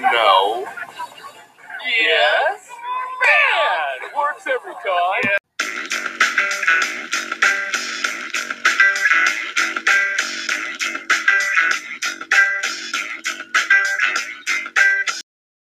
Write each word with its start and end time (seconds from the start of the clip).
No. 0.00 0.64
Yes. 2.00 2.70
Man, 3.20 4.08
it 4.08 4.16
works 4.16 4.46
every 4.46 4.72
time. 4.72 5.36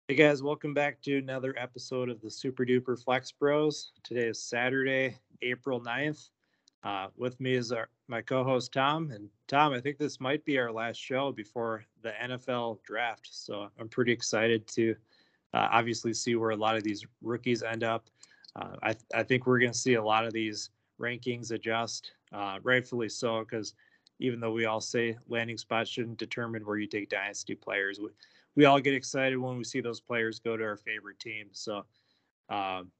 Hey 0.06 0.14
guys, 0.16 0.42
welcome 0.42 0.74
back 0.74 1.00
to 1.02 1.16
another 1.16 1.54
episode 1.56 2.10
of 2.10 2.20
the 2.20 2.30
Super 2.30 2.66
Duper 2.66 3.02
Flex 3.02 3.32
Bros. 3.32 3.92
Today 4.02 4.26
is 4.28 4.42
Saturday, 4.42 5.16
April 5.40 5.80
9th. 5.80 6.28
Uh, 6.84 7.06
with 7.16 7.40
me 7.40 7.54
is 7.54 7.72
our, 7.72 7.88
my 8.10 8.20
co 8.20 8.42
host 8.42 8.72
Tom. 8.72 9.10
And 9.12 9.28
Tom, 9.46 9.72
I 9.72 9.80
think 9.80 9.96
this 9.96 10.20
might 10.20 10.44
be 10.44 10.58
our 10.58 10.72
last 10.72 10.98
show 10.98 11.30
before 11.30 11.84
the 12.02 12.12
NFL 12.22 12.82
draft. 12.82 13.28
So 13.30 13.68
I'm 13.78 13.88
pretty 13.88 14.12
excited 14.12 14.66
to 14.68 14.96
uh, 15.54 15.68
obviously 15.70 16.12
see 16.12 16.34
where 16.34 16.50
a 16.50 16.56
lot 16.56 16.76
of 16.76 16.82
these 16.82 17.06
rookies 17.22 17.62
end 17.62 17.84
up. 17.84 18.10
Uh, 18.56 18.76
I, 18.82 18.96
I 19.14 19.22
think 19.22 19.46
we're 19.46 19.60
going 19.60 19.72
to 19.72 19.78
see 19.78 19.94
a 19.94 20.02
lot 20.02 20.26
of 20.26 20.32
these 20.32 20.70
rankings 21.00 21.52
adjust, 21.52 22.12
uh, 22.32 22.58
rightfully 22.62 23.08
so, 23.08 23.40
because 23.40 23.74
even 24.18 24.40
though 24.40 24.52
we 24.52 24.66
all 24.66 24.80
say 24.80 25.16
landing 25.28 25.56
spots 25.56 25.88
shouldn't 25.88 26.18
determine 26.18 26.66
where 26.66 26.76
you 26.76 26.88
take 26.88 27.08
dynasty 27.08 27.54
players, 27.54 28.00
we, 28.00 28.08
we 28.56 28.64
all 28.64 28.80
get 28.80 28.92
excited 28.92 29.38
when 29.38 29.56
we 29.56 29.64
see 29.64 29.80
those 29.80 30.00
players 30.00 30.40
go 30.40 30.56
to 30.56 30.64
our 30.64 30.76
favorite 30.76 31.20
teams. 31.20 31.60
So, 31.60 31.84
um, 32.48 32.90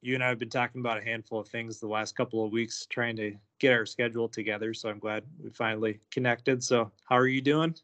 you, 0.00 0.14
and 0.14 0.22
I 0.22 0.28
have 0.28 0.38
been 0.38 0.50
talking 0.50 0.80
about 0.80 0.98
a 0.98 1.04
handful 1.04 1.40
of 1.40 1.48
things 1.48 1.80
the 1.80 1.88
last 1.88 2.16
couple 2.16 2.44
of 2.44 2.52
weeks, 2.52 2.86
trying 2.86 3.16
to 3.16 3.34
get 3.58 3.72
our 3.72 3.86
schedule 3.86 4.28
together. 4.28 4.72
So 4.74 4.88
I'm 4.88 4.98
glad 4.98 5.24
we 5.42 5.50
finally 5.50 6.00
connected. 6.10 6.62
So, 6.62 6.90
how 7.04 7.16
are 7.16 7.26
you 7.26 7.40
doing? 7.40 7.74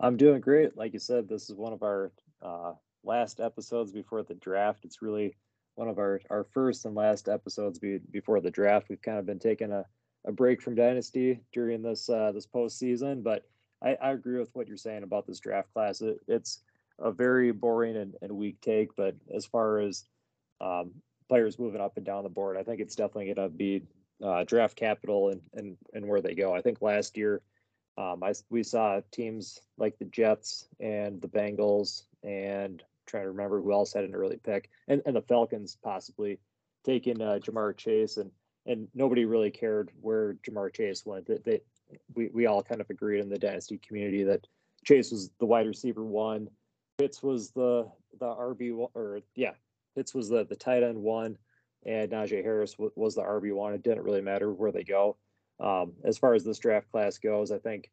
I'm 0.00 0.16
doing 0.16 0.40
great. 0.40 0.76
Like 0.76 0.92
you 0.92 0.98
said, 0.98 1.28
this 1.28 1.48
is 1.48 1.56
one 1.56 1.72
of 1.72 1.82
our 1.82 2.12
uh, 2.42 2.72
last 3.04 3.40
episodes 3.40 3.92
before 3.92 4.22
the 4.22 4.34
draft. 4.34 4.84
It's 4.84 5.02
really 5.02 5.36
one 5.76 5.88
of 5.88 5.98
our, 5.98 6.20
our 6.30 6.44
first 6.44 6.84
and 6.84 6.94
last 6.94 7.28
episodes 7.28 7.78
be, 7.78 7.98
before 8.10 8.40
the 8.40 8.50
draft. 8.50 8.88
We've 8.88 9.02
kind 9.02 9.18
of 9.18 9.26
been 9.26 9.38
taking 9.38 9.72
a, 9.72 9.84
a 10.26 10.32
break 10.32 10.60
from 10.60 10.74
Dynasty 10.74 11.40
during 11.52 11.82
this 11.82 12.08
uh, 12.08 12.32
this 12.32 12.46
postseason, 12.46 13.22
but 13.22 13.44
I, 13.82 13.96
I 14.00 14.12
agree 14.12 14.38
with 14.38 14.50
what 14.54 14.68
you're 14.68 14.76
saying 14.76 15.02
about 15.02 15.26
this 15.26 15.40
draft 15.40 15.72
class. 15.72 16.00
It, 16.00 16.18
it's 16.28 16.60
a 16.98 17.10
very 17.10 17.50
boring 17.50 17.96
and, 17.96 18.14
and 18.22 18.32
weak 18.32 18.60
take, 18.60 18.94
but 18.96 19.16
as 19.34 19.46
far 19.46 19.80
as 19.80 20.04
um, 20.60 20.92
players 21.28 21.58
moving 21.58 21.80
up 21.80 21.96
and 21.96 22.06
down 22.06 22.24
the 22.24 22.28
board, 22.28 22.56
I 22.56 22.62
think 22.62 22.80
it's 22.80 22.96
definitely 22.96 23.32
going 23.32 23.50
to 23.50 23.54
be 23.54 23.82
uh, 24.22 24.44
draft 24.44 24.76
capital 24.76 25.30
and, 25.30 25.40
and 25.54 25.76
and 25.92 26.06
where 26.06 26.20
they 26.20 26.34
go. 26.34 26.54
I 26.54 26.60
think 26.60 26.80
last 26.80 27.16
year 27.16 27.42
um, 27.98 28.22
I 28.22 28.34
we 28.50 28.62
saw 28.62 29.00
teams 29.10 29.60
like 29.78 29.98
the 29.98 30.04
Jets 30.06 30.68
and 30.80 31.20
the 31.20 31.28
Bengals 31.28 32.04
and 32.22 32.82
trying 33.06 33.24
to 33.24 33.30
remember 33.30 33.60
who 33.60 33.72
else 33.72 33.92
had 33.92 34.04
an 34.04 34.14
early 34.14 34.38
pick 34.42 34.70
and, 34.88 35.02
and 35.04 35.14
the 35.14 35.22
Falcons 35.22 35.76
possibly 35.82 36.38
taking 36.84 37.20
uh, 37.20 37.38
Ja'Marr 37.42 37.76
Chase 37.76 38.16
and 38.16 38.30
and 38.66 38.88
nobody 38.94 39.26
really 39.26 39.50
cared 39.50 39.90
where 40.00 40.34
Ja'Marr 40.46 40.72
Chase 40.72 41.04
went. 41.04 41.26
That 41.26 41.44
they, 41.44 41.60
we 42.14 42.30
we 42.32 42.46
all 42.46 42.62
kind 42.62 42.80
of 42.80 42.90
agreed 42.90 43.20
in 43.20 43.28
the 43.28 43.38
dynasty 43.38 43.78
community 43.78 44.24
that 44.24 44.46
Chase 44.84 45.10
was 45.10 45.30
the 45.38 45.46
wide 45.46 45.66
receiver 45.66 46.04
one, 46.04 46.48
Pitts 46.98 47.22
was 47.22 47.50
the 47.50 47.88
the 48.20 48.26
RB 48.26 48.88
or 48.94 49.20
yeah, 49.34 49.52
Pitts 49.94 50.14
was 50.14 50.28
the 50.28 50.44
the 50.44 50.56
tight 50.56 50.82
end 50.82 50.98
one, 50.98 51.38
and 51.84 52.10
Najee 52.10 52.42
Harris 52.42 52.72
w- 52.72 52.92
was 52.96 53.14
the 53.14 53.22
RB 53.22 53.54
one. 53.54 53.74
It 53.74 53.82
didn't 53.82 54.04
really 54.04 54.20
matter 54.20 54.52
where 54.52 54.72
they 54.72 54.84
go. 54.84 55.16
Um, 55.60 55.92
as 56.04 56.18
far 56.18 56.34
as 56.34 56.44
this 56.44 56.58
draft 56.58 56.90
class 56.90 57.18
goes, 57.18 57.52
I 57.52 57.58
think 57.58 57.90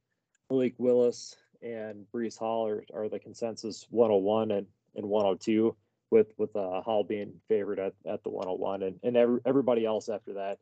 Malik 0.50 0.74
Willis 0.78 1.36
and 1.62 2.06
Breece 2.14 2.38
Hall 2.38 2.68
are, 2.68 2.84
are 2.94 3.08
the 3.08 3.20
consensus 3.20 3.86
101 3.92 4.52
and, 4.52 4.68
and 4.96 5.06
102, 5.06 5.76
with 6.10 6.34
with 6.38 6.56
uh, 6.56 6.82
Hall 6.82 7.04
being 7.04 7.34
favored 7.48 7.80
at, 7.80 7.94
at 8.06 8.24
the 8.24 8.30
101, 8.30 8.84
and 8.84 9.00
and 9.04 9.18
every, 9.18 9.40
everybody 9.46 9.86
else 9.86 10.10
after 10.10 10.34
that. 10.34 10.60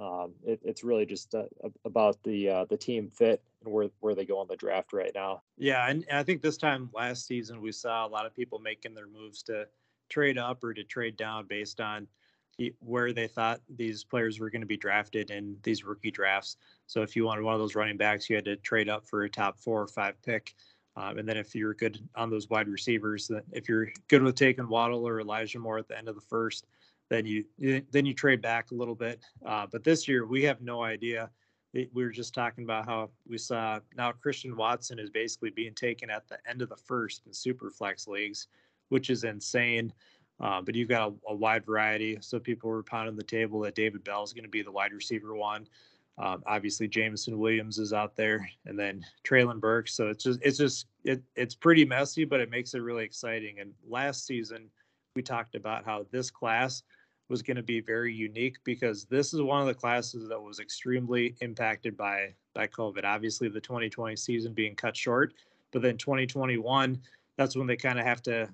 Um, 0.00 0.32
it, 0.44 0.58
it's 0.64 0.82
really 0.82 1.06
just 1.06 1.36
uh, 1.36 1.44
about 1.84 2.20
the 2.24 2.48
uh, 2.48 2.64
the 2.64 2.76
team 2.76 3.10
fit 3.14 3.42
and 3.64 3.72
where 3.72 3.88
where 4.00 4.14
they 4.14 4.24
go 4.24 4.38
on 4.38 4.48
the 4.48 4.56
draft 4.56 4.92
right 4.92 5.12
now. 5.14 5.42
Yeah, 5.56 5.88
and, 5.88 6.04
and 6.08 6.18
I 6.18 6.24
think 6.24 6.42
this 6.42 6.56
time 6.56 6.90
last 6.92 7.26
season 7.26 7.60
we 7.60 7.70
saw 7.70 8.06
a 8.06 8.08
lot 8.08 8.26
of 8.26 8.34
people 8.34 8.58
making 8.58 8.94
their 8.94 9.06
moves 9.06 9.42
to 9.44 9.66
trade 10.08 10.38
up 10.38 10.62
or 10.64 10.74
to 10.74 10.84
trade 10.84 11.16
down 11.16 11.46
based 11.46 11.80
on 11.80 12.06
where 12.80 13.12
they 13.12 13.28
thought 13.28 13.60
these 13.76 14.02
players 14.04 14.40
were 14.40 14.50
going 14.50 14.62
to 14.62 14.66
be 14.66 14.76
drafted 14.76 15.30
in 15.30 15.56
these 15.62 15.84
rookie 15.84 16.10
drafts. 16.10 16.56
So 16.86 17.02
if 17.02 17.14
you 17.14 17.24
wanted 17.24 17.44
one 17.44 17.54
of 17.54 17.60
those 17.60 17.76
running 17.76 17.96
backs, 17.96 18.28
you 18.28 18.36
had 18.36 18.44
to 18.46 18.56
trade 18.56 18.88
up 18.88 19.06
for 19.06 19.22
a 19.22 19.30
top 19.30 19.58
four 19.58 19.80
or 19.80 19.86
five 19.86 20.20
pick. 20.22 20.54
Um, 20.96 21.18
and 21.18 21.28
then 21.28 21.36
if 21.36 21.54
you're 21.54 21.74
good 21.74 22.00
on 22.16 22.30
those 22.30 22.50
wide 22.50 22.68
receivers, 22.68 23.30
if 23.52 23.68
you're 23.68 23.88
good 24.08 24.22
with 24.22 24.34
taking 24.34 24.68
Waddle 24.68 25.06
or 25.06 25.20
Elijah 25.20 25.60
Moore 25.60 25.78
at 25.78 25.86
the 25.86 25.96
end 25.96 26.08
of 26.08 26.16
the 26.16 26.20
first, 26.20 26.66
then 27.08 27.24
you 27.24 27.44
then 27.90 28.04
you 28.04 28.12
trade 28.12 28.42
back 28.42 28.70
a 28.70 28.74
little 28.74 28.96
bit. 28.96 29.20
Uh, 29.46 29.66
but 29.70 29.84
this 29.84 30.08
year 30.08 30.26
we 30.26 30.42
have 30.42 30.60
no 30.60 30.82
idea. 30.82 31.30
We 31.72 31.88
were 31.94 32.10
just 32.10 32.34
talking 32.34 32.64
about 32.64 32.86
how 32.86 33.10
we 33.28 33.38
saw 33.38 33.78
now 33.96 34.10
Christian 34.10 34.56
Watson 34.56 34.98
is 34.98 35.10
basically 35.10 35.50
being 35.50 35.74
taken 35.74 36.10
at 36.10 36.26
the 36.26 36.38
end 36.48 36.62
of 36.62 36.68
the 36.68 36.76
first 36.76 37.22
in 37.26 37.32
super 37.32 37.70
flex 37.70 38.08
leagues, 38.08 38.48
which 38.88 39.10
is 39.10 39.24
insane. 39.24 39.92
Uh, 40.40 40.60
but 40.62 40.74
you've 40.74 40.88
got 40.88 41.10
a, 41.10 41.32
a, 41.32 41.34
wide 41.34 41.66
variety. 41.66 42.16
So 42.20 42.38
people 42.38 42.70
were 42.70 42.82
pounding 42.82 43.16
the 43.16 43.24
table 43.24 43.60
that 43.60 43.74
David 43.74 44.04
Bell 44.04 44.22
is 44.22 44.32
going 44.32 44.44
to 44.44 44.50
be 44.50 44.62
the 44.62 44.70
wide 44.70 44.92
receiver 44.92 45.34
one. 45.34 45.66
Um, 46.16 46.42
obviously, 46.46 46.88
Jameson 46.88 47.38
Williams 47.38 47.78
is 47.78 47.92
out 47.92 48.16
there, 48.16 48.48
and 48.66 48.78
then 48.78 49.04
Treylon 49.24 49.60
Burks. 49.60 49.94
So 49.94 50.08
it's 50.08 50.24
just 50.24 50.40
it's 50.42 50.58
just 50.58 50.86
it 51.04 51.22
it's 51.36 51.54
pretty 51.54 51.84
messy, 51.84 52.24
but 52.24 52.40
it 52.40 52.50
makes 52.50 52.74
it 52.74 52.80
really 52.80 53.04
exciting. 53.04 53.60
And 53.60 53.72
last 53.88 54.26
season, 54.26 54.68
we 55.14 55.22
talked 55.22 55.54
about 55.54 55.84
how 55.84 56.06
this 56.10 56.30
class 56.30 56.82
was 57.28 57.42
going 57.42 57.56
to 57.56 57.62
be 57.62 57.80
very 57.80 58.12
unique 58.12 58.56
because 58.64 59.04
this 59.04 59.34
is 59.34 59.42
one 59.42 59.60
of 59.60 59.66
the 59.66 59.74
classes 59.74 60.28
that 60.28 60.40
was 60.40 60.58
extremely 60.58 61.36
impacted 61.40 61.96
by 61.96 62.34
by 62.52 62.66
COVID. 62.66 63.04
Obviously, 63.04 63.48
the 63.48 63.60
2020 63.60 64.16
season 64.16 64.52
being 64.52 64.74
cut 64.74 64.96
short, 64.96 65.34
but 65.70 65.82
then 65.82 65.96
2021, 65.96 67.00
that's 67.36 67.54
when 67.54 67.68
they 67.68 67.76
kind 67.76 68.00
of 68.00 68.04
have 68.04 68.22
to 68.22 68.48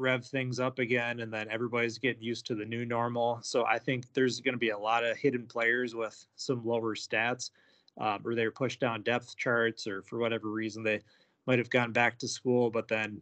rev 0.00 0.24
things 0.24 0.58
up 0.58 0.78
again 0.78 1.20
and 1.20 1.32
then 1.32 1.46
everybody's 1.50 1.98
getting 1.98 2.22
used 2.22 2.46
to 2.46 2.54
the 2.54 2.64
new 2.64 2.84
normal. 2.84 3.38
So 3.42 3.64
i 3.66 3.78
think 3.78 4.12
there's 4.14 4.40
going 4.40 4.54
to 4.54 4.58
be 4.58 4.70
a 4.70 4.78
lot 4.78 5.04
of 5.04 5.16
hidden 5.16 5.46
players 5.46 5.94
with 5.94 6.26
some 6.36 6.64
lower 6.64 6.94
stats 6.94 7.50
um, 7.98 8.22
or 8.24 8.34
they're 8.34 8.50
pushed 8.50 8.80
down 8.80 9.02
depth 9.02 9.36
charts 9.36 9.86
or 9.86 10.02
for 10.02 10.18
whatever 10.18 10.48
reason 10.48 10.82
they 10.82 11.00
might 11.46 11.58
have 11.58 11.70
gone 11.70 11.92
back 11.92 12.18
to 12.18 12.28
school 12.28 12.70
but 12.70 12.88
then 12.88 13.20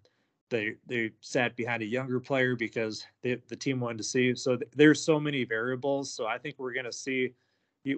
they 0.50 0.74
they 0.86 1.10
sat 1.20 1.56
behind 1.56 1.82
a 1.82 1.86
younger 1.86 2.20
player 2.20 2.56
because 2.56 3.04
they, 3.22 3.36
the 3.48 3.56
team 3.56 3.80
wanted 3.80 3.98
to 3.98 4.04
see. 4.04 4.34
So 4.34 4.56
th- 4.56 4.70
there's 4.74 5.02
so 5.02 5.20
many 5.20 5.44
variables. 5.44 6.12
So 6.12 6.26
i 6.26 6.38
think 6.38 6.56
we're 6.58 6.72
going 6.72 6.86
to 6.86 6.92
see 6.92 7.32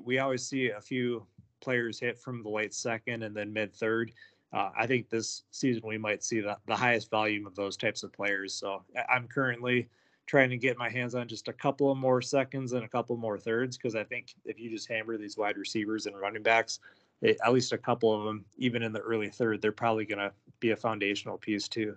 we 0.04 0.18
always 0.18 0.46
see 0.46 0.70
a 0.70 0.80
few 0.80 1.26
players 1.60 1.98
hit 1.98 2.18
from 2.18 2.42
the 2.42 2.48
late 2.48 2.74
second 2.74 3.22
and 3.22 3.36
then 3.36 3.52
mid 3.52 3.74
third 3.74 4.12
uh, 4.52 4.70
I 4.76 4.86
think 4.86 5.08
this 5.08 5.44
season 5.50 5.82
we 5.86 5.98
might 5.98 6.24
see 6.24 6.40
the, 6.40 6.56
the 6.66 6.76
highest 6.76 7.10
volume 7.10 7.46
of 7.46 7.54
those 7.54 7.76
types 7.76 8.02
of 8.02 8.12
players. 8.12 8.54
So 8.54 8.82
I'm 9.08 9.28
currently 9.28 9.88
trying 10.26 10.50
to 10.50 10.56
get 10.56 10.78
my 10.78 10.88
hands 10.88 11.14
on 11.14 11.28
just 11.28 11.48
a 11.48 11.52
couple 11.52 11.90
of 11.90 11.98
more 11.98 12.20
seconds 12.22 12.72
and 12.72 12.84
a 12.84 12.88
couple 12.88 13.16
more 13.16 13.38
thirds 13.38 13.76
because 13.76 13.94
I 13.94 14.04
think 14.04 14.34
if 14.44 14.58
you 14.58 14.70
just 14.70 14.88
hammer 14.88 15.16
these 15.16 15.36
wide 15.36 15.56
receivers 15.56 16.06
and 16.06 16.18
running 16.18 16.42
backs, 16.42 16.80
it, 17.22 17.36
at 17.44 17.52
least 17.52 17.72
a 17.72 17.78
couple 17.78 18.16
of 18.16 18.24
them, 18.24 18.44
even 18.56 18.82
in 18.82 18.92
the 18.92 19.00
early 19.00 19.28
third, 19.28 19.60
they're 19.60 19.72
probably 19.72 20.04
going 20.04 20.18
to 20.18 20.32
be 20.58 20.70
a 20.70 20.76
foundational 20.76 21.38
piece 21.38 21.68
too. 21.68 21.96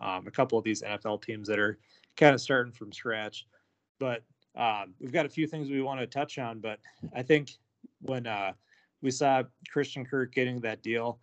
Um, 0.00 0.26
a 0.26 0.30
couple 0.30 0.58
of 0.58 0.64
these 0.64 0.82
NFL 0.82 1.22
teams 1.22 1.48
that 1.48 1.58
are 1.58 1.78
kind 2.16 2.34
of 2.34 2.40
starting 2.40 2.72
from 2.72 2.92
scratch, 2.92 3.46
but 3.98 4.22
um, 4.54 4.94
we've 5.00 5.12
got 5.12 5.24
a 5.24 5.30
few 5.30 5.46
things 5.46 5.70
we 5.70 5.80
want 5.80 6.00
to 6.00 6.06
touch 6.06 6.38
on. 6.38 6.60
But 6.60 6.80
I 7.14 7.22
think 7.22 7.52
when 8.02 8.26
uh, 8.26 8.52
we 9.00 9.10
saw 9.10 9.42
Christian 9.70 10.04
Kirk 10.04 10.34
getting 10.34 10.60
that 10.60 10.82
deal, 10.82 11.18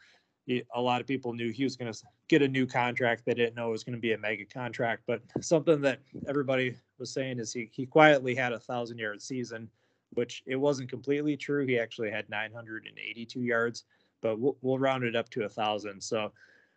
he, 0.46 0.64
a 0.76 0.81
lot 0.81 1.02
of 1.02 1.08
people 1.08 1.34
knew 1.34 1.52
he 1.52 1.64
was 1.64 1.76
going 1.76 1.92
to 1.92 2.00
get 2.28 2.42
a 2.42 2.48
new 2.48 2.66
contract. 2.66 3.23
They 3.26 3.34
didn't 3.34 3.56
know 3.56 3.70
it 3.70 3.72
was 3.72 3.84
going 3.84 3.96
to 3.96 4.02
be 4.02 4.14
a 4.14 4.17
mega 4.17 4.46
contract, 4.46 5.03
but 5.08 5.22
something 5.41 5.82
that 5.82 6.00
everybody 6.28 6.76
was 7.00 7.12
saying 7.12 7.40
is 7.40 7.53
he 7.53 7.70
he 7.72 7.85
quietly 7.85 8.35
had 8.35 8.53
a 8.53 8.59
thousand 8.59 8.97
yard 8.97 9.22
season, 9.22 9.70
which 10.12 10.44
it 10.46 10.56
wasn't 10.56 10.90
completely 10.90 11.38
true. 11.38 11.66
He 11.66 11.79
actually 11.79 12.12
had 12.12 12.29
982 12.29 13.41
yards, 13.41 13.85
but 14.22 14.40
we'll, 14.40 14.58
we'll 14.62 14.79
round 14.79 15.03
it 15.03 15.16
up 15.16 15.29
to 15.29 15.44
a 15.44 15.50
thousand. 15.50 16.02
So 16.02 16.32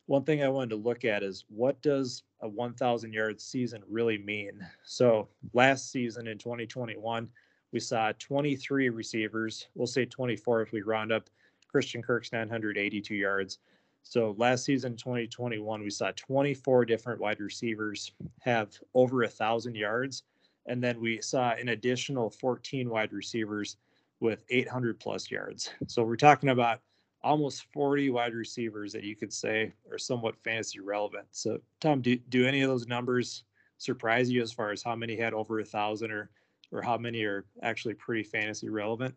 one 0.07 0.23
thing 0.23 0.43
I 0.43 0.49
wanted 0.49 0.71
to 0.71 0.77
look 0.77 1.05
at 1.05 1.25
is 1.25 1.45
what 1.49 1.81
does 1.83 2.23
a 2.41 2.49
1,000 2.49 3.13
yard 3.13 3.41
season 3.41 3.83
really 3.89 4.19
mean? 4.19 4.65
So 4.85 5.29
last 5.53 5.91
season 5.91 6.29
in 6.29 6.39
2021, 6.39 7.29
we 7.73 7.81
saw 7.81 8.13
23 8.19 8.89
receivers. 8.91 9.67
We'll 9.75 9.89
say 9.89 10.05
24 10.05 10.63
if 10.63 10.73
we 10.73 10.83
round 10.83 11.11
up 11.11 11.29
Christian 11.69 12.03
Kirk's 12.03 12.33
982 12.33 13.15
yards. 13.15 13.59
So 14.03 14.35
last 14.39 14.65
season, 14.65 14.97
2021, 14.97 15.83
we 15.83 15.91
saw 15.91 16.13
24 16.15 16.85
different 16.85 17.21
wide 17.21 17.41
receivers 17.41 18.13
have 18.41 18.79
over 18.95 19.25
a 19.25 19.29
thousand 19.29 19.75
yards, 19.75 20.23
and 20.67 20.83
then 20.83 21.01
we 21.01 21.21
saw 21.21 21.51
an 21.53 21.71
additional 21.71 22.31
14 22.31 22.89
wide 22.89 23.13
receivers 23.13 23.77
with 24.21 24.45
800 24.49 25.01
plus 25.01 25.31
yards. 25.31 25.71
So 25.89 26.05
we're 26.05 26.17
talking 26.17 26.51
about 26.51 26.81
almost 27.23 27.67
40 27.73 28.11
wide 28.11 28.35
receivers 28.35 28.93
that 28.93 29.03
you 29.03 29.17
could 29.17 29.33
say 29.33 29.73
are 29.91 29.99
somewhat 29.99 30.37
fantasy 30.45 30.79
relevant. 30.79 31.27
So, 31.33 31.59
Tom, 31.81 32.01
do, 32.01 32.17
do 32.29 32.47
any 32.47 32.63
of 32.63 32.69
those 32.69 32.87
numbers 32.87 33.45
surprise 33.79 34.31
you 34.31 34.41
as 34.41 34.53
far 34.53 34.71
as 34.71 34.83
how 34.83 34.95
many 34.95 35.17
had 35.17 35.35
over 35.35 35.61
a 35.61 35.65
thousand 35.65 36.13
or 36.13 36.31
or 36.73 36.83
how 36.83 36.97
many 36.97 37.23
are 37.23 37.45
actually 37.63 37.95
pretty 37.95 38.23
fantasy 38.23 38.69
relevant? 38.69 39.15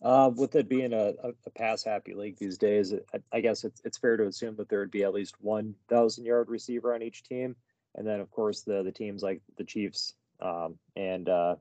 Uh, 0.00 0.30
with 0.36 0.54
it 0.54 0.68
being 0.68 0.92
a, 0.92 1.12
a, 1.24 1.50
pass 1.56 1.82
happy 1.82 2.14
league 2.14 2.38
these 2.38 2.56
days, 2.56 2.94
I, 3.12 3.18
I, 3.32 3.40
guess 3.40 3.64
it's 3.64 3.82
it's 3.84 3.98
fair 3.98 4.16
to 4.16 4.28
assume 4.28 4.54
that 4.56 4.68
there 4.68 4.78
would 4.78 4.92
be 4.92 5.02
at 5.02 5.12
least 5.12 5.34
one 5.40 5.74
thousand 5.88 6.24
yard 6.24 6.48
receiver 6.48 6.94
on 6.94 7.02
each 7.02 7.24
team, 7.24 7.56
and 7.96 8.06
then 8.06 8.20
of 8.20 8.30
course 8.30 8.62
the 8.62 8.84
the 8.84 8.92
teams 8.92 9.24
like 9.24 9.40
the 9.56 9.64
Chiefs 9.64 10.14
um, 10.40 10.76
and 10.94 11.28
uh, 11.28 11.56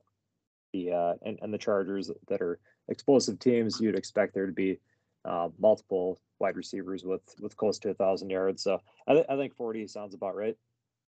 the 0.72 0.92
uh, 0.92 1.14
and, 1.24 1.40
and 1.42 1.52
the 1.52 1.58
Chargers 1.58 2.12
that 2.28 2.42
are 2.42 2.60
explosive 2.90 3.40
teams, 3.40 3.82
you'd 3.82 3.98
expect 3.98 4.36
there 4.36 4.46
to 4.46 4.52
be 4.52 4.80
uh, 5.26 5.50
multiple 5.58 6.22
wide 6.40 6.56
receivers 6.56 7.04
with 7.04 7.24
with 7.40 7.58
close 7.58 7.80
to 7.80 7.90
a 7.90 7.94
thousand 7.96 8.30
yards. 8.30 8.62
So 8.62 8.80
I, 9.08 9.14
th- 9.14 9.26
I 9.30 9.36
think 9.36 9.56
forty 9.56 9.88
sounds 9.88 10.14
about 10.14 10.36
right. 10.36 10.56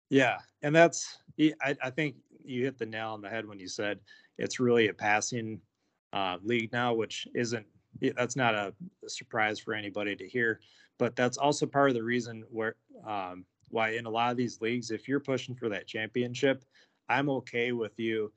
Yeah, 0.10 0.40
and 0.62 0.76
that's 0.76 1.18
I, 1.40 1.76
I 1.84 1.90
think 1.90 2.16
you 2.44 2.64
hit 2.64 2.78
the 2.78 2.86
nail 2.86 3.10
on 3.10 3.22
the 3.22 3.30
head 3.30 3.46
when 3.46 3.60
you 3.60 3.68
said 3.68 4.00
it's 4.38 4.60
really 4.60 4.88
a 4.88 4.94
passing 4.94 5.62
uh, 6.14 6.38
league 6.44 6.72
now, 6.72 6.94
which 6.94 7.28
isn't 7.34 7.66
that's 8.16 8.36
not 8.36 8.56
a, 8.56 8.74
surprise 9.08 9.60
for 9.60 9.74
anybody 9.74 10.16
to 10.16 10.28
hear, 10.28 10.60
but 10.98 11.16
that's 11.16 11.38
also 11.38 11.66
part 11.66 11.90
of 11.90 11.96
the 11.96 12.04
reason 12.04 12.44
where 12.50 12.76
um, 13.06 13.46
why 13.70 13.92
in 13.92 14.06
a 14.06 14.10
lot 14.10 14.32
of 14.32 14.38
these 14.38 14.62
leagues, 14.62 14.92
if 14.92 15.08
you're 15.08 15.20
pushing 15.20 15.56
for 15.56 15.70
that 15.70 15.88
championship, 15.88 16.64
I'm 17.10 17.30
okay 17.30 17.72
with 17.72 17.98
you 18.00 18.32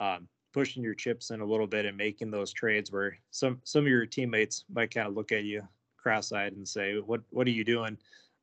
um, 0.00 0.28
pushing 0.52 0.82
your 0.82 0.94
chips 0.94 1.30
in 1.30 1.40
a 1.40 1.44
little 1.44 1.66
bit 1.66 1.86
and 1.86 1.96
making 1.96 2.30
those 2.30 2.52
trades 2.52 2.90
where 2.90 3.16
some 3.30 3.60
some 3.64 3.82
of 3.82 3.88
your 3.88 4.06
teammates 4.06 4.64
might 4.72 4.92
kind 4.92 5.06
of 5.06 5.14
look 5.14 5.32
at 5.32 5.44
you 5.44 5.62
cross-eyed 5.96 6.52
and 6.52 6.66
say, 6.66 6.98
"What 6.98 7.20
what 7.30 7.46
are 7.46 7.50
you 7.50 7.64
doing?" 7.64 7.98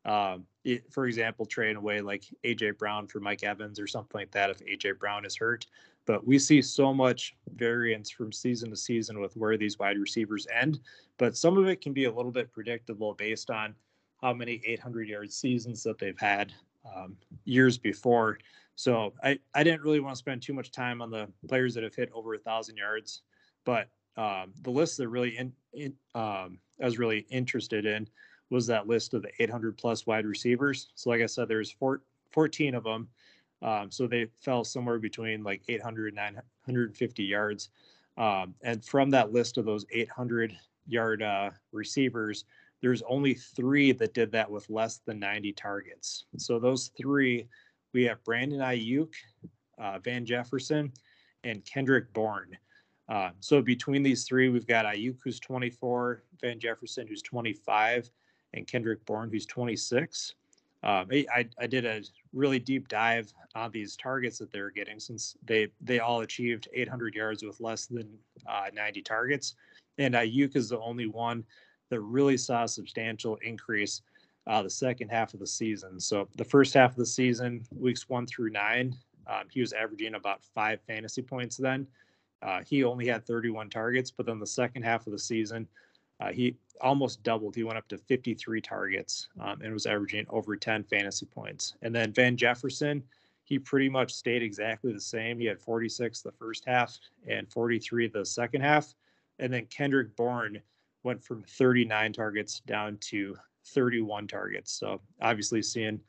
Um, 0.06 0.46
it, 0.64 0.92
for 0.94 1.06
example, 1.06 1.46
trading 1.46 1.76
away 1.76 2.02
like 2.02 2.24
AJ 2.46 2.78
Brown 2.78 3.08
for 3.08 3.20
Mike 3.20 3.44
Evans 3.44 3.80
or 3.80 3.88
something 3.88 4.20
like 4.20 4.32
that 4.32 4.50
if 4.50 4.60
AJ 4.60 5.00
Brown 5.00 5.26
is 5.26 5.36
hurt. 5.36 5.66
But 6.08 6.26
we 6.26 6.40
see 6.40 6.62
so 6.62 6.94
much 6.94 7.36
variance 7.56 8.10
from 8.10 8.32
season 8.32 8.72
to 8.72 8.76
season 8.76 9.20
with 9.20 9.36
where 9.38 9.58
these 9.58 9.78
wide 9.78 10.00
receivers 10.00 10.48
end. 10.52 10.80
But 11.18 11.38
some 11.38 11.58
of 11.58 11.68
it 11.68 11.82
can 11.82 11.94
be 11.94 12.06
a 12.06 12.12
little 12.12 12.32
bit 12.32 12.52
predictable 12.52 13.14
based 13.14 13.52
on 13.52 13.76
how 14.22 14.34
many 14.34 14.62
800 14.66 15.08
yard 15.08 15.32
seasons 15.32 15.84
that 15.84 16.00
they've 16.00 16.18
had 16.18 16.54
um, 16.96 17.18
years 17.46 17.78
before. 17.78 18.40
So 18.76 19.14
I, 19.24 19.38
I 19.54 19.64
didn't 19.64 19.82
really 19.82 20.00
want 20.00 20.16
to 20.16 20.20
spend 20.20 20.42
too 20.42 20.54
much 20.54 20.72
time 20.72 21.02
on 21.02 21.12
the 21.12 21.28
players 21.48 21.74
that 21.76 21.84
have 21.84 21.96
hit 21.96 22.10
over 22.14 22.34
a 22.34 22.40
thousand 22.40 22.78
yards, 22.78 23.24
but 23.66 23.90
um, 24.18 24.54
the 24.62 24.72
list 24.72 24.98
that 24.98 25.10
really 25.10 25.38
in, 25.38 25.54
in 25.74 25.94
um, 26.16 26.60
I 26.82 26.86
was 26.86 26.98
really 26.98 27.26
interested 27.30 27.86
in 27.86 28.08
was 28.50 28.66
that 28.68 28.88
list 28.88 29.14
of 29.14 29.24
the 29.24 29.32
800 29.40 29.78
plus 29.78 30.08
wide 30.08 30.26
receivers. 30.26 30.90
So, 30.96 31.10
like 31.10 31.22
I 31.22 31.26
said, 31.26 31.48
there's 31.48 31.72
four, 31.72 32.02
14 32.32 32.76
of 32.76 32.84
them. 32.84 33.10
Um, 33.62 33.92
so 33.92 34.08
they 34.08 34.28
fell 34.42 34.64
somewhere 34.64 35.00
between 35.00 35.44
like 35.44 35.64
800 35.68 36.08
and 36.16 36.16
950 36.16 37.24
yards. 37.24 37.70
Um, 38.18 38.56
and 38.64 38.84
from 38.84 39.10
that 39.12 39.32
list 39.32 39.58
of 39.58 39.66
those 39.66 39.86
800 39.92 40.56
yard 40.88 41.22
uh, 41.22 41.52
receivers, 41.72 42.46
there's 42.82 43.02
only 43.10 43.34
three 43.34 43.92
that 43.94 44.14
did 44.14 44.32
that 44.32 44.50
with 44.50 44.70
less 44.70 45.00
than 45.06 45.20
90 45.20 45.54
targets. 45.54 46.26
So 46.38 46.60
those 46.60 46.92
three, 46.98 47.48
we 47.94 48.04
have 48.04 48.24
Brandon 48.24 48.60
Aiyuk, 48.60 49.14
uh, 49.80 50.00
Van 50.00 50.26
Jefferson, 50.26 50.92
and 51.44 51.66
Kendrick 51.66 52.14
Bourne. 52.14 52.58
Uh, 53.10 53.30
so 53.40 53.62
between 53.62 54.04
these 54.04 54.26
three, 54.26 54.50
we've 54.50 54.68
got 54.68 54.86
Aiyuk, 54.86 55.18
who's 55.24 55.40
24, 55.40 56.24
Van 56.42 56.60
Jefferson, 56.60 57.08
who's 57.08 57.22
25, 57.22 58.10
and 58.54 58.68
Kendrick 58.68 59.06
Bourne, 59.06 59.30
who's 59.32 59.46
26. 59.46 60.36
Um, 60.84 61.08
I, 61.12 61.48
I 61.60 61.68
did 61.68 61.86
a 61.86 62.04
really 62.34 62.60
deep 62.60 62.88
dive 62.88 63.34
on 63.56 63.72
these 63.72 63.96
targets 63.96 64.38
that 64.38 64.52
they're 64.52 64.70
getting 64.70 65.00
since 65.00 65.36
they 65.44 65.68
they 65.82 66.00
all 66.00 66.22
achieved 66.22 66.68
800 66.74 67.16
yards 67.16 67.44
with 67.44 67.60
less 67.60 67.88
than 67.88 68.08
uh, 68.48 68.66
90 68.74 69.02
targets, 69.02 69.56
and 69.98 70.14
Aiyuk 70.14 70.56
is 70.56 70.70
the 70.70 70.80
only 70.80 71.08
one 71.08 71.44
that 71.90 72.00
really 72.02 72.38
saw 72.38 72.64
a 72.64 72.68
substantial 72.68 73.38
increase 73.38 74.02
uh, 74.48 74.62
the 74.62 74.70
second 74.70 75.10
half 75.10 75.34
of 75.34 75.40
the 75.40 75.48
season. 75.48 76.00
So 76.00 76.28
the 76.36 76.44
first 76.44 76.74
half 76.74 76.92
of 76.92 76.98
the 76.98 77.06
season, 77.06 77.66
weeks 77.76 78.08
one 78.08 78.26
through 78.26 78.52
nine, 78.52 78.96
um, 79.28 79.44
he 79.52 79.60
was 79.60 79.74
averaging 79.74 80.16
about 80.16 80.44
five 80.56 80.80
fantasy 80.88 81.22
points. 81.22 81.58
Then 81.58 81.86
uh, 82.42 82.62
he 82.66 82.84
only 82.84 83.08
had 83.08 83.26
31 83.26 83.70
targets, 83.70 84.10
but 84.12 84.26
then 84.26 84.40
the 84.40 84.48
second 84.48 84.84
half 84.84 85.06
of 85.06 85.12
the 85.12 85.20
season, 85.20 85.68
uh, 86.20 86.32
he 86.32 86.56
almost 86.82 87.24
doubled. 87.24 87.56
He 87.56 87.64
went 87.64 87.78
up 87.78 87.88
to 87.90 87.98
53 87.98 88.62
targets 88.62 89.30
um, 89.40 89.62
and 89.62 89.74
was 89.74 89.86
averaging 89.86 90.26
over 90.30 90.56
10 90.56 90.84
fantasy 90.84 91.26
points. 91.26 91.76
And 91.82 91.94
then 91.94 92.12
Van 92.14 92.38
Jefferson, 92.38 93.04
he 93.44 93.60
pretty 93.60 93.90
much 93.90 94.14
stayed 94.14 94.44
exactly 94.44 94.92
the 94.92 95.00
same. 95.00 95.40
He 95.40 95.46
had 95.46 95.60
46 95.60 96.22
the 96.22 96.32
first 96.32 96.64
half 96.66 96.98
and 97.28 97.52
43 97.52 98.08
the 98.08 98.26
second 98.26 98.62
half. 98.62 98.94
And 99.40 99.54
then 99.54 99.66
Kendrick 99.68 100.16
Bourne 100.16 100.62
went 101.04 101.24
from 101.24 101.44
39 101.44 102.14
targets 102.14 102.62
down 102.62 102.98
to 103.02 103.36
31 103.66 104.28
targets. 104.28 104.72
So 104.74 105.02
obviously 105.22 105.62
seeing 105.62 106.00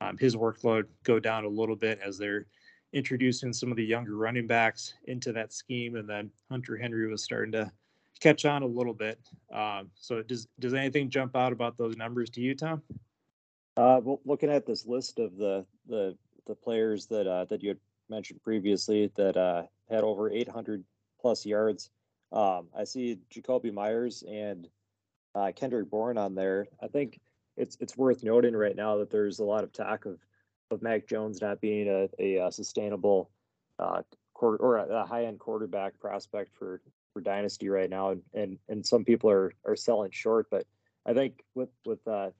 um, 0.00 0.18
his 0.18 0.34
workload 0.34 0.84
go 1.04 1.20
down 1.20 1.44
a 1.44 1.48
little 1.48 1.76
bit 1.76 2.00
as 2.04 2.18
they're 2.18 2.46
introducing 2.92 3.52
some 3.52 3.70
of 3.70 3.76
the 3.76 3.84
younger 3.84 4.16
running 4.16 4.46
backs 4.46 4.94
into 5.04 5.32
that 5.32 5.52
scheme. 5.52 5.96
And 5.96 6.08
then 6.08 6.30
Hunter 6.50 6.76
Henry 6.76 7.08
was 7.10 7.22
starting 7.22 7.52
to 7.52 7.70
catch 8.22 8.44
on 8.44 8.62
a 8.62 8.66
little 8.66 8.94
bit. 8.94 9.18
Um, 9.52 9.90
so 9.94 10.22
does 10.22 10.46
does 10.60 10.74
anything 10.74 11.10
jump 11.10 11.36
out 11.36 11.52
about 11.52 11.76
those 11.76 11.96
numbers 11.96 12.30
to 12.30 12.40
you, 12.40 12.54
Tom? 12.54 12.82
Uh, 13.76 14.00
well, 14.02 14.20
looking 14.24 14.50
at 14.50 14.66
this 14.66 14.86
list 14.86 15.18
of 15.18 15.36
the 15.36 15.66
the 15.88 16.16
the 16.46 16.54
players 16.54 17.06
that 17.06 17.26
uh, 17.26 17.44
that 17.46 17.62
you 17.62 17.70
had 17.70 17.78
mentioned 18.08 18.42
previously 18.42 19.10
that 19.16 19.36
uh, 19.36 19.62
had 19.90 20.04
over 20.04 20.30
800 20.30 20.84
plus 21.20 21.44
yards, 21.46 21.90
um, 22.32 22.68
I 22.76 22.84
see 22.84 23.18
Jakobi 23.34 23.72
Meyers 23.72 24.22
and 24.28 24.68
uh, 25.34 25.52
Kendrick 25.54 25.90
Bourne 25.90 26.18
on 26.18 26.34
there. 26.34 26.66
I 26.82 26.88
think 26.88 27.20
it's 27.56 27.76
it's 27.80 27.96
worth 27.96 28.22
noting 28.22 28.54
right 28.54 28.76
now 28.76 28.96
that 28.98 29.10
there's 29.10 29.40
a 29.40 29.44
lot 29.44 29.64
of 29.64 29.72
talk 29.72 30.06
of 30.06 30.18
of 30.70 30.82
Mac 30.82 31.06
Jones 31.06 31.40
not 31.40 31.60
being 31.60 31.88
a, 31.88 32.08
a, 32.18 32.46
a 32.46 32.52
sustainable 32.52 33.30
uh, 33.78 34.02
quarter 34.32 34.56
or 34.58 34.78
a, 34.78 35.02
a 35.02 35.06
high 35.06 35.24
end 35.24 35.38
quarterback 35.38 35.98
prospect 35.98 36.54
for 36.56 36.80
for 37.12 37.20
dynasty 37.20 37.68
right 37.68 37.90
now, 37.90 38.10
and 38.10 38.22
and, 38.34 38.58
and 38.68 38.86
some 38.86 39.04
people 39.04 39.30
are 39.30 39.52
are 39.64 39.76
selling 39.76 40.10
short. 40.10 40.46
But 40.50 40.66
I 41.06 41.12
think 41.12 41.42
with 41.54 41.70
with 41.84 42.06
uh, 42.06 42.30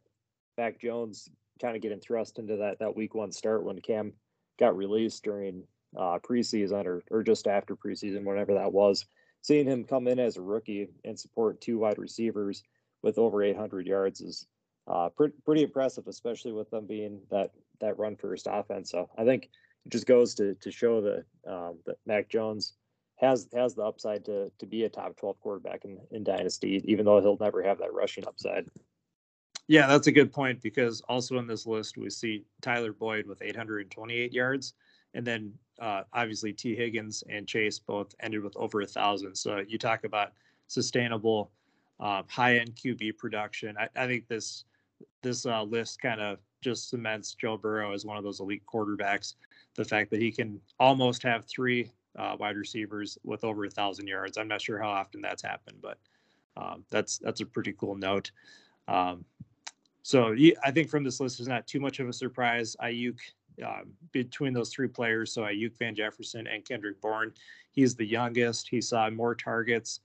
Mac 0.57 0.81
Jones 0.81 1.29
kind 1.61 1.77
of 1.77 1.83
getting 1.83 2.01
thrust 2.01 2.39
into 2.39 2.57
that 2.57 2.79
that 2.79 2.97
week 2.97 3.15
one 3.15 3.33
start 3.33 3.65
when 3.65 3.81
Cam 3.81 4.13
got 4.59 4.77
released 4.77 5.25
during 5.25 5.65
uh, 5.97 6.19
preseason 6.19 6.87
or 6.87 7.03
or 7.11 7.23
just 7.23 7.47
after 7.47 7.77
preseason, 7.77 8.25
whenever 8.25 8.55
that 8.55 8.73
was, 8.73 9.07
seeing 9.43 9.67
him 9.67 9.85
come 9.85 10.09
in 10.09 10.19
as 10.19 10.37
a 10.37 10.43
rookie 10.43 10.89
and 11.05 11.19
support 11.19 11.61
two 11.61 11.79
wide 11.79 11.99
receivers 11.99 12.63
with 13.03 13.19
over 13.19 13.43
800 13.43 13.87
yards 13.87 14.21
is 14.21 14.47
uh, 14.87 15.09
pretty 15.11 15.35
pretty 15.45 15.63
impressive, 15.63 16.07
especially 16.07 16.53
with 16.53 16.71
them 16.71 16.87
being 16.87 17.21
that 17.31 17.51
that 17.81 17.99
run 17.99 18.17
first 18.17 18.49
offense. 18.51 18.91
So 18.91 19.09
I 19.19 19.25
think 19.25 19.51
it 19.85 19.93
just 19.93 20.07
goes 20.07 20.35
to 20.37 20.55
to 20.55 20.71
show 20.71 21.01
that 21.03 21.25
um, 21.47 21.79
that 21.87 21.97
Mac 22.07 22.29
Jones 22.29 22.75
has 23.23 23.49
has 23.55 23.75
the 23.75 23.83
upside 23.83 24.25
to 24.27 24.51
to 24.59 24.67
be 24.67 24.85
a 24.85 24.89
top 24.89 25.17
12 25.17 25.41
quarterback 25.41 25.85
in, 25.85 25.99
in 26.11 26.25
dynasty 26.25 26.83
even 26.85 27.07
though 27.07 27.21
he'll 27.21 27.39
never 27.41 27.63
have 27.63 27.79
that 27.79 27.95
rushing 27.95 28.27
upside. 28.27 28.67
Yeah 29.69 29.87
that's 29.87 30.09
a 30.09 30.13
good 30.13 30.33
point 30.33 30.61
because 30.61 31.01
also 31.09 31.39
in 31.39 31.47
this 31.47 31.67
list 31.67 31.97
we 31.97 32.11
see 32.11 32.45
tyler 32.61 32.93
boyd 32.93 33.27
with 33.27 33.41
828 33.41 34.33
yards 34.33 34.75
and 35.15 35.27
then 35.27 35.53
uh, 35.81 36.03
obviously 36.13 36.53
Tee 36.53 36.77
Higgins 36.77 37.25
and 37.29 37.47
chase 37.47 37.79
both 37.79 38.15
ended 38.21 38.43
with 38.43 38.57
over 38.57 38.83
a 38.83 38.87
thousand. 38.87 39.35
So 39.35 39.63
you 39.67 39.79
talk 39.79 40.05
about 40.05 40.33
sustainable 40.69 41.51
uh, 42.01 42.23
high-end 42.29 42.75
qb 42.75 43.17
production. 43.17 43.77
I, 43.79 43.89
I 43.97 44.07
think 44.07 44.29
this 44.29 44.65
this 45.23 45.47
uh, 45.47 45.63
list 45.63 46.01
kind 46.01 46.21
of 46.21 46.39
just 46.61 46.89
cements 46.89 47.35
joe 47.35 47.57
burrow 47.57 47.93
as 47.93 48.05
one 48.05 48.17
of 48.17 48.25
those 48.25 48.41
elite 48.41 48.63
quarterbacks. 48.73 49.35
The 49.75 49.85
fact 49.85 50.11
that 50.11 50.21
he 50.21 50.31
can 50.31 50.61
almost 50.79 51.23
have 51.23 51.45
three 51.47 51.91
uh, 52.19 52.37
wide 52.39 52.57
receivers 52.57 53.19
with 53.25 53.45
over 53.45 53.65
a 53.65 53.71
thousand 53.71 54.07
yards. 54.07 54.37
I'm 54.37 54.49
not 54.49 54.61
sure 54.61 54.81
how 54.81 54.91
often 54.91 55.21
that's 55.21 55.43
happened, 55.43 55.79
but 55.81 55.99
um, 56.57 56.85
that's 56.91 57.19
that's 57.19 57.41
a 57.41 57.47
pretty 57.47 57.73
cool 57.73 57.97
note. 57.97 58.31
Um, 58.89 59.25
so 60.03 60.35
I 60.65 60.71
think 60.71 60.91
from 60.91 61.05
this 61.05 61.21
list 61.21 61.41
is 61.41 61.49
not 61.49 61.67
too 61.67 61.81
much 61.81 62.01
of 62.01 62.09
a 62.09 62.13
surprise. 62.13 62.77
Aiyuk 62.83 63.19
um, 63.65 63.93
between 64.11 64.53
those 64.53 64.71
three 64.71 64.89
players, 64.89 65.33
so 65.33 65.43
Aiyuk, 65.43 65.79
Van 65.79 65.95
Jefferson, 65.95 66.47
and 66.47 66.65
Kendrick 66.65 67.01
Bourne, 67.01 67.33
he's 67.71 67.95
the 67.95 68.05
youngest. 68.05 68.69
He 68.69 68.81
saw 68.81 69.09
more 69.11 69.35
targets 69.35 70.01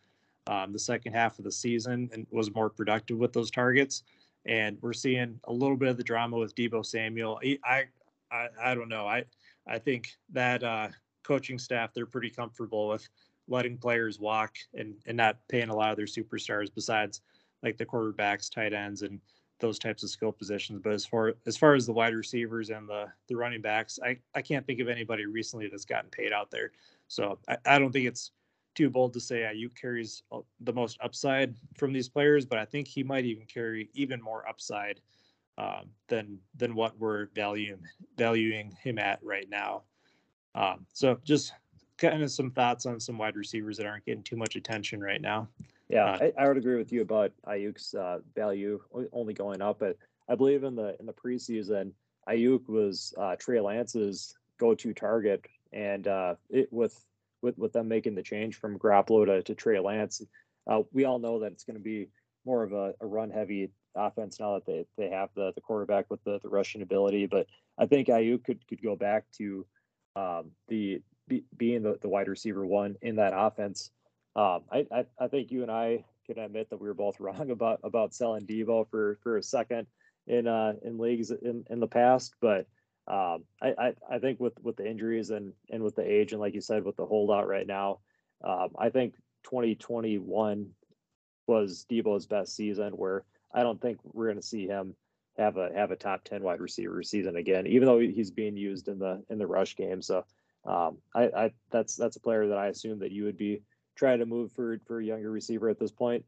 um, 0.48 0.72
the 0.72 0.80
second 0.80 1.14
half 1.14 1.40
of 1.40 1.46
the 1.46 1.52
season 1.52 2.10
and 2.14 2.26
was 2.32 2.54
more 2.54 2.70
productive 2.70 3.18
with 3.18 3.34
those 3.34 3.52
targets. 3.52 4.04
And 4.46 4.78
we're 4.82 4.94
seeing 4.94 5.40
a 5.46 5.52
little 5.52 5.76
bit 5.76 5.90
of 5.90 5.98
the 5.98 6.04
drama 6.04 6.38
with 6.38 6.56
Deebo 6.56 6.86
Samuel. 6.86 7.40
I 7.66 7.86
I, 8.32 8.48
I 8.62 8.76
don't 8.76 8.90
know. 8.90 9.08
I 9.08 9.26
I 9.68 9.80
think 9.80 10.16
that 10.32 10.64
uh, 10.64 10.90
coaching 11.28 11.60
staff, 11.60 11.94
they're 11.94 12.06
pretty 12.06 12.30
comfortable 12.30 12.88
with 12.88 13.08
letting 13.48 13.78
players 13.78 14.20
walk 14.20 14.56
and, 14.74 14.96
and 15.06 15.18
not 15.18 15.38
paying 15.50 15.70
a 15.70 15.76
lot 15.76 15.92
of 15.92 15.98
their 15.98 16.06
superstars 16.06 16.70
besides 16.74 17.22
like 17.64 17.78
the 17.78 17.86
quarterbacks, 17.86 18.52
tight 18.52 18.74
ends, 18.74 19.02
and 19.02 19.20
those 19.60 19.80
types 19.80 20.04
of 20.04 20.10
skill 20.10 20.32
positions. 20.32 20.80
But 20.84 20.94
as 20.94 21.06
far 21.06 21.34
as 21.46 21.58
far 21.58 21.74
as 21.74 21.86
the 21.86 21.94
wide 21.94 22.14
receivers 22.14 22.70
and 22.70 22.88
the 22.88 23.06
the 23.28 23.36
running 23.36 23.62
backs, 23.62 24.00
I 24.04 24.18
I 24.36 24.42
can't 24.42 24.66
think 24.66 24.80
of 24.80 24.88
anybody 24.88 25.26
recently 25.26 25.68
that's 25.68 25.86
gotten 25.86 26.10
paid 26.10 26.32
out 26.32 26.52
there. 26.52 26.72
So 27.08 27.40
I, 27.48 27.58
I 27.66 27.80
don't 27.80 27.92
think 27.92 28.08
it's 28.08 28.32
too 28.76 28.90
bold 28.90 29.14
to 29.14 29.20
say 29.20 29.40
Aiyuk 29.40 29.76
carries 29.76 30.22
uh, 30.32 30.40
the 30.60 30.74
most 30.74 31.00
upside 31.02 31.56
from 31.76 31.92
these 31.92 32.08
players, 32.08 32.46
but 32.46 32.60
I 32.60 32.66
think 32.66 32.88
he 32.88 33.04
might 33.04 33.26
even 33.26 33.48
carry 33.48 33.90
even 33.96 34.22
more 34.22 34.48
upside 34.48 35.02
um, 35.58 35.90
than 36.08 36.38
than 36.56 36.76
what 36.76 36.98
we're 37.00 37.28
valuing 37.34 37.80
valuing 38.18 38.78
him 38.84 39.00
at 39.00 39.20
right 39.24 39.50
now. 39.50 39.84
Um, 40.56 40.86
so 40.94 41.20
just 41.24 41.54
kind 41.98 42.22
of 42.22 42.32
some 42.32 42.52
thoughts 42.52 42.86
on 42.86 43.00
some 43.00 43.18
wide 43.18 43.36
receivers 43.36 43.78
that 43.78 43.86
aren't 43.86 44.06
getting 44.06 44.24
too 44.24 44.38
much 44.38 44.56
attention 44.56 45.02
right 45.02 45.22
now. 45.22 45.48
Yeah, 45.90 46.06
Uh, 46.06 46.30
I, 46.38 46.44
I 46.44 46.48
would 46.48 46.58
agree 46.58 46.78
with 46.78 46.92
you 46.92 47.02
about 47.02 47.32
Aiyuk's 47.48 47.94
uh, 47.94 48.20
value 48.36 48.80
only 49.12 49.34
going 49.34 49.62
up, 49.62 49.80
but 49.80 49.98
I 50.30 50.36
believe 50.36 50.64
in 50.64 50.76
the 50.76 50.96
in 51.00 51.06
the 51.06 51.14
preseason, 51.14 51.92
Aiyuk 52.28 52.68
was 52.68 53.14
uh, 53.18 53.36
Trey 53.38 53.60
Lance's 53.62 54.38
go-to 54.58 54.94
target, 54.94 55.46
and 55.72 56.08
uh, 56.08 56.36
it 56.50 56.72
with 56.72 57.06
with 57.42 57.58
with 57.58 57.72
them 57.74 57.88
making 57.88 58.16
the 58.16 58.24
change 58.24 58.56
from 58.56 58.78
Garoppolo 58.78 59.26
to, 59.26 59.44
to 59.44 59.56
Trey 59.56 59.80
Lance, 59.80 60.22
uh, 60.68 60.82
we 60.92 61.06
all 61.06 61.20
know 61.20 61.40
that 61.40 61.54
it's 61.54 61.64
going 61.64 61.78
to 61.78 61.84
be 61.84 62.10
more 62.46 62.64
of 62.64 62.74
a, 62.74 62.94
a 63.00 63.06
run-heavy 63.06 63.70
offense 63.96 64.40
now 64.40 64.54
that 64.56 64.66
they, 64.66 64.86
they 64.98 65.10
have 65.10 65.30
the, 65.36 65.52
the 65.56 65.62
quarterback 65.62 66.10
with 66.10 66.24
the, 66.24 66.40
the 66.44 66.50
rushing 66.50 66.82
ability. 66.82 67.26
But 67.26 67.48
I 67.78 67.86
think 67.86 68.10
Aiyuk 68.10 68.44
could 68.44 68.68
could 68.68 68.82
go 68.82 68.96
back 68.96 69.26
to 69.38 69.66
um, 70.18 70.52
the 70.68 71.02
be, 71.28 71.44
being 71.56 71.84
the, 71.84 71.98
the 72.02 72.10
wide 72.10 72.28
receiver 72.28 72.66
one 72.66 72.96
in 73.02 73.18
that 73.18 73.34
offense. 73.36 73.92
Um, 74.36 74.62
I, 74.72 74.86
I, 74.92 75.06
I 75.20 75.28
think 75.28 75.52
you 75.52 75.62
and 75.62 75.72
I 75.72 76.06
can 76.26 76.40
admit 76.40 76.70
that 76.70 76.82
we 76.82 76.88
were 76.88 76.94
both 76.94 77.20
wrong 77.20 77.52
about 77.52 77.80
about 77.84 78.14
selling 78.14 78.46
Deebo 78.46 78.90
for 78.90 79.20
for 79.22 79.38
a 79.38 79.44
second 79.44 79.88
in 80.26 80.48
uh 80.48 80.74
in 80.84 80.98
leagues 80.98 81.32
in, 81.32 81.64
in 81.70 81.80
the 81.80 81.88
past, 81.88 82.34
but 82.42 82.68
um, 83.08 83.46
I, 83.62 83.74
I 83.78 83.94
I 84.12 84.20
think 84.20 84.40
with 84.40 84.54
with 84.62 84.76
the 84.76 84.90
injuries 84.90 85.30
and 85.30 85.54
and 85.70 85.84
with 85.84 85.96
the 85.96 86.10
age 86.10 86.34
and 86.34 86.42
like 86.42 86.56
you 86.56 86.62
said 86.62 86.84
with 86.84 86.98
the 86.98 87.06
holdout 87.06 87.48
right 87.48 87.68
now, 87.68 88.00
um, 88.44 88.70
I 88.78 88.90
think 88.90 89.14
2021 89.44 90.70
was 91.48 91.86
Deebo's 91.90 92.26
best 92.26 92.56
season. 92.56 92.94
Where 92.94 93.24
I 93.54 93.64
don't 93.64 93.82
think 93.82 94.00
we're 94.04 94.26
going 94.26 94.42
to 94.42 94.42
see 94.42 94.68
him 94.68 94.96
have 95.38 95.58
a 95.58 95.72
have 95.76 95.92
a 95.92 95.96
top 95.96 96.24
10 96.24 96.42
wide 96.44 96.60
receiver 96.60 97.04
season 97.04 97.36
again, 97.36 97.68
even 97.68 97.86
though 97.86 98.00
he's 98.00 98.32
being 98.32 98.58
used 98.58 98.88
in 98.88 99.00
the 99.00 99.24
in 99.30 99.38
the 99.38 99.48
rush 99.48 99.76
game. 99.76 100.02
So 100.02 100.26
um, 100.66 100.98
I, 101.16 101.24
I 101.24 101.52
that's 101.70 101.96
that's 101.96 102.16
a 102.16 102.22
player 102.22 102.48
that 102.48 102.58
I 102.58 102.68
assume 102.68 103.00
that 103.00 103.12
you 103.12 103.24
would 103.26 103.38
be 103.38 103.62
trying 103.96 104.20
to 104.20 104.26
move 104.26 104.52
for 104.52 104.80
for 104.86 105.00
a 105.00 105.06
younger 105.06 105.32
receiver 105.32 105.70
at 105.70 105.80
this 105.80 105.92
point. 105.92 106.26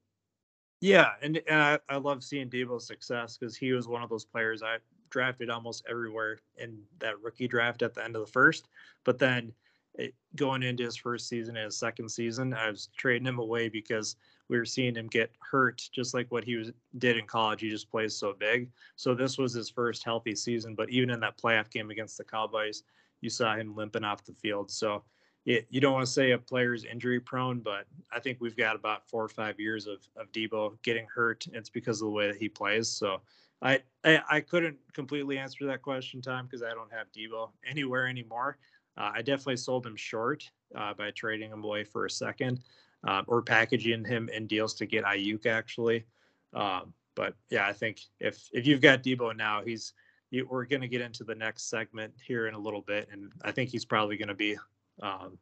Yeah, 0.81 1.09
and, 1.21 1.41
and 1.47 1.61
I, 1.61 1.79
I 1.89 1.97
love 1.97 2.23
seeing 2.23 2.49
Deebo's 2.49 2.87
success 2.87 3.37
because 3.37 3.55
he 3.55 3.73
was 3.73 3.87
one 3.87 4.01
of 4.01 4.09
those 4.09 4.23
players 4.23 4.63
I 4.63 4.77
drafted 5.09 5.49
almost 5.49 5.85
everywhere 5.89 6.39
in 6.57 6.79
that 6.99 7.19
rookie 7.21 7.49
draft 7.49 7.81
at 7.81 7.93
the 7.93 8.03
end 8.03 8.15
of 8.15 8.25
the 8.25 8.31
first. 8.31 8.69
But 9.03 9.19
then 9.19 9.51
it, 9.95 10.13
going 10.37 10.63
into 10.63 10.83
his 10.83 10.95
first 10.95 11.27
season 11.27 11.57
and 11.57 11.65
his 11.65 11.77
second 11.77 12.09
season, 12.09 12.53
I 12.53 12.69
was 12.69 12.89
trading 12.95 13.27
him 13.27 13.39
away 13.39 13.67
because 13.67 14.15
we 14.49 14.57
were 14.57 14.65
seeing 14.65 14.95
him 14.95 15.07
get 15.07 15.31
hurt, 15.39 15.87
just 15.93 16.13
like 16.13 16.29
what 16.31 16.43
he 16.43 16.55
was 16.55 16.71
did 16.97 17.17
in 17.17 17.25
college. 17.25 17.61
He 17.61 17.69
just 17.69 17.89
plays 17.89 18.15
so 18.15 18.33
big. 18.33 18.71
So 18.95 19.13
this 19.13 19.37
was 19.37 19.53
his 19.53 19.69
first 19.69 20.03
healthy 20.03 20.35
season. 20.35 20.75
But 20.75 20.89
even 20.89 21.11
in 21.11 21.19
that 21.21 21.37
playoff 21.37 21.69
game 21.69 21.91
against 21.91 22.17
the 22.17 22.23
Cowboys, 22.23 22.83
you 23.21 23.29
saw 23.29 23.55
him 23.55 23.75
limping 23.75 24.03
off 24.03 24.25
the 24.25 24.33
field. 24.33 24.71
So 24.71 25.03
it, 25.45 25.67
you 25.69 25.79
don't 25.79 25.93
want 25.93 26.05
to 26.05 26.11
say 26.11 26.31
a 26.31 26.37
player's 26.37 26.83
injury 26.83 27.19
prone, 27.19 27.59
but 27.59 27.85
I 28.11 28.19
think 28.19 28.39
we've 28.41 28.57
got 28.57 28.75
about 28.75 29.07
four 29.07 29.23
or 29.23 29.29
five 29.29 29.59
years 29.59 29.87
of, 29.87 29.99
of 30.17 30.31
Deebo 30.31 30.81
getting 30.81 31.05
hurt. 31.13 31.45
It's 31.53 31.69
because 31.69 32.01
of 32.01 32.07
the 32.07 32.11
way 32.11 32.27
that 32.27 32.37
he 32.37 32.49
plays. 32.49 32.89
So 32.89 33.21
I, 33.61 33.81
I, 34.03 34.21
I 34.29 34.41
couldn't 34.41 34.77
completely 34.93 35.37
answer 35.37 35.65
that 35.67 35.83
question, 35.83 36.21
Tom, 36.21 36.45
because 36.45 36.63
I 36.63 36.73
don't 36.73 36.91
have 36.91 37.07
Deebo 37.11 37.51
anywhere 37.69 38.07
anymore. 38.07 38.57
Uh, 38.97 39.11
I 39.13 39.21
definitely 39.21 39.57
sold 39.57 39.85
him 39.85 39.95
short 39.95 40.49
uh, 40.75 40.93
by 40.93 41.11
trading 41.11 41.51
him 41.51 41.63
away 41.63 41.83
for 41.83 42.05
a 42.05 42.09
second 42.09 42.61
uh, 43.07 43.23
or 43.27 43.41
packaging 43.41 44.05
him 44.05 44.29
in 44.29 44.47
deals 44.47 44.73
to 44.75 44.85
get 44.85 45.03
Aiyuk 45.03 45.45
actually. 45.45 46.05
Um, 46.53 46.93
but 47.15 47.35
yeah, 47.49 47.67
I 47.67 47.73
think 47.73 47.99
if 48.19 48.49
if 48.53 48.65
you've 48.65 48.81
got 48.81 49.03
Deebo 49.03 49.35
now, 49.35 49.61
he's 49.63 49.93
you, 50.31 50.47
we're 50.49 50.65
going 50.65 50.81
to 50.81 50.87
get 50.87 51.01
into 51.01 51.23
the 51.23 51.35
next 51.35 51.69
segment 51.69 52.13
here 52.23 52.47
in 52.47 52.53
a 52.53 52.59
little 52.59 52.81
bit, 52.81 53.09
and 53.11 53.31
I 53.43 53.51
think 53.51 53.69
he's 53.69 53.85
probably 53.85 54.17
going 54.17 54.27
to 54.27 54.35
be 54.35 54.57
um, 55.01 55.37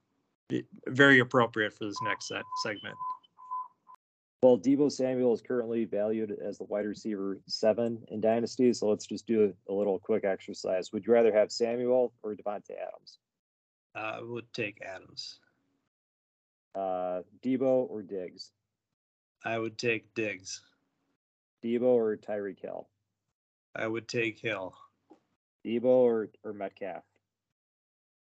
very 0.88 1.20
appropriate 1.20 1.74
for 1.74 1.86
this 1.86 2.02
next 2.02 2.30
set 2.30 2.44
segment. 2.64 2.96
Well, 4.44 4.58
Deebo 4.58 4.92
Samuel 4.92 5.34
is 5.34 5.42
currently 5.42 5.86
valued 5.86 6.32
as 6.32 6.60
the 6.60 6.64
wide 6.66 6.86
receiver 6.86 7.40
seven 7.48 8.04
in 8.10 8.22
Dynasty. 8.22 8.72
So 8.72 8.88
let's 8.88 9.08
just 9.08 9.26
do 9.26 9.54
a, 9.68 9.72
a 9.72 9.74
little 9.74 9.98
quick 9.98 10.24
exercise. 10.24 10.94
Would 10.94 11.06
you 11.08 11.14
rather 11.14 11.34
have 11.34 11.52
Samuel 11.52 12.14
or 12.22 12.36
Davante 12.36 12.72
Adams? 12.72 13.18
Uh, 13.96 14.20
I 14.20 14.22
would 14.22 14.52
take 14.54 14.82
Adams. 14.84 15.40
Uh, 16.78 17.24
Deebo 17.44 17.90
or 17.90 18.04
Diggs? 18.04 18.52
I 19.44 19.58
would 19.58 19.80
take 19.80 20.14
Diggs. 20.14 20.62
Deebo 21.64 21.82
or 21.82 22.18
Tyreek 22.18 22.60
Hill? 22.60 22.88
I 23.76 23.88
would 23.88 24.08
take 24.08 24.38
Hill. 24.38 24.76
Deebo 25.66 25.86
or, 25.86 26.30
or 26.44 26.54
Metcalf? 26.54 27.04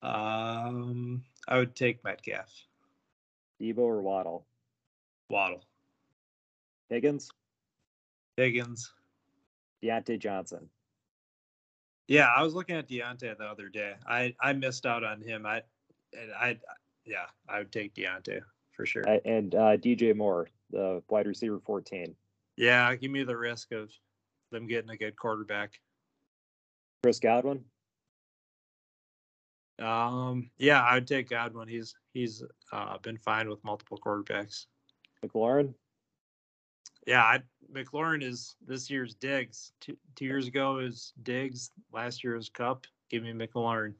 Um, 0.02 1.22
I 1.46 1.58
would 1.58 1.76
take 1.76 2.02
Metcalf. 2.02 2.50
Deebo 3.60 3.78
or 3.78 4.02
Waddle? 4.02 4.44
Waddle. 5.28 5.64
Higgins? 6.90 7.30
Higgins. 8.36 8.92
Diontae 9.84 10.18
Johnson? 10.18 10.68
Yeah, 12.08 12.28
I 12.36 12.42
was 12.42 12.54
looking 12.54 12.76
at 12.76 12.88
Diontae 12.88 13.38
the 13.38 13.44
other 13.44 13.68
day. 13.68 13.94
I 14.06 14.34
I 14.40 14.52
missed 14.52 14.84
out 14.84 15.04
on 15.04 15.20
him. 15.20 15.46
I 15.46 15.62
and 16.12 16.32
I 16.32 16.58
yeah, 17.04 17.26
I 17.48 17.58
would 17.58 17.72
take 17.72 17.94
Diontae 17.94 18.40
for 18.72 18.86
sure. 18.86 19.08
Uh, 19.08 19.18
and 19.24 19.54
uh, 19.54 19.76
DJ 19.76 20.14
Moore, 20.14 20.48
the 20.70 21.02
wide 21.08 21.26
receiver 21.26 21.60
14. 21.64 22.14
Yeah, 22.56 22.94
give 22.94 23.10
me 23.10 23.24
the 23.24 23.36
risk 23.36 23.72
of 23.72 23.90
them 24.50 24.66
getting 24.66 24.90
a 24.90 24.96
good 24.96 25.16
quarterback. 25.16 25.80
Chris 27.02 27.18
Godwin? 27.18 27.64
Um, 29.80 30.50
yeah, 30.58 30.82
I 30.82 30.94
would 30.94 31.06
take 31.06 31.28
Godwin. 31.28 31.66
He's 31.66 31.94
he's 32.12 32.42
uh, 32.72 32.98
been 32.98 33.16
fine 33.16 33.48
with 33.48 33.64
multiple 33.64 33.98
quarterbacks. 33.98 34.66
McLaurin? 35.24 35.74
Yeah, 37.06 37.22
I, 37.22 37.40
McLaurin 37.72 38.22
is 38.22 38.54
this 38.64 38.88
year's 38.88 39.14
Diggs. 39.14 39.72
Two, 39.80 39.96
two 40.14 40.24
years 40.24 40.46
ago 40.46 40.78
is 40.78 41.12
Diggs. 41.22 41.72
Last 41.92 42.22
year 42.22 42.36
was 42.36 42.48
Kupp. 42.48 42.86
Give 43.10 43.24
me 43.24 43.32
McLaurin. 43.32 43.94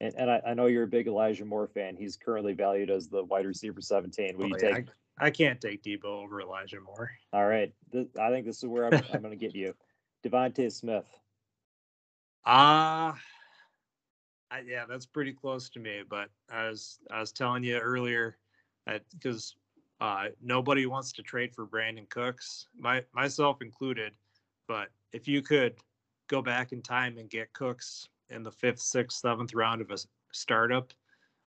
And, 0.00 0.14
and 0.16 0.30
I, 0.30 0.40
I 0.46 0.54
know 0.54 0.66
you're 0.66 0.84
a 0.84 0.88
big 0.88 1.06
Elijah 1.06 1.44
Moore 1.44 1.68
fan. 1.68 1.96
He's 1.96 2.16
currently 2.16 2.54
valued 2.54 2.90
as 2.90 3.08
the 3.08 3.22
wide 3.24 3.46
receiver 3.46 3.80
17. 3.80 4.36
Will 4.36 4.46
you 4.46 4.54
Oh, 4.54 4.58
yeah, 4.62 4.74
take? 4.76 4.88
I, 5.18 5.26
I 5.26 5.30
can't 5.30 5.60
take 5.60 5.82
Deebo 5.82 6.04
over 6.04 6.40
Elijah 6.40 6.80
Moore. 6.80 7.10
All 7.32 7.46
right. 7.46 7.72
This, 7.92 8.06
I 8.18 8.30
think 8.30 8.46
this 8.46 8.58
is 8.58 8.66
where 8.66 8.86
I'm, 8.86 9.02
I'm 9.12 9.20
going 9.20 9.30
to 9.30 9.36
get 9.36 9.54
you. 9.54 9.74
DeVonta 10.24 10.72
Smith. 10.72 11.06
Ah, 12.44 13.18
I 14.50 14.60
yeah, 14.60 14.84
that's 14.88 15.06
pretty 15.06 15.32
close 15.32 15.68
to 15.70 15.78
me. 15.78 16.02
But 16.08 16.30
I 16.50 16.68
was 16.68 16.98
I 17.10 17.20
was 17.20 17.32
telling 17.32 17.62
you 17.62 17.78
earlier, 17.78 18.38
because 19.12 19.54
uh, 20.00 20.28
nobody 20.42 20.86
wants 20.86 21.12
to 21.12 21.22
trade 21.22 21.54
for 21.54 21.66
Brandin 21.66 22.08
Cooks, 22.08 22.66
my 22.74 23.04
myself 23.14 23.60
included. 23.62 24.12
But 24.66 24.88
if 25.12 25.28
you 25.28 25.42
could 25.42 25.74
go 26.28 26.40
back 26.40 26.72
in 26.72 26.80
time 26.80 27.18
and 27.18 27.28
get 27.28 27.52
Cooks 27.52 28.08
in 28.30 28.42
the 28.42 28.52
fifth, 28.52 28.80
sixth, 28.80 29.18
seventh 29.18 29.54
round 29.54 29.80
of 29.80 29.90
a 29.90 29.98
startup, 30.32 30.92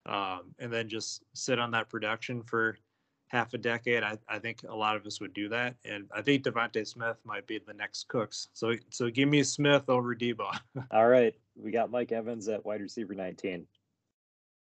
um, 0.06 0.54
and 0.58 0.72
then 0.72 0.88
just 0.88 1.22
sit 1.34 1.58
on 1.58 1.70
that 1.72 1.88
production 1.88 2.42
for 2.42 2.76
half 3.28 3.54
a 3.54 3.58
decade, 3.58 4.02
I, 4.02 4.18
I 4.28 4.38
think 4.38 4.62
a 4.68 4.74
lot 4.74 4.96
of 4.96 5.06
us 5.06 5.20
would 5.20 5.34
do 5.34 5.48
that. 5.50 5.76
And 5.84 6.06
I 6.14 6.22
think 6.22 6.42
DeVonta 6.42 6.86
Smith 6.86 7.16
might 7.24 7.46
be 7.46 7.58
the 7.58 7.74
next 7.74 8.08
Cooks. 8.08 8.48
So 8.52 8.74
so 8.90 9.10
give 9.10 9.28
me 9.28 9.42
Smith 9.42 9.88
over 9.88 10.14
Deebo. 10.14 10.58
All 10.90 11.08
right. 11.08 11.34
We 11.54 11.70
got 11.70 11.90
Mike 11.90 12.12
Evans 12.12 12.48
at 12.48 12.64
wide 12.64 12.80
receiver 12.80 13.14
19. 13.14 13.66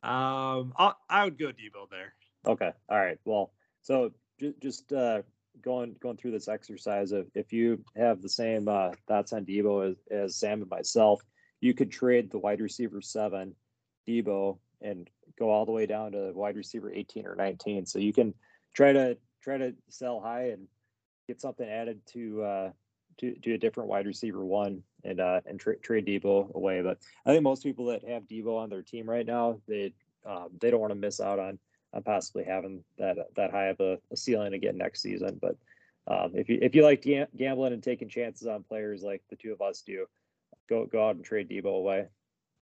Um, 0.03 0.73
I'll, 0.75 0.97
I 1.09 1.25
would 1.25 1.37
go 1.37 1.47
Deebo 1.47 1.89
there. 1.89 2.13
Okay. 2.45 2.71
All 2.89 2.99
right. 2.99 3.19
Well, 3.25 3.51
so 3.81 4.11
ju- 4.39 4.55
just 4.61 4.91
uh, 4.91 5.21
going 5.61 5.95
going 6.01 6.17
through 6.17 6.31
this 6.31 6.47
exercise 6.47 7.11
of 7.11 7.27
if 7.35 7.53
you 7.53 7.83
have 7.95 8.21
the 8.21 8.29
same 8.29 8.67
uh, 8.67 8.91
thoughts 9.07 9.33
on 9.33 9.45
Deebo 9.45 9.91
as, 9.91 9.95
as 10.09 10.35
Sam 10.35 10.61
and 10.61 10.69
myself, 10.69 11.23
you 11.61 11.73
could 11.73 11.91
trade 11.91 12.31
the 12.31 12.39
wide 12.39 12.61
receiver 12.61 13.01
seven, 13.01 13.55
Deebo, 14.07 14.57
and 14.81 15.09
go 15.39 15.49
all 15.49 15.65
the 15.65 15.71
way 15.71 15.85
down 15.85 16.11
to 16.11 16.31
wide 16.33 16.55
receiver 16.55 16.91
18 16.91 17.25
or 17.25 17.35
19. 17.35 17.85
So 17.85 17.99
you 17.99 18.13
can 18.13 18.33
try 18.73 18.93
to 18.93 19.17
try 19.41 19.57
to 19.57 19.73
sell 19.89 20.19
high 20.19 20.49
and 20.49 20.67
get 21.27 21.41
something 21.41 21.67
added 21.67 22.01
to 22.13 22.43
uh, 22.43 22.71
to, 23.19 23.33
to 23.35 23.53
a 23.53 23.57
different 23.57 23.89
wide 23.89 24.05
receiver 24.05 24.45
one 24.45 24.83
and 25.03 25.19
uh, 25.19 25.41
and 25.45 25.59
tra- 25.59 25.79
trade 25.79 26.05
Deebo 26.05 26.53
away. 26.53 26.81
But 26.81 26.99
I 27.25 27.31
think 27.31 27.43
most 27.43 27.63
people 27.63 27.85
that 27.85 28.07
have 28.07 28.23
Deebo 28.23 28.57
on 28.57 28.69
their 28.69 28.81
team 28.81 29.09
right 29.09 29.25
now, 29.25 29.59
they 29.67 29.93
um, 30.25 30.49
they 30.59 30.69
don't 30.69 30.81
want 30.81 30.91
to 30.91 30.99
miss 30.99 31.19
out 31.19 31.39
on 31.39 31.59
on 31.93 32.03
possibly 32.03 32.43
having 32.43 32.83
that 32.97 33.17
that 33.35 33.51
high 33.51 33.67
of 33.67 33.79
a, 33.79 33.97
a 34.11 34.17
ceiling 34.17 34.53
again 34.53 34.77
next 34.77 35.01
season. 35.01 35.39
But 35.41 35.57
um, 36.07 36.31
if 36.35 36.49
you 36.49 36.59
if 36.61 36.75
you 36.75 36.83
like 36.83 37.01
gam- 37.01 37.27
gambling 37.35 37.73
and 37.73 37.83
taking 37.83 38.09
chances 38.09 38.47
on 38.47 38.63
players 38.63 39.03
like 39.03 39.23
the 39.29 39.35
two 39.35 39.53
of 39.53 39.61
us 39.61 39.81
do, 39.81 40.05
go 40.67 40.85
go 40.85 41.07
out 41.07 41.15
and 41.15 41.25
trade 41.25 41.49
Deebo 41.49 41.77
away. 41.77 42.07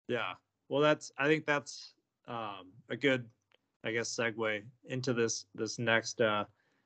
Yeah. 0.08 0.34
Well, 0.68 0.80
that's 0.80 1.12
I 1.18 1.26
think 1.26 1.46
that's 1.46 1.94
um, 2.28 2.72
a 2.88 2.96
good, 2.96 3.24
I 3.84 3.92
guess, 3.92 4.14
segue 4.14 4.62
into 4.88 5.12
this 5.12 5.46
this 5.54 5.78
next 5.78 6.20
uh, 6.20 6.44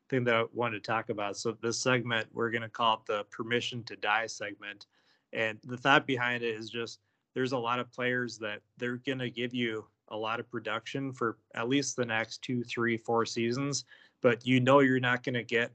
thing 0.09 0.25
that 0.25 0.35
I 0.35 0.45
wanted 0.53 0.83
to 0.83 0.91
talk 0.91 1.09
about. 1.09 1.37
So 1.37 1.57
this 1.63 1.81
segment 1.81 2.29
we're 2.33 2.51
gonna 2.51 2.69
call 2.69 2.95
it 2.95 3.07
the 3.07 3.25
permission 3.31 3.83
to 3.85 3.97
die 3.97 4.27
segment, 4.27 4.87
and 5.33 5.59
the 5.65 5.77
thought 5.77 6.07
behind 6.07 6.43
it 6.43 6.55
is 6.55 6.71
just 6.71 7.01
there's 7.35 7.53
a 7.53 7.59
lot 7.59 7.79
of 7.79 7.93
players 7.93 8.39
that 8.39 8.61
they're 8.77 8.97
gonna 9.07 9.31
give 9.31 9.55
you 9.55 9.87
a 10.09 10.17
lot 10.17 10.41
of 10.41 10.51
production 10.51 11.13
for 11.13 11.39
at 11.55 11.69
least 11.69 11.97
the 11.97 12.05
next 12.05 12.43
two, 12.43 12.65
three, 12.65 12.97
four 12.97 13.25
seasons, 13.25 13.85
but 14.21 14.45
you 14.45 14.61
know 14.61 14.81
you're 14.81 15.01
not 15.01 15.23
gonna 15.23 15.43
get 15.43 15.73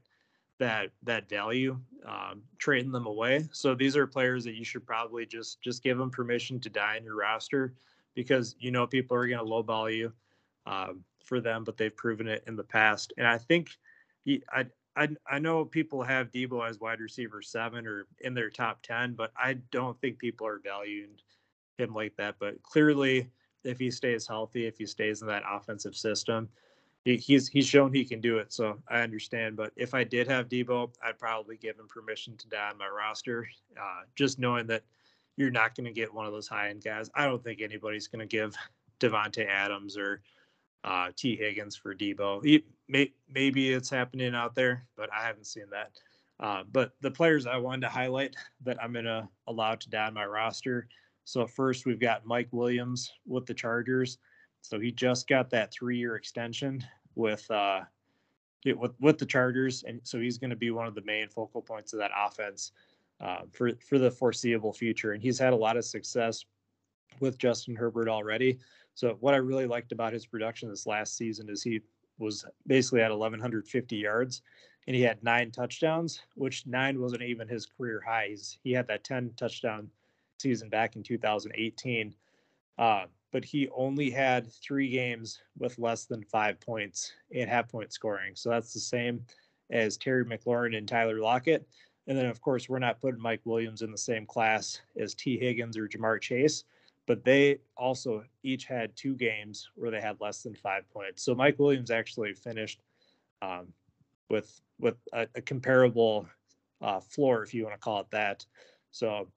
that 0.58 0.90
that 1.02 1.28
value 1.28 1.78
um, 2.06 2.42
trading 2.58 2.92
them 2.92 3.06
away. 3.06 3.48
So 3.52 3.74
these 3.74 3.96
are 3.96 4.06
players 4.06 4.44
that 4.44 4.54
you 4.54 4.64
should 4.64 4.86
probably 4.86 5.26
just 5.26 5.60
just 5.60 5.82
give 5.82 5.98
them 5.98 6.10
permission 6.10 6.60
to 6.60 6.70
die 6.70 6.96
in 6.96 7.04
your 7.04 7.16
roster 7.16 7.74
because 8.14 8.56
you 8.58 8.70
know 8.70 8.86
people 8.86 9.16
are 9.16 9.26
going 9.26 9.38
to 9.38 9.44
lowball 9.44 9.94
you 9.94 10.12
um, 10.66 11.04
for 11.24 11.40
them, 11.40 11.64
but 11.64 11.76
they've 11.76 11.96
proven 11.96 12.28
it 12.28 12.44
in 12.46 12.56
the 12.56 12.64
past. 12.64 13.12
And 13.18 13.26
I 13.26 13.38
think 13.38 13.70
I, 14.52 14.66
I 14.96 15.08
I 15.30 15.38
know 15.38 15.64
people 15.64 16.02
have 16.02 16.32
Deebo 16.32 16.68
as 16.68 16.80
wide 16.80 17.00
receiver 17.00 17.42
seven 17.42 17.86
or 17.86 18.06
in 18.20 18.34
their 18.34 18.50
top 18.50 18.82
ten, 18.82 19.14
but 19.14 19.32
I 19.36 19.54
don't 19.70 20.00
think 20.00 20.18
people 20.18 20.46
are 20.46 20.60
valuing 20.62 21.10
him 21.78 21.94
like 21.94 22.16
that. 22.16 22.36
But 22.38 22.62
clearly, 22.62 23.30
if 23.64 23.78
he 23.78 23.90
stays 23.90 24.26
healthy, 24.26 24.66
if 24.66 24.78
he 24.78 24.86
stays 24.86 25.22
in 25.22 25.28
that 25.28 25.42
offensive 25.48 25.94
system, 25.94 26.48
he, 27.06 27.16
he's 27.16 27.46
he's 27.46 27.66
shown 27.66 27.94
he 27.94 28.04
can 28.04 28.20
do 28.20 28.38
it. 28.38 28.52
So 28.52 28.78
I 28.88 29.00
understand. 29.00 29.56
But 29.56 29.72
if 29.76 29.94
I 29.94 30.02
did 30.02 30.26
have 30.26 30.48
Deebo, 30.48 30.90
I'd 31.02 31.18
probably 31.18 31.56
give 31.56 31.78
him 31.78 31.86
permission 31.86 32.36
to 32.36 32.48
die 32.48 32.68
on 32.68 32.76
my 32.76 32.88
roster, 32.88 33.48
uh, 33.80 34.02
just 34.16 34.40
knowing 34.40 34.66
that 34.66 34.82
you're 35.36 35.52
not 35.52 35.76
going 35.76 35.86
to 35.86 35.92
get 35.92 36.12
one 36.12 36.26
of 36.26 36.32
those 36.32 36.48
high 36.48 36.68
end 36.68 36.82
guys. 36.82 37.08
I 37.14 37.26
don't 37.26 37.42
think 37.42 37.62
anybody's 37.62 38.08
going 38.08 38.26
to 38.26 38.26
give 38.26 38.56
Davante 38.98 39.46
Adams 39.46 39.96
or 39.96 40.20
uh, 40.82 41.10
Tee 41.14 41.36
Higgins 41.36 41.76
for 41.76 41.94
Deebo. 41.94 42.44
He, 42.44 42.64
may, 42.88 43.12
maybe 43.32 43.72
it's 43.72 43.90
happening 43.90 44.34
out 44.34 44.56
there, 44.56 44.84
but 44.96 45.08
I 45.16 45.24
haven't 45.24 45.46
seen 45.46 45.66
that. 45.70 45.92
Uh, 46.40 46.64
but 46.72 46.96
the 47.02 47.10
players 47.10 47.46
I 47.46 47.56
wanted 47.56 47.82
to 47.82 47.88
highlight 47.88 48.34
that 48.64 48.82
I'm 48.82 48.92
going 48.92 49.04
to 49.04 49.28
allow 49.46 49.76
to 49.76 49.90
die 49.90 50.06
on 50.06 50.14
my 50.14 50.26
roster. 50.26 50.88
So 51.24 51.46
first 51.46 51.86
we've 51.86 52.00
got 52.00 52.26
Mike 52.26 52.48
Williams 52.50 53.12
with 53.26 53.46
the 53.46 53.54
Chargers. 53.54 54.18
So 54.62 54.80
he 54.80 54.90
just 54.90 55.28
got 55.28 55.50
that 55.50 55.72
three 55.72 55.98
year 55.98 56.16
extension 56.16 56.84
with 57.16 57.50
uh, 57.50 57.80
with 58.64 58.92
with 59.00 59.18
the 59.18 59.26
Chargers, 59.26 59.82
and 59.82 60.00
so 60.04 60.20
he's 60.20 60.38
going 60.38 60.50
to 60.50 60.56
be 60.56 60.70
one 60.70 60.86
of 60.86 60.94
the 60.94 61.02
main 61.02 61.28
focal 61.28 61.62
points 61.62 61.92
of 61.92 61.98
that 61.98 62.12
offense 62.16 62.72
uh, 63.20 63.40
for 63.50 63.72
for 63.88 63.98
the 63.98 64.10
foreseeable 64.10 64.72
future. 64.72 65.12
And 65.12 65.22
he's 65.22 65.38
had 65.38 65.52
a 65.52 65.56
lot 65.56 65.76
of 65.76 65.84
success 65.84 66.44
with 67.20 67.38
Justin 67.38 67.74
Herbert 67.74 68.08
already. 68.08 68.58
So 68.94 69.16
what 69.20 69.34
I 69.34 69.38
really 69.38 69.66
liked 69.66 69.92
about 69.92 70.12
his 70.12 70.26
production 70.26 70.68
this 70.68 70.86
last 70.86 71.16
season 71.16 71.48
is 71.50 71.62
he 71.62 71.80
was 72.18 72.46
basically 72.66 73.02
at 73.02 73.10
1150 73.10 73.96
yards 73.96 74.42
and 74.86 74.96
he 74.96 75.02
had 75.02 75.22
nine 75.22 75.50
touchdowns, 75.50 76.20
which 76.34 76.66
nine 76.66 77.00
wasn't 77.00 77.22
even 77.22 77.48
his 77.48 77.66
career 77.66 78.02
highs. 78.06 78.58
He 78.62 78.72
had 78.72 78.86
that 78.88 79.04
10 79.04 79.32
touchdown 79.36 79.90
season 80.38 80.68
back 80.68 80.96
in 80.96 81.02
2018. 81.02 82.14
Uh, 82.78 83.04
but 83.36 83.44
he 83.44 83.68
only 83.76 84.08
had 84.08 84.50
three 84.50 84.88
games 84.88 85.42
with 85.58 85.78
less 85.78 86.06
than 86.06 86.24
five 86.24 86.58
points 86.58 87.12
in 87.32 87.46
half 87.46 87.68
point 87.68 87.92
scoring. 87.92 88.34
So 88.34 88.48
that's 88.48 88.72
the 88.72 88.80
same 88.80 89.20
as 89.68 89.98
Terry 89.98 90.24
McLaurin 90.24 90.74
and 90.74 90.88
Tyler 90.88 91.20
Lockett. 91.20 91.68
And 92.06 92.16
then, 92.16 92.24
of 92.24 92.40
course, 92.40 92.66
we're 92.66 92.78
not 92.78 92.98
putting 92.98 93.20
Mike 93.20 93.42
Williams 93.44 93.82
in 93.82 93.90
the 93.90 93.98
same 93.98 94.24
class 94.24 94.80
as 94.98 95.14
Tee 95.14 95.38
Higgins 95.38 95.76
or 95.76 95.86
Ja'Marr 95.86 96.18
Chase, 96.18 96.64
but 97.06 97.24
they 97.24 97.58
also 97.76 98.24
each 98.42 98.64
had 98.64 98.96
two 98.96 99.14
games 99.14 99.68
where 99.74 99.90
they 99.90 100.00
had 100.00 100.18
less 100.18 100.42
than 100.42 100.54
five 100.54 100.88
points. 100.88 101.22
So 101.22 101.34
Mike 101.34 101.58
Williams 101.58 101.90
actually 101.90 102.32
finished 102.32 102.80
um, 103.42 103.66
with 104.30 104.62
with 104.80 104.96
a, 105.12 105.28
a 105.34 105.42
comparable 105.42 106.26
uh, 106.80 107.00
floor, 107.00 107.42
if 107.42 107.52
you 107.52 107.64
want 107.64 107.74
to 107.74 107.80
call 107.80 108.00
it 108.00 108.10
that. 108.12 108.46
So, 108.92 109.28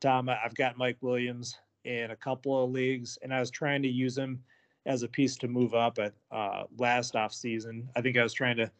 Tom, 0.00 0.28
I've 0.28 0.54
got 0.54 0.78
Mike 0.78 0.98
Williams 1.00 1.58
in 1.84 2.10
a 2.10 2.16
couple 2.16 2.62
of 2.62 2.70
leagues, 2.70 3.18
and 3.22 3.32
I 3.32 3.40
was 3.40 3.50
trying 3.50 3.82
to 3.82 3.88
use 3.88 4.16
him 4.16 4.42
as 4.86 5.02
a 5.02 5.08
piece 5.08 5.36
to 5.36 5.48
move 5.48 5.74
up 5.74 5.98
at 5.98 6.14
uh, 6.30 6.64
last 6.78 7.16
off 7.16 7.32
season. 7.32 7.88
I 7.94 8.00
think 8.00 8.16
I 8.16 8.22
was 8.22 8.32
trying 8.32 8.56
to 8.56 8.70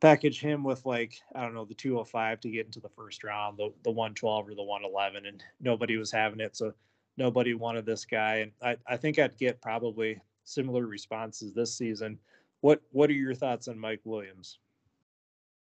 package 0.00 0.40
him 0.40 0.62
with 0.62 0.84
like 0.84 1.20
I 1.34 1.42
don't 1.42 1.54
know 1.54 1.64
the 1.64 1.74
205 1.74 2.40
to 2.40 2.50
get 2.50 2.66
into 2.66 2.80
the 2.80 2.88
first 2.88 3.24
round, 3.24 3.58
the 3.58 3.72
the 3.82 3.90
112 3.90 4.48
or 4.48 4.54
the 4.54 4.62
111, 4.62 5.26
and 5.26 5.42
nobody 5.60 5.96
was 5.96 6.10
having 6.10 6.40
it, 6.40 6.56
so 6.56 6.72
nobody 7.16 7.54
wanted 7.54 7.86
this 7.86 8.04
guy. 8.04 8.36
And 8.36 8.52
I, 8.62 8.76
I 8.86 8.96
think 8.96 9.18
I'd 9.18 9.38
get 9.38 9.62
probably 9.62 10.20
similar 10.44 10.86
responses 10.86 11.52
this 11.52 11.76
season. 11.76 12.18
What 12.60 12.82
what 12.92 13.10
are 13.10 13.14
your 13.14 13.34
thoughts 13.34 13.68
on 13.68 13.78
Mike 13.78 14.02
Williams? 14.04 14.58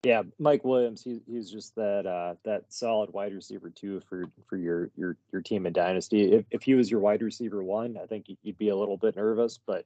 Yeah, 0.05 0.23
Mike 0.41 0.65
Williams, 0.65 1.03
he's 1.05 1.21
he's 1.29 1.49
just 1.49 1.77
that 1.77 2.07
uh, 2.07 2.35
that 2.45 2.73
solid 2.73 3.13
wide 3.13 3.33
receiver 3.33 3.71
too 3.71 4.01
for 4.09 4.25
for 4.49 4.57
your 4.57 4.91
your 4.97 5.17
your 5.33 5.43
team 5.43 5.65
in 5.65 5.73
dynasty. 5.73 6.33
If 6.33 6.45
if 6.51 6.63
he 6.63 6.75
was 6.75 6.91
your 6.91 6.99
wide 6.99 7.23
receiver 7.23 7.63
one, 7.63 7.97
I 8.03 8.07
think 8.07 8.27
you'd 8.43 8.59
be 8.59 8.71
a 8.71 8.77
little 8.77 8.97
bit 8.97 9.15
nervous, 9.15 9.61
but 9.65 9.85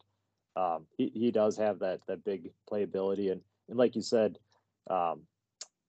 um, 0.56 0.86
he 0.96 1.12
he 1.14 1.30
does 1.30 1.58
have 1.58 1.80
that 1.80 2.00
that 2.06 2.24
big 2.24 2.52
playability 2.70 3.30
and 3.30 3.42
and 3.68 3.76
like 3.76 3.94
you 3.94 4.00
said, 4.00 4.38
um, 4.88 5.20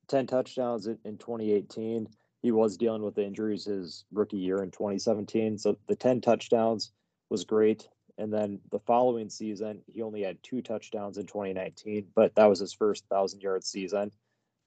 ten 0.10 0.28
touchdowns 0.28 0.88
in, 0.88 0.98
in 1.06 1.18
2018. 1.18 2.10
He 2.42 2.52
was 2.52 2.78
dealing 2.78 3.02
with 3.02 3.18
injuries 3.18 3.66
his 3.66 4.04
rookie 4.12 4.38
year 4.38 4.62
in 4.62 4.72
2017, 4.72 5.58
so 5.58 5.78
the 5.88 5.96
10 5.96 6.22
touchdowns 6.22 6.92
was 7.30 7.44
great. 7.44 7.90
And 8.17 8.34
then 8.34 8.60
the 8.71 8.80
following 8.80 9.30
season, 9.30 9.82
he 9.86 10.01
only 10.01 10.23
had 10.23 10.41
two 10.41 10.62
touchdowns 10.62 11.17
in 11.17 11.27
2019, 11.27 12.08
but 12.15 12.34
that 12.36 12.45
was 12.45 12.60
his 12.60 12.73
first 12.73 13.06
thousand 13.10 13.41
yard 13.41 13.63
season. 13.63 14.12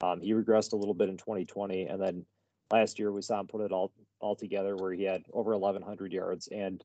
Um, 0.01 0.21
he 0.21 0.33
regressed 0.33 0.73
a 0.73 0.77
little 0.77 0.95
bit 0.95 1.09
in 1.09 1.17
2020, 1.17 1.87
and 1.87 2.01
then 2.01 2.25
last 2.71 2.99
year 2.99 3.13
we 3.13 3.23
saw 3.23 3.41
him 3.41 3.47
put 3.47 3.61
it 3.61 3.73
all 3.73 3.93
all 4.21 4.37
together 4.37 4.77
where 4.77 4.93
he 4.93 5.05
had 5.05 5.25
over 5.33 5.57
1,100 5.57 6.13
yards 6.13 6.47
and 6.49 6.85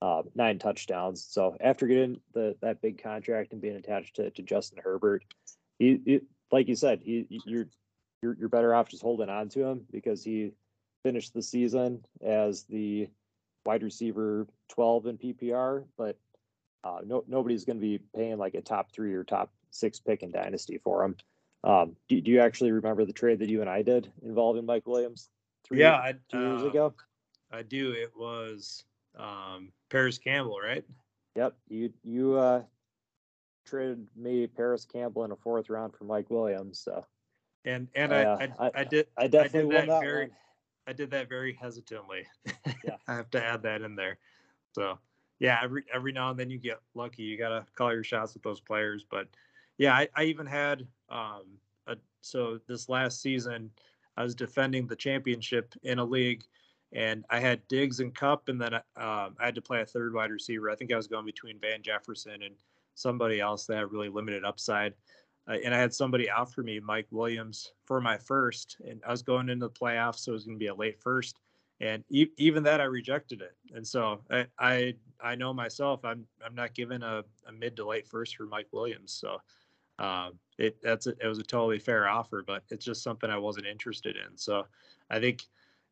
uh, 0.00 0.22
nine 0.34 0.58
touchdowns. 0.58 1.26
So 1.28 1.56
after 1.60 1.86
getting 1.86 2.20
the 2.32 2.56
that 2.62 2.80
big 2.80 3.02
contract 3.02 3.52
and 3.52 3.60
being 3.60 3.76
attached 3.76 4.16
to, 4.16 4.30
to 4.30 4.42
Justin 4.42 4.78
Herbert, 4.82 5.24
he, 5.78 6.00
he 6.04 6.20
like 6.50 6.68
you 6.68 6.76
said, 6.76 7.00
he 7.02 7.26
you're 7.44 7.66
you're 8.22 8.36
you're 8.38 8.48
better 8.48 8.74
off 8.74 8.88
just 8.88 9.02
holding 9.02 9.28
on 9.28 9.48
to 9.50 9.64
him 9.64 9.86
because 9.90 10.22
he 10.24 10.52
finished 11.02 11.34
the 11.34 11.42
season 11.42 12.04
as 12.24 12.64
the 12.64 13.08
wide 13.66 13.82
receiver 13.82 14.46
12 14.70 15.06
in 15.06 15.18
PPR, 15.18 15.84
but 15.98 16.18
uh, 16.84 16.98
no, 17.04 17.24
nobody's 17.26 17.64
going 17.64 17.76
to 17.76 17.80
be 17.80 18.00
paying 18.14 18.38
like 18.38 18.54
a 18.54 18.60
top 18.60 18.92
three 18.92 19.14
or 19.14 19.24
top 19.24 19.52
six 19.70 19.98
pick 19.98 20.22
in 20.22 20.30
dynasty 20.30 20.78
for 20.78 21.04
him. 21.04 21.16
Um, 21.64 21.96
do, 22.08 22.20
do, 22.20 22.30
you 22.30 22.40
actually 22.40 22.70
remember 22.70 23.04
the 23.04 23.12
trade 23.12 23.40
that 23.40 23.48
you 23.48 23.60
and 23.60 23.68
I 23.68 23.82
did 23.82 24.10
involving 24.22 24.64
Mike 24.64 24.86
Williams? 24.86 25.28
Three, 25.66 25.80
yeah, 25.80 25.94
I, 25.94 26.14
two 26.30 26.38
years 26.38 26.62
uh, 26.62 26.68
ago. 26.68 26.94
I 27.50 27.62
do. 27.62 27.90
It 27.90 28.12
was 28.16 28.84
um, 29.18 29.72
Parris 29.90 30.18
Campbell, 30.18 30.58
right? 30.62 30.84
Yep. 31.34 31.56
You 31.68 31.92
you 32.04 32.34
uh, 32.34 32.62
traded 33.66 34.06
me 34.16 34.46
Parris 34.46 34.84
Campbell 34.84 35.24
in 35.24 35.32
a 35.32 35.36
fourth 35.36 35.68
round 35.68 35.94
for 35.96 36.04
Mike 36.04 36.30
Williams. 36.30 36.80
So. 36.80 37.04
And 37.64 37.88
and 37.96 38.14
I, 38.14 38.22
uh, 38.22 38.38
I, 38.38 38.66
I, 38.66 38.70
I, 38.76 38.84
did 38.84 39.08
I 39.18 39.26
definitely 39.26 39.76
I 39.76 39.80
did 39.80 39.88
that, 39.88 39.94
that 39.94 40.00
very 40.04 40.26
one. 40.28 40.36
I 40.86 40.92
did 40.92 41.10
that 41.10 41.28
very 41.28 41.54
hesitantly. 41.54 42.26
Yeah. 42.84 42.96
I 43.08 43.14
have 43.14 43.30
to 43.30 43.44
add 43.44 43.62
that 43.62 43.82
in 43.82 43.96
there. 43.96 44.18
So 44.72 44.98
yeah, 45.38 45.58
every 45.62 45.84
every 45.92 46.12
now 46.12 46.30
and 46.30 46.38
then 46.38 46.50
you 46.50 46.58
get 46.58 46.80
lucky. 46.94 47.22
You 47.22 47.36
gotta 47.36 47.66
call 47.74 47.92
your 47.92 48.04
shots 48.04 48.34
with 48.34 48.42
those 48.42 48.60
players. 48.60 49.04
But 49.08 49.28
yeah, 49.78 49.94
I, 49.94 50.08
I 50.14 50.24
even 50.24 50.46
had 50.46 50.86
um 51.08 51.44
a 51.86 51.96
so 52.20 52.58
this 52.66 52.88
last 52.88 53.20
season 53.20 53.70
I 54.16 54.22
was 54.22 54.34
defending 54.34 54.86
the 54.86 54.96
championship 54.96 55.74
in 55.82 55.98
a 55.98 56.04
league 56.04 56.44
and 56.92 57.24
I 57.30 57.40
had 57.40 57.66
Diggs 57.68 58.00
and 58.00 58.14
Kupp, 58.14 58.48
and 58.48 58.60
then 58.60 58.74
um, 58.74 58.82
I 58.96 59.44
had 59.44 59.54
to 59.56 59.62
play 59.62 59.80
a 59.80 59.86
third 59.86 60.14
wide 60.14 60.30
receiver. 60.30 60.70
I 60.70 60.76
think 60.76 60.92
I 60.92 60.96
was 60.96 61.06
going 61.06 61.26
between 61.26 61.58
Van 61.58 61.82
Jefferson 61.82 62.42
and 62.42 62.54
somebody 62.94 63.40
else 63.40 63.66
that 63.66 63.76
had 63.76 63.92
really 63.92 64.08
limited 64.08 64.44
upside. 64.44 64.94
Uh, 65.48 65.56
and 65.64 65.74
I 65.74 65.78
had 65.78 65.94
somebody 65.94 66.28
offer 66.30 66.62
me 66.62 66.80
Mike 66.80 67.06
Williams 67.10 67.72
for 67.84 68.00
my 68.00 68.18
first, 68.18 68.78
and 68.86 69.00
I 69.06 69.10
was 69.10 69.22
going 69.22 69.48
into 69.48 69.66
the 69.66 69.70
playoffs, 69.70 70.20
so 70.20 70.32
it 70.32 70.34
was 70.34 70.44
going 70.44 70.56
to 70.56 70.62
be 70.62 70.68
a 70.68 70.74
late 70.74 71.00
first, 71.00 71.38
and 71.80 72.02
e- 72.10 72.32
even 72.36 72.62
that 72.64 72.80
I 72.80 72.84
rejected 72.84 73.42
it. 73.42 73.54
And 73.74 73.86
so 73.86 74.20
I, 74.30 74.46
I 74.58 74.94
I 75.20 75.34
know 75.34 75.52
myself, 75.54 76.04
I'm 76.04 76.26
I'm 76.44 76.54
not 76.54 76.74
giving 76.74 77.02
a, 77.02 77.22
a 77.46 77.52
mid 77.52 77.76
to 77.76 77.86
late 77.86 78.08
first 78.08 78.36
for 78.36 78.46
Mike 78.46 78.68
Williams. 78.72 79.12
So 79.12 79.40
um, 79.98 80.38
it 80.58 80.76
that's 80.82 81.06
a, 81.06 81.10
it 81.20 81.26
was 81.26 81.38
a 81.38 81.44
totally 81.44 81.78
fair 81.78 82.08
offer, 82.08 82.42
but 82.46 82.64
it's 82.70 82.84
just 82.84 83.02
something 83.02 83.30
I 83.30 83.38
wasn't 83.38 83.66
interested 83.66 84.16
in. 84.16 84.36
So 84.36 84.66
I 85.10 85.20
think 85.20 85.44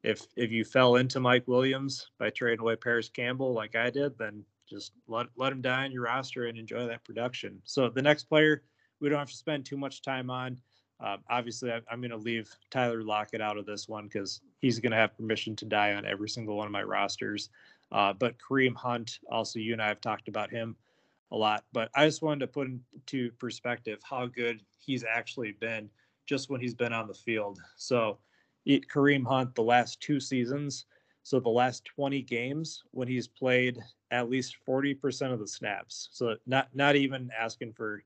if 0.02 0.26
if 0.36 0.50
you 0.50 0.64
fell 0.64 0.96
into 0.96 1.20
Mike 1.20 1.46
Williams 1.48 2.10
by 2.18 2.30
trading 2.30 2.60
away 2.60 2.76
Parris 2.76 3.08
Campbell 3.08 3.52
like 3.52 3.76
I 3.76 3.90
did, 3.90 4.18
then 4.18 4.44
just 4.68 4.92
let 5.08 5.26
let 5.36 5.52
him 5.52 5.62
die 5.62 5.84
on 5.84 5.92
your 5.92 6.02
roster 6.02 6.46
and 6.46 6.58
enjoy 6.58 6.86
that 6.86 7.04
production. 7.04 7.60
So 7.64 7.88
the 7.88 8.02
next 8.02 8.24
player 8.24 8.62
we 9.00 9.08
don't 9.08 9.18
have 9.18 9.30
to 9.30 9.36
spend 9.36 9.64
too 9.64 9.76
much 9.76 10.02
time 10.02 10.30
on. 10.30 10.58
Uh, 11.00 11.16
obviously, 11.28 11.72
I, 11.72 11.80
am 11.90 12.00
going 12.00 12.10
to 12.10 12.16
leave 12.16 12.48
Tyler 12.70 13.02
Lockett 13.02 13.40
out 13.40 13.58
of 13.58 13.66
this 13.66 13.88
one 13.88 14.04
because 14.04 14.40
he's 14.58 14.78
going 14.78 14.92
to 14.92 14.96
have 14.96 15.16
permission 15.16 15.56
to 15.56 15.64
die 15.64 15.94
on 15.94 16.06
every 16.06 16.28
single 16.28 16.56
one 16.56 16.66
of 16.66 16.72
my 16.72 16.82
rosters. 16.82 17.50
Uh, 17.92 18.12
but 18.12 18.36
Kareem 18.38 18.74
Hunt, 18.74 19.18
also, 19.30 19.58
you 19.58 19.72
and 19.72 19.82
I 19.82 19.88
have 19.88 20.00
talked 20.00 20.28
about 20.28 20.50
him 20.50 20.76
a 21.32 21.36
lot. 21.36 21.64
But 21.72 21.90
I 21.94 22.06
just 22.06 22.22
wanted 22.22 22.40
to 22.40 22.46
put 22.46 22.68
into 22.68 23.30
perspective 23.32 24.00
how 24.02 24.26
good 24.26 24.60
he's 24.78 25.04
actually 25.04 25.52
been 25.52 25.90
just 26.26 26.48
when 26.48 26.60
he's 26.60 26.74
been 26.74 26.92
on 26.92 27.08
the 27.08 27.14
field. 27.14 27.60
So, 27.76 28.18
Kareem 28.66 29.26
Hunt, 29.26 29.54
the 29.54 29.62
last 29.62 30.00
two 30.00 30.20
seasons, 30.20 30.86
so 31.24 31.40
the 31.40 31.48
last 31.48 31.84
20 31.86 32.22
games 32.22 32.84
when 32.92 33.08
he's 33.08 33.26
played 33.26 33.78
at 34.10 34.30
least 34.30 34.56
40% 34.66 35.32
of 35.32 35.38
the 35.38 35.48
snaps. 35.48 36.10
So 36.12 36.36
not 36.46 36.68
not 36.74 36.96
even 36.96 37.30
asking 37.36 37.72
for 37.72 38.04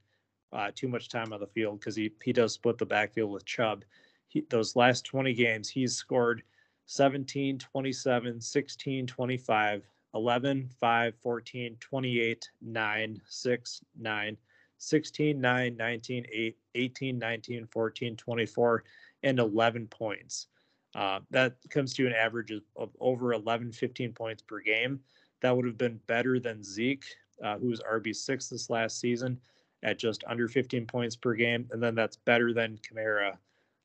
uh, 0.52 0.70
too 0.74 0.88
much 0.88 1.08
time 1.08 1.32
on 1.32 1.40
the 1.40 1.46
field 1.46 1.80
because 1.80 1.96
he 1.96 2.10
he 2.22 2.32
does 2.32 2.54
split 2.54 2.78
the 2.78 2.86
backfield 2.86 3.30
with 3.30 3.44
Chubb. 3.44 3.84
He, 4.28 4.44
those 4.50 4.76
last 4.76 5.04
20 5.04 5.32
games, 5.34 5.68
he's 5.68 5.94
scored 5.94 6.42
17, 6.86 7.58
27, 7.58 8.40
16, 8.40 9.06
25, 9.06 9.88
11, 10.14 10.70
5, 10.80 11.14
14, 11.22 11.76
28, 11.80 12.50
9, 12.62 13.20
6, 13.26 13.80
9, 13.98 14.36
16, 14.78 15.40
9, 15.40 15.76
19, 15.76 16.26
8, 16.32 16.56
18, 16.74 17.18
19, 17.18 17.66
14, 17.66 18.16
24, 18.16 18.84
and 19.22 19.38
11 19.38 19.86
points. 19.88 20.46
Uh, 20.94 21.20
that 21.30 21.56
comes 21.70 21.92
to 21.94 22.06
an 22.06 22.14
average 22.14 22.50
of, 22.50 22.62
of, 22.76 22.90
over 23.00 23.34
11, 23.34 23.72
15 23.72 24.12
points 24.12 24.42
per 24.42 24.60
game. 24.60 25.00
That 25.42 25.54
would 25.54 25.66
have 25.66 25.78
been 25.78 26.00
better 26.06 26.40
than 26.40 26.62
Zeke, 26.62 27.04
uh, 27.42 27.58
who 27.58 27.68
was 27.68 27.80
RB6 27.80 28.48
this 28.48 28.70
last 28.70 28.98
season 28.98 29.38
at 29.82 29.98
just 29.98 30.24
under 30.26 30.48
15 30.48 30.86
points 30.86 31.16
per 31.16 31.34
game. 31.34 31.68
And 31.70 31.82
then 31.82 31.94
that's 31.94 32.16
better 32.16 32.52
than 32.52 32.78
Kamara, 32.78 33.36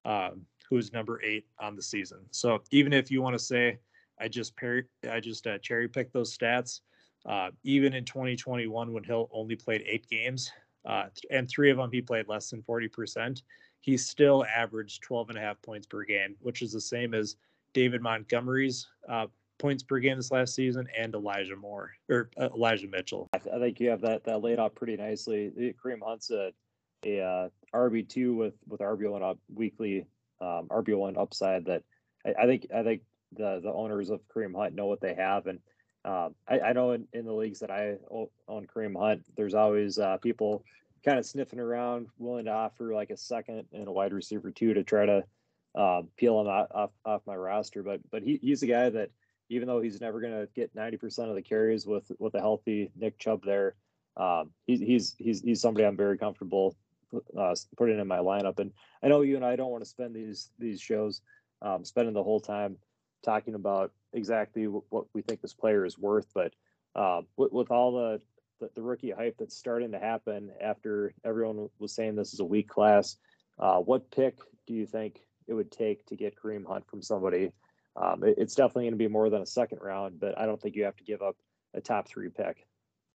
um, 0.05 0.41
who's 0.69 0.93
number 0.93 1.21
eight 1.23 1.45
on 1.59 1.75
the 1.75 1.81
season. 1.81 2.19
So 2.31 2.61
even 2.71 2.93
if 2.93 3.11
you 3.11 3.21
want 3.21 3.33
to 3.33 3.39
say, 3.39 3.79
I 4.19 4.27
just 4.27 4.53
I 5.11 5.19
just 5.19 5.47
uh, 5.47 5.57
cherry 5.59 5.87
picked 5.87 6.13
those 6.13 6.35
stats, 6.35 6.81
uh, 7.25 7.49
even 7.63 7.93
in 7.93 8.05
2021 8.05 8.93
when 8.93 9.03
Hill 9.03 9.29
only 9.31 9.55
played 9.55 9.83
eight 9.87 10.07
games, 10.09 10.51
uh, 10.85 11.05
and 11.31 11.49
three 11.49 11.71
of 11.71 11.77
them 11.77 11.89
he 11.91 12.01
played 12.01 12.27
less 12.27 12.49
than 12.49 12.61
40%, 12.61 13.41
he 13.81 13.97
still 13.97 14.45
averaged 14.45 15.01
12 15.03 15.29
and 15.29 15.37
a 15.37 15.41
half 15.41 15.61
points 15.61 15.87
per 15.87 16.03
game, 16.03 16.35
which 16.39 16.61
is 16.61 16.71
the 16.71 16.81
same 16.81 17.13
as 17.13 17.35
David 17.73 18.01
Montgomery's 18.01 18.87
uh, 19.09 19.27
points 19.57 19.83
per 19.83 19.99
game 19.99 20.17
this 20.17 20.31
last 20.31 20.55
season 20.55 20.87
and 20.97 21.13
Elijah 21.13 21.55
Moore 21.55 21.91
or 22.09 22.29
uh, 22.37 22.49
Elijah 22.55 22.87
Mitchell. 22.87 23.29
I, 23.33 23.37
th- 23.37 23.55
I, 23.55 23.59
think 23.59 23.79
you 23.79 23.89
have 23.89 24.01
that 24.01 24.23
that 24.25 24.41
laid 24.41 24.59
out 24.59 24.75
pretty 24.75 24.95
nicely. 24.95 25.73
Kareem 25.83 25.99
Hunt's 26.03 26.31
a, 26.31 26.51
a 27.05 27.21
uh, 27.21 27.49
RB 27.73 28.07
two 28.07 28.35
with 28.35 28.55
with 28.67 28.81
RB 28.81 29.09
one 29.09 29.23
up 29.23 29.37
weekly 29.53 30.05
um, 30.41 30.67
RB 30.69 30.97
one 30.97 31.17
upside 31.17 31.65
that 31.65 31.83
I, 32.25 32.43
I, 32.43 32.45
think 32.45 32.67
I 32.75 32.83
think 32.83 33.01
the 33.31 33.59
the 33.63 33.71
owners 33.71 34.09
of 34.09 34.21
Kareem 34.27 34.55
Hunt 34.55 34.75
know 34.75 34.87
what 34.87 35.01
they 35.01 35.15
have 35.15 35.47
and. 35.47 35.59
Um, 36.05 36.35
I, 36.49 36.59
I, 36.59 36.73
know 36.73 36.91
in, 36.91 37.07
in, 37.13 37.23
the 37.23 37.31
leagues 37.31 37.61
that 37.61 37.71
I 37.71 37.95
own 38.49 38.67
Kareem 38.67 38.99
Hunt, 38.99 39.23
there's 39.37 39.53
always 39.53 39.97
uh, 39.97 40.17
people 40.17 40.65
kind 41.03 41.19
of 41.19 41.25
sniffing 41.25 41.59
around, 41.59 42.07
willing 42.17 42.43
to 42.43 42.51
offer 42.51 42.93
like 42.93 43.09
a 43.09 43.15
second 43.15 43.65
and 43.73 43.87
a 43.87 43.91
wide 43.91 44.13
receiver 44.13 44.51
too 44.51 44.73
to 44.73 44.83
try 44.83 45.05
to 45.05 45.23
uh, 45.75 46.01
peel 46.17 46.39
him 46.41 46.47
off 46.47 46.91
off 47.05 47.21
my 47.25 47.35
roster. 47.35 47.83
But 47.83 48.01
but 48.11 48.23
he, 48.23 48.39
he's 48.41 48.63
a 48.63 48.67
guy 48.67 48.89
that 48.89 49.11
even 49.53 49.67
though 49.67 49.81
he's 49.81 50.01
never 50.01 50.19
going 50.19 50.33
to 50.33 50.47
get 50.55 50.75
90% 50.75 51.29
of 51.29 51.35
the 51.35 51.41
carries 51.41 51.85
with 51.85 52.11
with 52.19 52.35
a 52.35 52.39
healthy 52.39 52.91
Nick 52.95 53.19
Chubb 53.19 53.43
there, 53.45 53.75
um, 54.17 54.51
he's 54.65 54.79
he's 54.79 55.15
he's 55.17 55.41
he's 55.41 55.61
somebody 55.61 55.85
I'm 55.85 55.97
very 55.97 56.17
comfortable 56.17 56.75
uh, 57.37 57.55
putting 57.77 57.99
in 57.99 58.07
my 58.07 58.17
lineup. 58.17 58.59
And 58.59 58.71
I 59.03 59.07
know 59.07 59.21
you 59.21 59.35
and 59.35 59.45
I 59.45 59.55
don't 59.55 59.71
want 59.71 59.83
to 59.83 59.89
spend 59.89 60.15
these 60.15 60.49
these 60.59 60.81
shows 60.81 61.21
um, 61.61 61.85
spending 61.85 62.13
the 62.13 62.23
whole 62.23 62.39
time 62.39 62.77
talking 63.23 63.55
about 63.55 63.91
exactly 64.11 64.65
what 64.65 65.05
we 65.13 65.21
think 65.21 65.41
this 65.41 65.53
player 65.53 65.85
is 65.85 65.97
worth, 65.97 66.27
but 66.33 66.53
uh, 66.95 67.21
with, 67.37 67.51
with 67.51 67.71
all 67.71 67.93
the, 67.93 68.21
the, 68.59 68.69
the 68.75 68.81
rookie 68.81 69.11
hype 69.11 69.35
that's 69.39 69.57
starting 69.57 69.91
to 69.91 69.99
happen 69.99 70.51
after 70.61 71.13
everyone 71.23 71.69
was 71.79 71.95
saying 71.95 72.15
this 72.15 72.33
is 72.33 72.39
a 72.39 72.45
weak 72.45 72.67
class, 72.67 73.17
uh, 73.59 73.77
what 73.77 74.11
pick 74.11 74.39
do 74.67 74.73
you 74.73 74.85
think 74.85 75.21
it 75.47 75.53
would 75.53 75.71
take 75.71 76.05
to 76.05 76.15
get 76.15 76.35
Kareem 76.35 76.65
Hunt 76.65 76.85
from 76.87 77.01
somebody 77.01 77.51
um, 77.95 78.23
it, 78.23 78.35
it's 78.37 78.55
definitely 78.55 78.83
going 78.83 78.93
to 78.93 78.97
be 78.97 79.07
more 79.07 79.29
than 79.29 79.41
a 79.41 79.45
second 79.45 79.79
round, 79.81 80.19
but 80.19 80.37
I 80.37 80.45
don't 80.45 80.61
think 80.61 80.75
you 80.75 80.83
have 80.83 80.95
to 80.97 81.03
give 81.03 81.21
up 81.21 81.35
a 81.73 81.81
top 81.81 82.07
three 82.07 82.29
pick. 82.29 82.65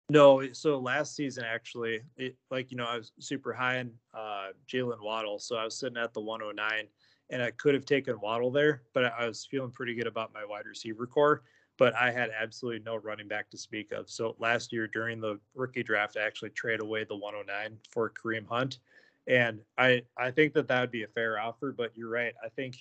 No, 0.10 0.52
so 0.54 0.78
last 0.78 1.16
season 1.16 1.44
actually, 1.46 2.02
it, 2.16 2.36
like 2.52 2.70
you 2.72 2.78
know, 2.78 2.86
I 2.86 2.98
was 2.98 3.12
super 3.20 3.54
high 3.54 3.78
in 3.78 3.92
uh, 4.14 4.50
Jaylen 4.72 5.02
Waddle, 5.02 5.40
so 5.40 5.56
I 5.56 5.64
was 5.64 5.80
sitting 5.80 5.98
at 5.98 6.14
the 6.14 6.22
109, 6.22 6.88
and 7.32 7.42
I 7.42 7.52
could 7.52 7.74
have 7.74 7.86
taken 7.86 8.20
Waddle 8.22 8.52
there, 8.52 8.84
but 8.94 9.06
I 9.06 9.26
was 9.26 9.48
feeling 9.50 9.72
pretty 9.72 9.96
good 9.96 10.06
about 10.06 10.34
my 10.34 10.46
wide 10.46 10.66
receiver 10.66 11.08
core. 11.08 11.42
But 11.78 11.94
I 11.96 12.10
had 12.10 12.30
absolutely 12.30 12.84
no 12.86 12.96
running 12.96 13.28
back 13.28 13.50
to 13.50 13.58
speak 13.58 13.92
of. 13.92 14.10
So 14.10 14.38
last 14.40 14.72
year 14.72 14.88
during 14.88 15.20
the 15.20 15.40
rookie 15.56 15.84
draft, 15.84 16.16
I 16.16 16.22
actually 16.22 16.52
traded 16.52 16.80
away 16.80 17.04
the 17.04 17.18
109 17.18 17.78
for 17.92 18.12
Kareem 18.12 18.48
Hunt, 18.48 18.80
and 19.28 19.60
I 19.78 20.04
I 20.18 20.32
think 20.32 20.54
that 20.54 20.68
that 20.68 20.80
would 20.82 20.92
be 20.92 21.04
a 21.04 21.08
fair 21.08 21.40
offer. 21.40 21.74
But 21.76 21.92
you're 21.98 22.10
right. 22.10 22.34
I 22.44 22.50
think 22.50 22.78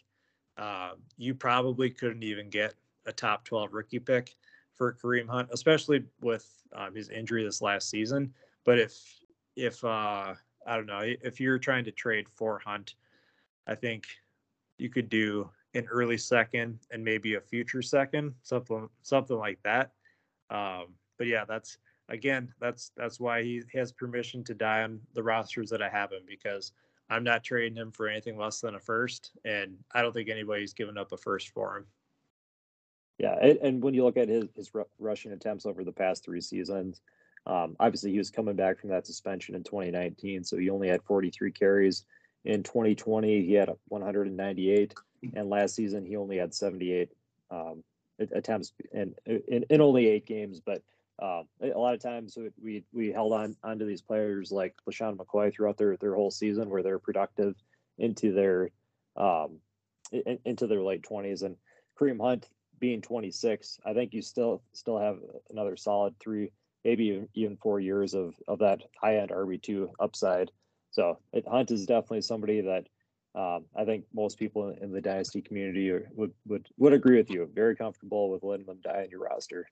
uh, 0.56 0.90
you 1.16 1.34
probably 1.34 1.90
couldn't 1.90 2.22
even 2.22 2.48
get 2.48 2.74
a 3.06 3.12
top 3.12 3.44
12 3.44 3.72
rookie 3.72 3.98
pick 3.98 4.34
for 4.74 4.92
Kareem 4.92 5.28
Hunt, 5.28 5.48
especially 5.52 6.04
with 6.20 6.48
um, 6.74 6.94
his 6.94 7.08
injury 7.08 7.44
this 7.44 7.62
last 7.62 7.90
season. 7.90 8.32
But 8.64 8.78
if 8.78 9.20
if 9.56 9.84
uh, 9.84 10.34
I 10.66 10.76
don't 10.76 10.86
know 10.86 11.02
if 11.02 11.40
you're 11.40 11.58
trying 11.58 11.84
to 11.84 11.92
trade 11.92 12.26
for 12.34 12.60
Hunt, 12.64 12.94
I 13.66 13.74
think 13.74 14.06
you 14.78 14.88
could 14.88 15.08
do 15.08 15.50
an 15.74 15.86
early 15.90 16.18
second 16.18 16.78
and 16.90 17.04
maybe 17.04 17.34
a 17.34 17.40
future 17.40 17.82
second, 17.82 18.34
something 18.42 18.88
something 19.02 19.36
like 19.36 19.58
that. 19.64 19.92
Um, 20.50 20.94
but 21.18 21.26
yeah, 21.26 21.44
that's 21.44 21.78
again 22.08 22.52
that's 22.60 22.90
that's 22.96 23.20
why 23.20 23.42
he 23.42 23.62
has 23.74 23.92
permission 23.92 24.44
to 24.44 24.54
die 24.54 24.82
on 24.82 25.00
the 25.14 25.22
rosters 25.22 25.70
that 25.70 25.82
I 25.82 25.88
have 25.88 26.12
him 26.12 26.22
because 26.26 26.72
I'm 27.10 27.24
not 27.24 27.44
trading 27.44 27.76
him 27.76 27.92
for 27.92 28.08
anything 28.08 28.38
less 28.38 28.60
than 28.60 28.74
a 28.74 28.80
first, 28.80 29.32
and 29.44 29.76
I 29.92 30.02
don't 30.02 30.12
think 30.12 30.28
anybody's 30.28 30.72
given 30.72 30.96
up 30.96 31.12
a 31.12 31.16
first 31.16 31.50
for 31.50 31.76
him. 31.76 31.86
Yeah, 33.18 33.34
and 33.62 33.82
when 33.82 33.94
you 33.94 34.04
look 34.04 34.16
at 34.16 34.28
his 34.28 34.46
his 34.56 34.70
rushing 34.98 35.32
attempts 35.32 35.66
over 35.66 35.84
the 35.84 35.92
past 35.92 36.24
three 36.24 36.40
seasons, 36.40 37.00
um, 37.46 37.76
obviously 37.78 38.10
he 38.10 38.18
was 38.18 38.30
coming 38.30 38.56
back 38.56 38.80
from 38.80 38.90
that 38.90 39.06
suspension 39.06 39.54
in 39.54 39.62
2019, 39.62 40.42
so 40.44 40.56
he 40.56 40.70
only 40.70 40.88
had 40.88 41.02
43 41.02 41.52
carries. 41.52 42.04
In 42.44 42.62
2020, 42.62 43.44
he 43.44 43.52
had 43.54 43.70
198, 43.88 44.94
and 45.34 45.48
last 45.48 45.74
season 45.74 46.04
he 46.04 46.16
only 46.16 46.38
had 46.38 46.52
78 46.52 47.10
um, 47.50 47.84
attempts 48.18 48.72
in, 48.92 49.14
in 49.26 49.64
in 49.70 49.80
only 49.80 50.08
eight 50.08 50.26
games. 50.26 50.60
But 50.60 50.82
um, 51.22 51.44
a 51.62 51.78
lot 51.78 51.94
of 51.94 52.00
times 52.00 52.36
we 52.60 52.84
we 52.92 53.12
held 53.12 53.32
on 53.32 53.56
onto 53.62 53.86
these 53.86 54.02
players 54.02 54.50
like 54.50 54.74
LeSean 54.88 55.16
McCoy 55.16 55.52
throughout 55.52 55.78
their 55.78 55.96
their 55.96 56.14
whole 56.14 56.30
season 56.30 56.68
where 56.68 56.82
they're 56.82 56.98
productive 56.98 57.54
into 57.98 58.32
their 58.32 58.70
um, 59.16 59.60
in, 60.10 60.38
into 60.44 60.66
their 60.66 60.82
late 60.82 61.02
twenties 61.02 61.42
and 61.42 61.56
Kareem 61.98 62.20
Hunt 62.20 62.48
being 62.80 63.00
26, 63.00 63.78
I 63.86 63.94
think 63.94 64.12
you 64.12 64.22
still 64.22 64.62
still 64.72 64.98
have 64.98 65.18
another 65.50 65.76
solid 65.76 66.14
three, 66.18 66.50
maybe 66.84 67.26
even, 67.34 67.56
four 67.56 67.80
years 67.80 68.14
of 68.14 68.34
of 68.48 68.58
that 68.58 68.82
high 69.00 69.18
end 69.18 69.30
RB 69.30 69.62
two 69.62 69.90
upside. 70.00 70.50
So 70.90 71.18
it, 71.32 71.46
Hunt 71.48 71.70
is 71.70 71.86
definitely 71.86 72.22
somebody 72.22 72.60
that 72.60 72.86
um, 73.34 73.64
I 73.74 73.84
think 73.84 74.04
most 74.12 74.38
people 74.38 74.68
in 74.80 74.92
the 74.92 75.00
dynasty 75.00 75.40
community 75.40 75.92
would 76.12 76.32
would 76.46 76.68
would 76.76 76.92
agree 76.92 77.16
with 77.16 77.30
you. 77.30 77.48
Very 77.54 77.76
comfortable 77.76 78.30
with 78.30 78.42
letting 78.42 78.66
them 78.66 78.80
die 78.82 79.02
in 79.04 79.10
your 79.10 79.20
roster. 79.20 79.68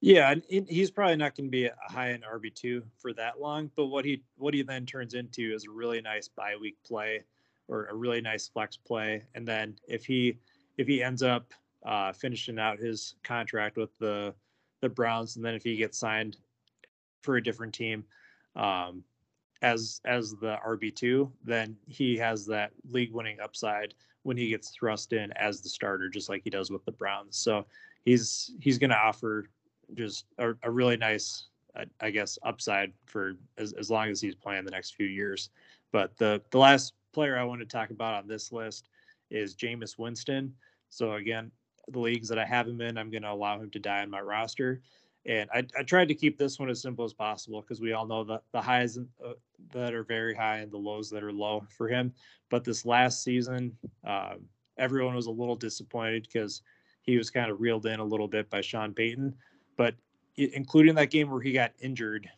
Yeah, 0.00 0.30
and 0.30 0.42
he's 0.68 0.92
probably 0.92 1.16
not 1.16 1.34
going 1.34 1.48
to 1.48 1.50
be 1.50 1.66
a 1.66 1.74
high 1.88 2.12
end 2.12 2.22
RB 2.22 2.54
two 2.54 2.84
for 2.98 3.12
that 3.14 3.40
long. 3.40 3.70
But 3.74 3.86
what 3.86 4.04
he 4.04 4.22
what 4.36 4.54
he 4.54 4.62
then 4.62 4.86
turns 4.86 5.14
into 5.14 5.52
is 5.52 5.64
a 5.66 5.70
really 5.70 6.00
nice 6.00 6.28
bye 6.28 6.54
week 6.60 6.76
play 6.86 7.24
or 7.66 7.86
a 7.86 7.94
really 7.94 8.20
nice 8.20 8.48
flex 8.48 8.76
play. 8.76 9.24
And 9.34 9.46
then 9.46 9.76
if 9.88 10.04
he 10.06 10.38
if 10.76 10.86
he 10.86 11.02
ends 11.02 11.22
up 11.22 11.52
uh, 11.84 12.12
finishing 12.12 12.58
out 12.58 12.78
his 12.78 13.16
contract 13.24 13.76
with 13.76 13.90
the 13.98 14.34
the 14.82 14.88
Browns, 14.88 15.34
and 15.36 15.44
then 15.44 15.54
if 15.54 15.64
he 15.64 15.76
gets 15.76 15.98
signed 15.98 16.36
for 17.22 17.36
a 17.36 17.42
different 17.42 17.74
team 17.74 18.04
um, 18.54 19.02
as 19.62 20.00
as 20.04 20.30
the 20.36 20.58
RB 20.64 20.94
two, 20.94 21.32
then 21.44 21.76
he 21.88 22.16
has 22.16 22.46
that 22.46 22.70
league 22.88 23.12
winning 23.12 23.40
upside 23.40 23.94
when 24.22 24.36
he 24.36 24.48
gets 24.48 24.70
thrust 24.70 25.12
in 25.12 25.32
as 25.32 25.60
the 25.60 25.68
starter, 25.68 26.08
just 26.08 26.28
like 26.28 26.42
he 26.44 26.50
does 26.50 26.70
with 26.70 26.84
the 26.84 26.92
Browns. 26.92 27.36
So 27.36 27.66
he's 28.04 28.52
he's 28.60 28.78
going 28.78 28.90
to 28.90 28.96
offer 28.96 29.48
just 29.94 30.26
a, 30.38 30.52
a 30.62 30.70
really 30.70 30.96
nice, 30.96 31.46
I, 31.76 31.84
I, 32.00 32.10
guess, 32.10 32.38
upside 32.42 32.92
for 33.06 33.34
as, 33.56 33.72
as 33.74 33.90
long 33.90 34.08
as 34.08 34.20
he's 34.20 34.34
playing 34.34 34.64
the 34.64 34.70
next 34.70 34.94
few 34.94 35.06
years. 35.06 35.50
But 35.92 36.16
the 36.18 36.42
the 36.50 36.58
last 36.58 36.92
player 37.12 37.38
I 37.38 37.44
want 37.44 37.60
to 37.60 37.66
talk 37.66 37.90
about 37.90 38.14
on 38.14 38.28
this 38.28 38.52
list 38.52 38.88
is 39.30 39.54
Jameis 39.54 39.98
Winston. 39.98 40.54
So 40.90 41.14
again, 41.14 41.50
the 41.88 41.98
leagues 41.98 42.28
that 42.28 42.38
I 42.38 42.44
have 42.44 42.68
him 42.68 42.80
in, 42.80 42.98
I'm 42.98 43.10
going 43.10 43.22
to 43.22 43.32
allow 43.32 43.58
him 43.58 43.70
to 43.70 43.78
die 43.78 44.02
on 44.02 44.10
my 44.10 44.20
roster. 44.20 44.80
And 45.26 45.50
I, 45.52 45.64
I 45.78 45.82
tried 45.82 46.08
to 46.08 46.14
keep 46.14 46.38
this 46.38 46.58
one 46.58 46.70
as 46.70 46.80
simple 46.80 47.04
as 47.04 47.12
possible 47.12 47.60
because 47.60 47.80
we 47.80 47.92
all 47.92 48.06
know 48.06 48.24
that 48.24 48.42
the 48.52 48.62
highs, 48.62 48.98
uh, 48.98 49.32
that 49.72 49.92
are 49.92 50.04
very 50.04 50.34
high 50.34 50.58
and 50.58 50.70
the 50.72 50.78
lows 50.78 51.10
that 51.10 51.22
are 51.22 51.32
low 51.32 51.64
for 51.76 51.88
him. 51.88 52.12
But 52.50 52.64
this 52.64 52.86
last 52.86 53.22
season, 53.22 53.76
uh, 54.06 54.34
everyone 54.78 55.14
was 55.14 55.26
a 55.26 55.30
little 55.30 55.56
disappointed 55.56 56.28
because 56.30 56.62
he 57.02 57.18
was 57.18 57.30
kind 57.30 57.50
of 57.50 57.60
reeled 57.60 57.86
in 57.86 58.00
a 58.00 58.04
little 58.04 58.28
bit 58.28 58.48
by 58.48 58.60
Sean 58.60 58.94
Payton. 58.94 59.34
But 59.78 59.94
including 60.36 60.94
that 60.96 61.10
game 61.10 61.30
where 61.30 61.40
he 61.40 61.52
got 61.52 61.72
injured 61.80 62.28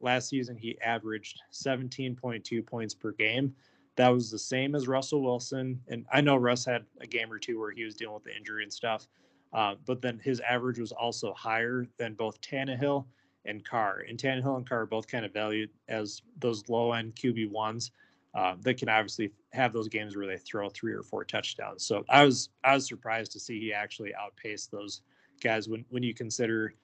last 0.00 0.28
season, 0.28 0.56
he 0.56 0.80
averaged 0.80 1.40
17.2 1.52 2.64
points 2.66 2.94
per 2.94 3.10
game. 3.12 3.54
That 3.96 4.10
was 4.10 4.30
the 4.30 4.38
same 4.38 4.74
as 4.74 4.86
Russell 4.86 5.22
Wilson. 5.22 5.80
And 5.88 6.06
I 6.12 6.20
know 6.20 6.36
Russ 6.36 6.64
had 6.64 6.84
a 7.00 7.06
game 7.06 7.32
or 7.32 7.38
two 7.38 7.58
where 7.58 7.72
he 7.72 7.84
was 7.84 7.96
dealing 7.96 8.14
with 8.14 8.24
the 8.24 8.36
injury 8.36 8.62
and 8.62 8.72
stuff. 8.72 9.08
Uh, 9.52 9.74
but 9.84 10.00
then 10.00 10.20
his 10.22 10.40
average 10.40 10.78
was 10.78 10.92
also 10.92 11.34
higher 11.34 11.86
than 11.96 12.14
both 12.14 12.40
Tannehill 12.40 13.06
and 13.46 13.64
Carr. 13.64 14.04
And 14.08 14.18
Tannehill 14.18 14.56
and 14.58 14.68
Carr 14.68 14.82
are 14.82 14.86
both 14.86 15.08
kind 15.08 15.24
of 15.24 15.32
valued 15.32 15.70
as 15.88 16.22
those 16.38 16.68
low 16.68 16.92
end 16.92 17.16
QB 17.16 17.50
ones 17.50 17.92
uh, 18.34 18.54
that 18.60 18.78
can 18.78 18.88
obviously 18.88 19.32
have 19.52 19.72
those 19.72 19.88
games 19.88 20.16
where 20.16 20.26
they 20.26 20.36
throw 20.36 20.68
three 20.68 20.92
or 20.92 21.02
four 21.02 21.24
touchdowns. 21.24 21.84
So 21.84 22.04
I 22.08 22.24
was 22.24 22.50
I 22.62 22.74
was 22.74 22.86
surprised 22.86 23.32
to 23.32 23.40
see 23.40 23.58
he 23.58 23.72
actually 23.72 24.14
outpaced 24.14 24.70
those 24.70 25.02
guys 25.42 25.68
when 25.68 25.84
when 25.88 26.02
you 26.02 26.14
consider 26.14 26.74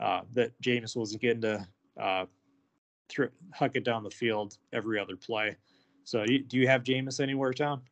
uh, 0.00 0.22
that 0.32 0.60
Jameis 0.60 0.96
wasn't 0.96 1.22
getting 1.22 1.42
to 1.42 1.66
uh, 2.00 2.26
th- 3.08 3.30
huck 3.52 3.72
it 3.74 3.84
down 3.84 4.02
the 4.02 4.10
field 4.10 4.56
every 4.72 4.98
other 4.98 5.16
play. 5.16 5.56
So 6.04 6.24
do 6.24 6.32
you, 6.32 6.38
do 6.40 6.58
you 6.58 6.68
have 6.68 6.84
Jameis 6.84 7.20
anywhere, 7.20 7.52
Tom? 7.52 7.82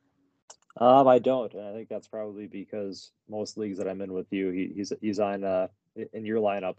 Um, 0.78 1.06
I 1.06 1.18
don't, 1.18 1.52
and 1.52 1.66
I 1.66 1.72
think 1.72 1.88
that's 1.88 2.08
probably 2.08 2.46
because 2.46 3.12
most 3.28 3.58
leagues 3.58 3.78
that 3.78 3.88
I'm 3.88 4.00
in 4.00 4.12
with 4.12 4.32
you, 4.32 4.50
he, 4.50 4.72
he's 4.74 4.92
he's 5.00 5.20
on 5.20 5.44
uh, 5.44 5.68
in 6.14 6.24
your 6.24 6.40
lineup. 6.40 6.78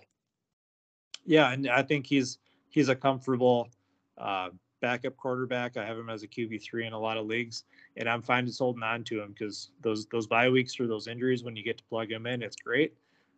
Yeah, 1.25 1.51
and 1.51 1.69
I 1.69 1.83
think 1.83 2.07
he's 2.07 2.39
he's 2.69 2.89
a 2.89 2.95
comfortable 2.95 3.69
uh, 4.17 4.49
backup 4.81 5.15
quarterback. 5.15 5.77
I 5.77 5.86
have 5.86 5.97
him 5.97 6.09
as 6.09 6.23
a 6.23 6.27
QB 6.27 6.63
three 6.63 6.88
in 6.88 6.93
a 6.93 6.99
lot 6.99 7.17
of 7.17 7.27
leagues, 7.27 7.65
and 7.95 8.09
I'm 8.09 8.23
fine 8.23 8.47
just 8.47 8.59
holding 8.59 8.83
on 8.83 9.03
to 9.05 9.21
him 9.21 9.29
because 9.29 9.69
those 9.81 10.07
those 10.07 10.25
bye 10.25 10.49
weeks 10.49 10.79
or 10.79 10.88
those 10.88 11.07
injuries 11.07 11.43
when 11.43 11.55
you 11.55 11.63
get 11.63 11.77
to 11.77 11.83
plug 11.83 12.12
him 12.12 12.25
in, 12.25 12.41
it's 12.41 12.55
great. 12.55 12.95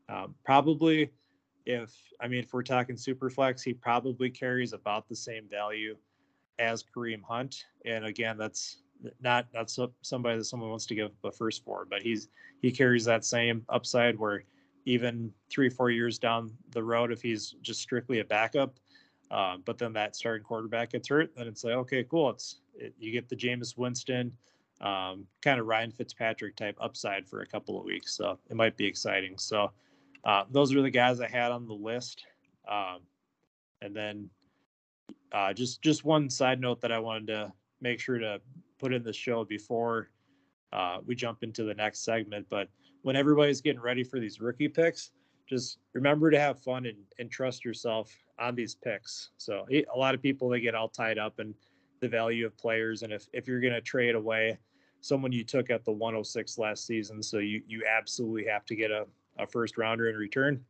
Um, 0.07 0.35
probably, 0.45 1.11
if 1.65 1.93
I 2.21 2.27
mean 2.27 2.39
if 2.39 2.53
we're 2.53 2.63
talking 2.63 2.97
super 2.97 3.29
flex, 3.29 3.61
he 3.61 3.73
probably 3.73 4.29
carries 4.29 4.73
about 4.73 5.07
the 5.07 5.15
same 5.15 5.47
value 5.49 5.95
as 6.59 6.83
Kareem 6.83 7.23
Hunt, 7.23 7.65
and 7.85 8.05
again, 8.05 8.37
that's 8.37 8.77
not 9.21 9.47
so, 9.67 9.91
somebody 10.01 10.37
that 10.37 10.45
someone 10.45 10.69
wants 10.69 10.85
to 10.85 10.95
give 10.95 11.11
a 11.23 11.31
first 11.31 11.63
for, 11.63 11.85
but 11.89 12.01
he's 12.01 12.29
he 12.61 12.71
carries 12.71 13.05
that 13.05 13.25
same 13.25 13.65
upside 13.69 14.17
where 14.17 14.43
even 14.85 15.31
three 15.49 15.69
four 15.69 15.89
years 15.89 16.17
down 16.17 16.51
the 16.71 16.83
road, 16.83 17.11
if 17.11 17.21
he's 17.21 17.55
just 17.61 17.81
strictly 17.81 18.19
a 18.19 18.25
backup, 18.25 18.79
uh, 19.31 19.57
but 19.65 19.77
then 19.77 19.93
that 19.93 20.15
starting 20.15 20.43
quarterback 20.43 20.91
gets 20.91 21.09
hurt, 21.09 21.35
then 21.35 21.47
it's 21.47 21.63
like 21.63 21.73
okay, 21.73 22.03
cool. 22.03 22.29
It's 22.29 22.59
it, 22.75 22.93
you 22.99 23.11
get 23.11 23.27
the 23.27 23.35
Jameis 23.35 23.77
Winston, 23.77 24.31
um, 24.81 25.25
kind 25.41 25.59
of 25.59 25.65
Ryan 25.65 25.91
Fitzpatrick 25.91 26.55
type 26.55 26.77
upside 26.79 27.27
for 27.27 27.41
a 27.41 27.47
couple 27.47 27.77
of 27.79 27.85
weeks, 27.85 28.15
so 28.15 28.37
it 28.49 28.55
might 28.55 28.77
be 28.77 28.85
exciting. 28.85 29.37
So 29.37 29.71
uh, 30.25 30.43
those 30.49 30.73
are 30.73 30.81
the 30.81 30.89
guys 30.89 31.21
I 31.21 31.27
had 31.27 31.51
on 31.51 31.67
the 31.67 31.73
list, 31.73 32.25
um, 32.67 32.99
and 33.81 33.95
then 33.95 34.29
uh, 35.31 35.53
just 35.53 35.81
just 35.81 36.03
one 36.03 36.29
side 36.29 36.59
note 36.59 36.81
that 36.81 36.91
I 36.91 36.99
wanted 36.99 37.27
to 37.27 37.53
make 37.81 37.99
sure 37.99 38.17
to 38.17 38.41
put 38.79 38.93
in 38.93 39.03
the 39.03 39.13
show 39.13 39.43
before 39.43 40.09
uh, 40.73 40.97
we 41.05 41.15
jump 41.15 41.43
into 41.43 41.63
the 41.63 41.73
next 41.73 42.03
segment. 42.03 42.47
But 42.49 42.69
when 43.03 43.15
everybody's 43.15 43.61
getting 43.61 43.81
ready 43.81 44.03
for 44.03 44.19
these 44.19 44.41
rookie 44.41 44.67
picks, 44.67 45.11
just 45.47 45.77
remember 45.93 46.31
to 46.31 46.39
have 46.39 46.59
fun 46.59 46.87
and, 46.87 46.97
and 47.19 47.29
trust 47.29 47.63
yourself 47.63 48.11
on 48.39 48.55
these 48.55 48.75
picks. 48.75 49.29
So 49.37 49.65
a 49.71 49.97
lot 49.97 50.15
of 50.15 50.21
people 50.21 50.49
they 50.49 50.59
get 50.59 50.73
all 50.73 50.89
tied 50.89 51.19
up 51.19 51.39
in 51.39 51.53
the 52.01 52.09
value 52.09 52.45
of 52.45 52.57
players, 52.57 53.03
and 53.03 53.13
if 53.13 53.27
if 53.31 53.47
you're 53.47 53.61
going 53.61 53.73
to 53.73 53.81
trade 53.81 54.15
away 54.15 54.57
someone 55.01 55.31
you 55.31 55.43
took 55.43 55.69
at 55.69 55.85
the 55.85 55.91
106 55.91 56.57
last 56.57 56.87
season, 56.87 57.21
so 57.21 57.37
you 57.37 57.61
you 57.67 57.83
absolutely 57.87 58.45
have 58.45 58.65
to 58.65 58.75
get 58.75 58.89
a, 58.89 59.05
a 59.37 59.47
first 59.47 59.77
rounder 59.77 60.09
in 60.09 60.15
return. 60.15 60.63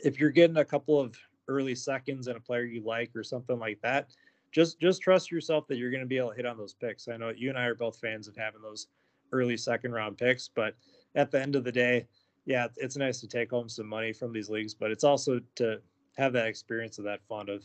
If 0.00 0.18
you're 0.18 0.30
getting 0.30 0.58
a 0.58 0.64
couple 0.64 1.00
of 1.00 1.16
early 1.48 1.74
seconds 1.74 2.26
and 2.26 2.36
a 2.36 2.40
player 2.40 2.64
you 2.64 2.82
like 2.84 3.14
or 3.14 3.22
something 3.22 3.58
like 3.58 3.80
that, 3.82 4.08
just 4.52 4.80
just 4.80 5.02
trust 5.02 5.30
yourself 5.30 5.66
that 5.68 5.76
you're 5.76 5.90
going 5.90 6.02
to 6.02 6.06
be 6.06 6.18
able 6.18 6.30
to 6.30 6.36
hit 6.36 6.46
on 6.46 6.56
those 6.56 6.74
picks. 6.74 7.08
I 7.08 7.16
know 7.16 7.30
you 7.30 7.48
and 7.48 7.58
I 7.58 7.64
are 7.64 7.74
both 7.74 7.98
fans 7.98 8.28
of 8.28 8.36
having 8.36 8.62
those 8.62 8.86
early 9.32 9.56
second 9.56 9.92
round 9.92 10.16
picks, 10.16 10.48
but 10.48 10.74
at 11.14 11.30
the 11.30 11.40
end 11.40 11.56
of 11.56 11.64
the 11.64 11.72
day, 11.72 12.06
yeah, 12.46 12.68
it's 12.76 12.96
nice 12.96 13.20
to 13.20 13.26
take 13.26 13.50
home 13.50 13.68
some 13.68 13.86
money 13.86 14.12
from 14.12 14.32
these 14.32 14.48
leagues, 14.48 14.74
but 14.74 14.90
it's 14.90 15.04
also 15.04 15.40
to 15.56 15.80
have 16.16 16.32
that 16.32 16.46
experience 16.46 16.98
of 16.98 17.04
that 17.04 17.22
fun 17.28 17.48
of 17.48 17.64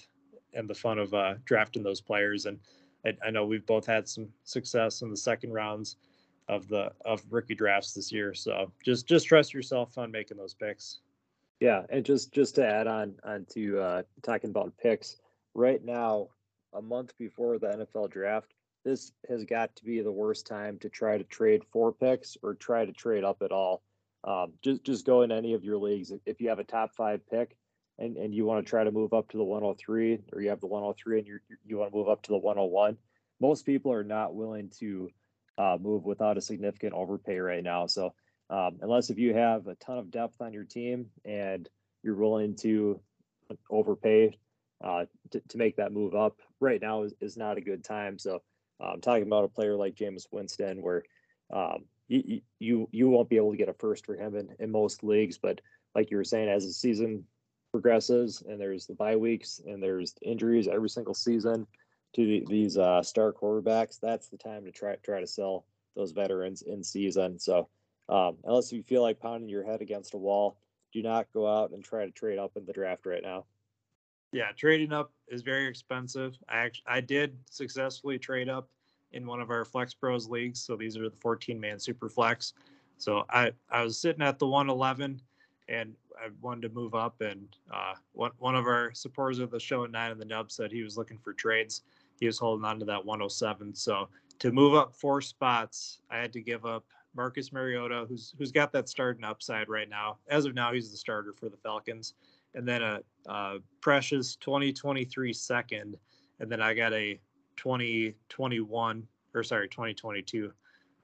and 0.54 0.68
the 0.68 0.74
fun 0.74 0.98
of 0.98 1.14
uh, 1.14 1.36
drafting 1.46 1.84
those 1.84 2.02
players. 2.02 2.46
And 2.46 2.60
I, 3.06 3.16
I 3.28 3.30
know 3.30 3.46
we've 3.46 3.66
both 3.66 3.86
had 3.86 4.08
some 4.08 4.28
success 4.44 5.02
in 5.02 5.12
the 5.12 5.18
second 5.18 5.54
rounds 5.54 5.98
of 6.50 6.68
the 6.68 6.92
of 7.06 7.24
rookie 7.30 7.56
drafts 7.56 7.94
this 7.94 8.12
year. 8.12 8.34
So 8.34 8.72
just 8.84 9.08
just 9.08 9.28
trust 9.28 9.54
yourself 9.54 9.98
on 9.98 10.12
making 10.12 10.38
those 10.38 10.56
picks. 10.56 11.00
Yeah, 11.60 11.84
and 11.90 12.04
just 12.04 12.34
just 12.34 12.56
to 12.56 12.66
add 12.66 12.88
on 12.88 13.16
on 13.24 13.46
to 13.54 13.80
uh, 13.80 14.02
talking 14.24 14.50
about 14.50 14.74
picks, 14.82 15.18
right 15.54 15.84
now 15.84 16.30
a 16.74 16.82
month 16.82 17.14
before 17.18 17.58
the 17.60 17.68
NFL 17.68 18.10
draft, 18.10 18.54
this 18.84 19.12
has 19.30 19.46
got 19.46 19.76
to 19.76 19.86
be 19.86 20.02
the 20.02 20.12
worst 20.12 20.48
time 20.48 20.80
to 20.80 20.90
try 20.90 21.18
to 21.18 21.24
trade 21.24 21.64
four 21.72 21.94
picks 21.94 22.36
or 22.42 22.56
try 22.56 22.86
to 22.86 22.92
trade 22.92 23.24
up 23.24 23.42
at 23.42 23.52
all. 23.52 23.84
Um, 24.24 24.54
just 24.62 24.84
just 24.84 25.06
go 25.06 25.22
in 25.22 25.32
any 25.32 25.54
of 25.54 25.64
your 25.64 25.78
leagues. 25.78 26.12
If 26.26 26.42
you 26.42 26.50
have 26.50 26.60
a 26.60 26.64
top 26.64 26.96
five 26.96 27.22
pick 27.30 27.56
and, 28.00 28.18
and 28.18 28.34
you 28.34 28.46
want 28.46 28.66
to 28.66 28.70
try 28.70 28.84
to 28.84 28.92
move 28.92 29.14
up 29.14 29.30
to 29.30 29.38
the 29.38 29.44
103, 29.44 30.20
or 30.34 30.42
you 30.42 30.50
have 30.50 30.62
the 30.62 30.68
103 30.68 31.20
and 31.20 31.28
you 31.28 31.40
you 31.66 31.78
want 31.78 31.92
to 31.92 31.98
move 31.98 32.10
up 32.10 32.24
to 32.24 32.32
the 32.32 32.38
101, 32.38 32.98
most 33.40 33.66
people 33.66 33.94
are 33.94 34.04
not 34.04 34.34
willing 34.34 34.70
to 34.80 35.10
uh, 35.60 35.78
move 35.80 36.06
without 36.06 36.38
a 36.38 36.42
significant 36.42 36.94
overpay 36.94 37.38
right 37.38 37.64
now. 37.64 37.86
So 37.86 38.14
um, 38.50 38.78
unless 38.82 39.10
if 39.10 39.20
you 39.20 39.34
have 39.36 39.68
a 39.68 39.76
ton 39.76 39.98
of 39.98 40.10
depth 40.10 40.42
on 40.42 40.54
your 40.54 40.64
team 40.64 41.08
and 41.26 41.70
you're 42.02 42.16
willing 42.16 42.56
to 42.62 43.00
overpay 43.70 44.38
uh, 44.84 45.06
to, 45.32 45.42
to 45.50 45.58
make 45.58 45.76
that 45.76 45.92
move 45.92 46.16
up 46.16 46.38
right 46.62 46.82
now 46.82 47.04
is, 47.04 47.14
is 47.20 47.38
not 47.38 47.58
a 47.58 47.62
good 47.62 47.84
time. 47.84 48.18
So 48.18 48.42
I'm 48.80 48.94
um, 48.94 49.02
talking 49.02 49.24
about 49.24 49.44
a 49.44 49.50
player 49.50 49.76
like 49.76 49.96
Jameis 49.96 50.28
Winston, 50.32 50.82
where 50.82 51.04
um, 51.54 51.84
you, 52.08 52.42
you 52.60 52.88
you 52.94 53.10
won't 53.10 53.28
be 53.28 53.36
able 53.36 53.52
to 53.52 53.58
get 53.58 53.68
a 53.68 53.74
first 53.74 54.06
for 54.06 54.16
him 54.16 54.38
in, 54.38 54.56
in 54.58 54.72
most 54.72 55.04
leagues. 55.04 55.38
But 55.38 55.60
like 55.94 56.10
you 56.10 56.16
were 56.16 56.24
saying, 56.24 56.48
as 56.48 56.66
the 56.66 56.72
season 56.72 57.26
progresses 57.72 58.42
and 58.48 58.60
there's 58.60 58.88
the 58.88 58.94
bye 58.94 59.18
weeks 59.18 59.60
and 59.66 59.84
there's 59.84 60.16
injuries 60.22 60.68
every 60.68 60.90
single 60.90 61.14
season 61.14 61.68
to 62.16 62.26
the, 62.26 62.46
these 62.50 62.78
uh, 62.78 63.04
star 63.04 63.32
quarterbacks, 63.34 64.00
that's 64.00 64.30
the 64.30 64.38
time 64.38 64.66
to 64.66 64.72
try 64.72 64.96
try 64.98 65.20
to 65.20 65.28
sell 65.28 65.66
those 65.96 66.12
veterans 66.12 66.62
in 66.64 66.84
season. 66.84 67.40
So 67.40 67.70
um, 68.08 68.38
unless 68.44 68.72
you 68.72 68.84
feel 68.84 69.02
like 69.02 69.20
pounding 69.20 69.50
your 69.50 69.64
head 69.64 69.82
against 69.82 70.14
a 70.14 70.18
wall, 70.18 70.58
do 70.92 71.02
not 71.02 71.28
go 71.34 71.48
out 71.48 71.72
and 71.72 71.84
try 71.84 72.06
to 72.06 72.12
trade 72.12 72.40
up 72.40 72.54
in 72.56 72.66
the 72.66 72.74
draft 72.74 73.06
right 73.06 73.22
now. 73.22 73.46
Yeah, 74.32 74.52
trading 74.56 74.94
up 74.94 75.12
is 75.28 75.42
very 75.42 75.68
expensive. 75.68 76.38
I 76.48 76.58
actually 76.58 76.86
I 76.88 77.02
did 77.02 77.38
successfully 77.50 78.18
trade 78.18 78.50
up 78.50 78.70
in 79.12 79.26
one 79.26 79.42
of 79.42 79.50
our 79.50 79.66
Flex 79.66 79.94
Bros 79.94 80.30
leagues. 80.30 80.62
So 80.62 80.76
these 80.76 80.98
are 80.98 81.10
the 81.10 81.16
14 81.18 81.60
man 81.60 81.80
super 81.80 82.10
flex. 82.10 82.54
So 82.98 83.24
I 83.30 83.52
I 83.70 83.84
was 83.84 84.00
sitting 84.00 84.22
at 84.22 84.40
the 84.40 84.48
111 84.48 85.22
and 85.68 85.94
I 86.24 86.30
wanted 86.42 86.62
to 86.68 86.70
move 86.70 86.96
up 86.96 87.22
and 87.22 87.48
uh, 87.74 87.94
one 88.14 88.32
one 88.38 88.56
of 88.56 88.66
our 88.66 88.94
supporters 88.94 89.40
of 89.40 89.52
the 89.52 89.60
show 89.60 89.84
at 89.84 89.92
nine 89.92 90.12
in 90.12 90.18
the 90.18 90.26
nub 90.26 90.52
said 90.52 90.72
he 90.72 90.84
was 90.84 90.98
looking 90.98 91.18
for 91.18 91.34
trades. 91.34 91.84
He 92.20 92.26
was 92.26 92.38
holding 92.38 92.66
on 92.66 92.80
to 92.80 92.86
that 92.86 93.06
107. 93.06 93.74
So 93.76 94.10
to 94.40 94.52
move 94.52 94.76
up 94.76 94.94
four 94.94 95.22
spots, 95.22 96.02
I 96.10 96.18
had 96.18 96.34
to 96.34 96.42
give 96.42 96.66
up 96.66 96.86
Marcus 97.16 97.52
Mariota, 97.52 98.06
who's 98.08 98.34
who's 98.38 98.52
got 98.52 98.72
that 98.74 98.90
starting 98.90 99.24
upside 99.24 99.70
right 99.70 99.90
now. 99.90 100.18
As 100.28 100.46
of 100.46 100.54
now, 100.54 100.74
he's 100.74 100.92
the 100.92 100.98
starter 100.98 101.34
for 101.34 101.50
the 101.50 101.58
Falcons 101.58 102.14
and 102.56 102.68
then 102.68 102.82
a, 102.82 103.00
a 103.28 103.58
Precious 103.82 104.36
2023 104.38 105.34
second, 105.34 105.98
and 106.40 106.52
then 106.52 106.62
I 106.62 106.74
got 106.74 106.94
a 106.94 107.20
2021 107.58 109.08
or 109.34 109.44
sorry 109.44 109.68
2022 109.68 110.52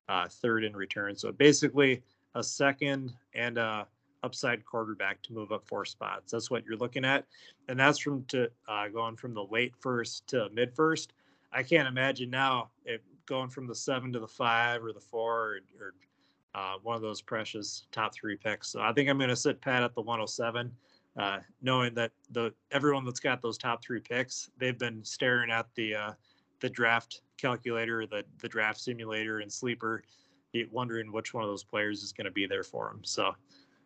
uh, 0.08 0.28
third 0.28 0.64
in 0.64 0.76
return. 0.76 1.16
So 1.16 1.32
basically 1.32 2.02
a 2.34 2.44
second 2.44 3.14
and 3.34 3.58
a 3.58 3.88
upside 4.26 4.66
quarterback 4.66 5.22
to 5.24 5.34
move 5.34 5.52
up 5.52 5.68
four 5.68 5.86
spots. 5.86 6.32
That's 6.32 6.52
what 6.52 6.66
you're 6.66 6.78
looking 6.78 7.06
at, 7.06 7.26
and 7.70 7.80
that's 7.80 8.00
from 8.00 8.26
to 8.30 8.50
uh, 8.68 8.88
going 8.90 9.16
from 9.16 9.34
the 9.34 9.46
late 9.46 9.74
first 9.80 10.28
to 10.28 10.50
mid 10.52 10.74
first. 10.74 11.14
I 11.54 11.64
can't 11.64 11.88
imagine 11.88 12.30
now 12.30 12.70
it 12.84 13.02
going 13.26 13.50
from 13.50 13.68
the 13.68 13.76
seven 13.76 14.12
to 14.14 14.20
the 14.20 14.28
five 14.28 14.84
or 14.84 14.92
the 14.92 15.00
four 15.00 15.34
or, 15.34 15.60
or 15.80 15.94
uh, 16.54 16.74
one 16.84 16.96
of 16.96 17.02
those 17.02 17.22
precious 17.22 17.86
top 17.92 18.14
three 18.14 18.36
picks. 18.36 18.70
So 18.70 18.82
I 18.82 18.94
think 18.94 19.10
I'm 19.10 19.18
going 19.18 19.30
to 19.30 19.36
sit 19.36 19.62
pat 19.62 19.84
at 19.84 19.94
the 19.94 20.02
107 20.02 20.72
uh, 21.18 21.40
knowing 21.62 21.94
that 21.94 22.12
the 22.32 22.54
everyone 22.72 23.06
that's 23.06 23.20
got 23.20 23.42
those 23.42 23.58
top 23.58 23.84
three 23.84 24.02
picks, 24.02 24.50
they've 24.58 24.78
been 24.78 25.04
staring 25.04 25.50
at 25.50 25.68
the 25.76 25.96
uh, 25.96 26.12
the 26.60 26.70
draft 26.70 27.22
calculator, 27.38 28.06
the 28.06 28.24
the 28.40 28.50
draft 28.50 28.80
simulator, 28.80 29.40
and 29.40 29.52
sleeper, 29.52 30.04
wondering 30.72 31.12
which 31.12 31.34
one 31.34 31.44
of 31.44 31.50
those 31.50 31.64
players 31.64 32.04
is 32.04 32.12
going 32.12 32.26
to 32.26 32.32
be 32.32 32.46
there 32.46 32.64
for 32.64 32.90
them. 32.90 33.00
So, 33.04 33.34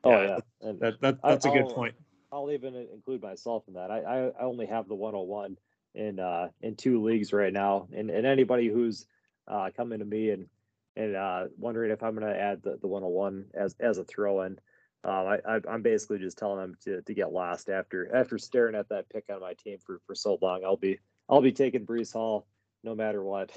oh 0.04 0.22
yeah, 0.22 0.38
that, 0.62 1.02
that, 1.02 1.18
that's 1.24 1.46
a 1.46 1.50
good 1.50 1.70
point. 1.70 1.96
I'll 2.32 2.52
even 2.52 2.76
include 2.76 3.22
myself 3.22 3.64
in 3.68 3.74
that. 3.74 3.90
I, 3.90 4.02
I, 4.02 4.18
I 4.28 4.44
only 4.44 4.68
have 4.68 4.88
the 4.88 4.96
101 4.96 5.58
in 5.96 6.20
uh, 6.20 6.50
in 6.62 6.76
two 6.76 7.04
leagues 7.04 7.34
right 7.34 7.54
now, 7.54 7.88
and 7.96 8.10
and 8.10 8.26
anybody 8.26 8.68
who's 8.68 9.06
uh, 9.48 9.70
coming 9.76 10.00
to 10.00 10.06
me 10.06 10.30
and 10.30 10.48
and 10.96 11.16
uh, 11.16 11.46
wondering 11.58 11.92
if 11.92 12.04
I'm 12.04 12.16
going 12.16 12.32
to 12.32 12.40
add 12.40 12.62
the, 12.62 12.78
the 12.82 12.88
101 12.88 13.46
as 13.54 13.76
as 13.80 13.98
a 13.98 14.04
throw 14.04 14.42
in. 14.42 14.60
Um, 15.06 15.14
I, 15.14 15.40
I 15.48 15.74
am 15.74 15.82
basically 15.82 16.20
just 16.20 16.38
telling 16.38 16.60
them 16.60 16.76
to, 16.84 17.02
to 17.02 17.14
get 17.14 17.32
lost 17.32 17.70
after 17.70 18.14
after 18.14 18.38
staring 18.38 18.76
at 18.76 18.90
that 18.90 19.10
pick 19.10 19.26
on 19.30 19.40
my 19.40 19.54
team 19.54 19.78
for, 19.86 20.02
for 20.06 20.14
so 20.14 20.38
long. 20.42 20.64
I'll 20.66 20.78
be 20.78 21.00
I'll 21.30 21.42
be 21.42 21.54
taking 21.54 21.86
Breece 21.86 22.14
Hall 22.14 22.48
no 22.84 22.96
matter 22.96 23.24
what. 23.24 23.52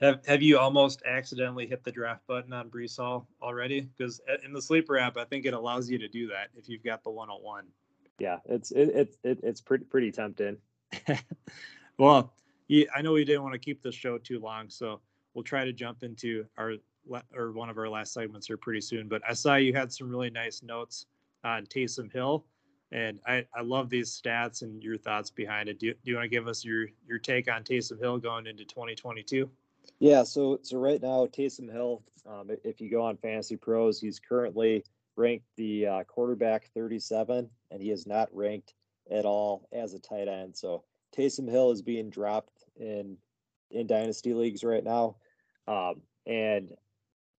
Have 0.00 0.24
Have 0.26 0.42
you 0.42 0.58
almost 0.58 1.02
accidentally 1.06 1.66
hit 1.66 1.84
the 1.84 1.92
draft 1.92 2.26
button 2.26 2.52
on 2.52 2.68
Breece 2.70 2.96
Hall 2.96 3.26
already? 3.42 3.88
Because 3.96 4.20
in 4.44 4.52
the 4.52 4.62
sleeper 4.62 4.98
app, 4.98 5.16
I 5.16 5.24
think 5.24 5.46
it 5.46 5.54
allows 5.54 5.88
you 5.88 5.98
to 5.98 6.08
do 6.08 6.28
that 6.28 6.48
if 6.56 6.68
you've 6.68 6.84
got 6.84 7.02
the 7.02 7.10
101. 7.10 7.64
Yeah, 8.18 8.38
it's 8.46 8.70
it, 8.72 8.88
it, 8.88 9.16
it 9.24 9.40
it's 9.42 9.60
pretty 9.60 9.84
pretty 9.84 10.10
tempting. 10.12 10.56
well, 11.98 12.32
yeah, 12.68 12.86
I 12.94 13.02
know 13.02 13.12
we 13.12 13.24
didn't 13.24 13.42
want 13.42 13.54
to 13.54 13.58
keep 13.58 13.82
the 13.82 13.92
show 13.92 14.18
too 14.18 14.40
long, 14.40 14.68
so 14.68 15.00
we'll 15.34 15.44
try 15.44 15.64
to 15.64 15.72
jump 15.72 16.02
into 16.02 16.46
our 16.56 16.74
or 17.34 17.52
one 17.52 17.70
of 17.70 17.78
our 17.78 17.88
last 17.88 18.12
segments 18.12 18.46
here 18.46 18.56
pretty 18.56 18.80
soon. 18.80 19.08
But 19.08 19.22
I 19.28 19.32
saw 19.32 19.56
you 19.56 19.72
had 19.72 19.92
some 19.92 20.08
really 20.08 20.30
nice 20.30 20.62
notes 20.62 21.06
on 21.44 21.64
Taysom 21.66 22.12
Hill, 22.12 22.44
and 22.90 23.20
I, 23.26 23.46
I 23.54 23.62
love 23.62 23.88
these 23.88 24.10
stats 24.10 24.62
and 24.62 24.82
your 24.82 24.96
thoughts 24.96 25.30
behind 25.30 25.68
it. 25.68 25.78
Do, 25.78 25.92
do 25.92 26.10
you 26.10 26.16
want 26.16 26.24
to 26.24 26.28
give 26.28 26.48
us 26.48 26.64
your 26.64 26.88
your 27.06 27.18
take 27.18 27.50
on 27.50 27.62
Taysom 27.62 28.00
Hill 28.00 28.18
going 28.18 28.46
into 28.46 28.64
2022? 28.64 29.48
Yeah, 29.98 30.24
so 30.24 30.58
so 30.62 30.78
right 30.78 31.00
now 31.00 31.26
Taysom 31.26 31.70
Hill, 31.72 32.02
um, 32.26 32.50
if 32.64 32.80
you 32.80 32.90
go 32.90 33.02
on 33.02 33.16
Fantasy 33.16 33.56
Pros, 33.56 34.00
he's 34.00 34.20
currently 34.20 34.84
ranked 35.16 35.46
the 35.56 35.86
uh, 35.86 36.04
quarterback 36.04 36.70
37, 36.74 37.48
and 37.70 37.82
he 37.82 37.90
is 37.90 38.06
not 38.06 38.28
ranked 38.32 38.74
at 39.10 39.24
all 39.24 39.68
as 39.72 39.94
a 39.94 39.98
tight 39.98 40.28
end. 40.28 40.56
So 40.56 40.84
Taysom 41.16 41.48
Hill 41.48 41.70
is 41.70 41.82
being 41.82 42.10
dropped 42.10 42.64
in 42.76 43.16
in 43.70 43.86
dynasty 43.86 44.34
leagues 44.34 44.62
right 44.62 44.84
now, 44.84 45.16
um, 45.66 46.02
and 46.26 46.72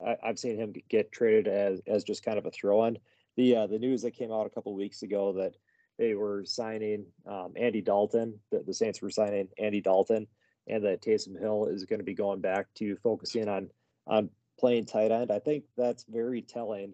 I, 0.05 0.17
have 0.23 0.39
seen 0.39 0.57
him 0.57 0.73
get 0.89 1.11
traded 1.11 1.47
as 1.47 1.81
as 1.87 2.03
just 2.03 2.23
kind 2.23 2.37
of 2.37 2.45
a 2.45 2.51
throw 2.51 2.85
in. 2.85 2.97
The 3.35 3.55
uh, 3.55 3.67
the 3.67 3.79
news 3.79 4.01
that 4.01 4.11
came 4.11 4.31
out 4.31 4.47
a 4.47 4.49
couple 4.49 4.73
weeks 4.73 5.03
ago 5.03 5.33
that 5.33 5.55
they 5.97 6.15
were 6.15 6.43
signing 6.45 7.05
um, 7.25 7.53
Andy 7.55 7.81
Dalton, 7.81 8.39
the, 8.51 8.63
the 8.65 8.73
Saints 8.73 9.01
were 9.01 9.09
signing 9.09 9.47
Andy 9.57 9.81
Dalton, 9.81 10.27
and 10.67 10.83
that 10.83 11.01
Taysom 11.01 11.39
Hill 11.39 11.65
is 11.65 11.85
going 11.85 11.99
to 11.99 12.05
be 12.05 12.13
going 12.13 12.41
back 12.41 12.67
to 12.75 12.95
focusing 12.97 13.47
on 13.47 13.69
on 14.05 14.29
playing 14.59 14.85
tight 14.85 15.11
end. 15.11 15.31
I 15.31 15.39
think 15.39 15.65
that's 15.77 16.05
very 16.05 16.41
telling 16.41 16.93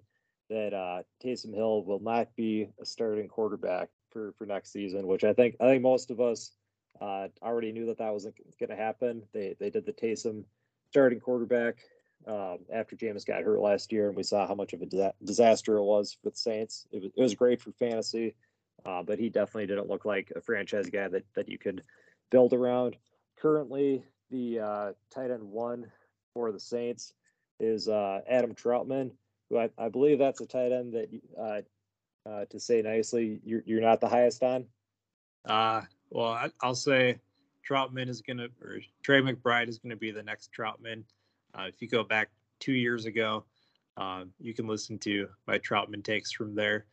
that 0.50 0.74
uh, 0.74 1.04
Taysom 1.24 1.54
Hill 1.54 1.84
will 1.84 2.00
not 2.00 2.36
be 2.36 2.68
a 2.82 2.86
starting 2.86 3.28
quarterback 3.28 3.90
for 4.10 4.34
for 4.38 4.46
next 4.46 4.72
season, 4.72 5.08
which 5.08 5.24
I 5.24 5.34
think 5.34 5.56
I 5.60 5.66
think 5.66 5.82
most 5.82 6.12
of 6.12 6.20
us 6.22 6.52
uh, 7.02 7.28
already 7.42 7.72
knew 7.72 7.88
that 7.88 7.98
that 7.98 8.14
wasn't 8.14 8.36
going 8.60 8.70
to 8.70 8.76
happen. 8.76 9.24
They 9.34 9.56
they 9.60 9.70
did 9.70 9.86
the 9.86 9.94
Taysom 9.94 10.44
starting 10.90 11.20
quarterback 11.20 11.78
um, 12.28 12.60
after 12.72 12.96
Jameis 12.96 13.26
got 13.26 13.44
hurt 13.44 13.60
last 13.60 13.92
year, 13.92 14.08
and 14.08 14.16
we 14.16 14.24
saw 14.24 14.48
how 14.48 14.56
much 14.56 14.74
of 14.74 14.82
a 14.82 15.14
disaster 15.24 15.78
it 15.78 15.84
was 15.84 16.14
for 16.14 16.30
the 16.30 16.36
Saints. 16.36 16.88
It 16.92 17.02
was, 17.02 17.12
it 17.16 17.22
was 17.22 17.36
great 17.36 17.60
for 17.60 17.72
fantasy, 17.72 18.36
uh, 18.86 19.04
but 19.04 19.20
he 19.20 19.30
definitely 19.30 19.68
didn't 19.68 19.90
look 19.90 20.06
like 20.06 20.32
a 20.36 20.42
franchise 20.42 20.90
guy 20.90 21.08
that, 21.08 21.26
that 21.36 21.50
you 21.50 21.58
could 21.58 21.84
build 22.30 22.54
around. 22.54 22.96
Currently, 23.44 24.02
the 24.32 24.60
uh, 24.60 24.92
tight 25.14 25.30
end 25.30 25.44
one 25.44 25.92
for 26.34 26.54
the 26.54 26.60
Saints 26.62 27.14
is 27.60 27.90
uh, 27.90 28.22
Adam 28.26 28.56
Trautman, 28.56 29.12
who 29.50 29.58
I, 29.58 29.70
I, 29.78 29.90
believe 29.90 30.18
that's 30.18 30.40
a 30.40 30.46
tight 30.46 30.72
end 30.72 30.94
that, 30.94 31.10
uh, 31.38 32.30
uh, 32.30 32.46
to 32.46 32.58
say 32.58 32.82
nicely, 32.82 33.42
you're, 33.44 33.62
you're 33.66 33.82
not 33.82 34.00
the 34.00 34.08
highest 34.08 34.44
on. 34.44 34.66
Uh, 35.44 35.82
well, 36.10 36.30
I, 36.30 36.52
will 36.66 36.74
say 36.74 37.20
Trautman 37.70 38.08
is 38.08 38.22
going 38.22 38.38
to, 38.38 38.50
or 38.62 38.80
Trey 39.02 39.22
McBride 39.22 39.68
is 39.68 39.78
going 39.78 39.90
to 39.90 39.98
be 39.98 40.12
the 40.12 40.24
next 40.24 40.52
Trautman. 40.58 41.04
Uh, 41.54 41.66
if 41.68 41.82
you 41.82 41.90
go 41.90 42.02
back 42.02 42.30
two 42.62 42.72
years 42.72 43.06
ago, 43.08 43.44
uh, 43.98 44.24
you 44.40 44.54
can 44.54 44.68
listen 44.68 44.98
to 45.00 45.28
my 45.48 45.60
Trautman 45.60 46.02
takes 46.02 46.32
from 46.32 46.56
there. 46.56 46.86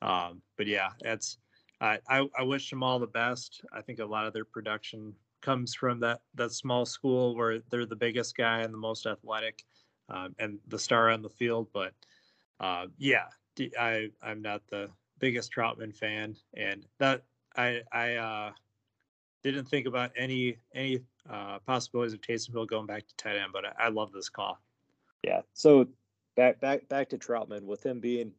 Um, 0.00 0.40
but 0.56 0.68
yeah, 0.68 0.88
that's 1.02 1.36
I, 1.82 1.98
I, 2.08 2.26
I 2.38 2.44
wish 2.44 2.70
them 2.70 2.82
all 2.82 2.98
the 2.98 3.06
best. 3.06 3.60
I 3.74 3.82
think 3.82 3.98
a 3.98 4.06
lot 4.06 4.26
of 4.26 4.32
their 4.32 4.46
production 4.46 5.12
comes 5.40 5.74
from 5.74 6.00
that 6.00 6.20
that 6.34 6.52
small 6.52 6.84
school 6.84 7.36
where 7.36 7.60
they're 7.70 7.86
the 7.86 7.96
biggest 7.96 8.36
guy 8.36 8.60
and 8.60 8.72
the 8.72 8.78
most 8.78 9.06
athletic 9.06 9.64
um, 10.08 10.34
and 10.38 10.58
the 10.68 10.78
star 10.78 11.10
on 11.10 11.22
the 11.22 11.28
field. 11.28 11.68
But 11.72 11.92
uh, 12.60 12.86
yeah, 12.96 13.26
I 13.78 14.10
I'm 14.22 14.42
not 14.42 14.62
the 14.70 14.90
biggest 15.18 15.52
Trautman 15.52 15.94
fan, 15.94 16.36
and 16.54 16.86
that 16.98 17.24
I 17.56 17.82
I 17.92 18.14
uh, 18.14 18.52
didn't 19.42 19.66
think 19.66 19.86
about 19.86 20.12
any 20.16 20.58
any 20.74 21.00
uh, 21.28 21.58
possibilities 21.66 22.14
of 22.14 22.20
Taysom 22.20 22.66
going 22.66 22.86
back 22.86 23.06
to 23.06 23.16
tight 23.16 23.36
end, 23.36 23.52
but 23.52 23.64
I, 23.66 23.86
I, 23.86 23.88
love 23.88 24.12
this 24.12 24.30
call. 24.30 24.58
Yeah. 25.22 25.42
So 25.52 25.86
back 26.36 26.60
back 26.60 26.88
back 26.88 27.10
to 27.10 27.18
Trautman 27.18 27.64
with 27.64 27.84
him 27.84 28.00
being 28.00 28.32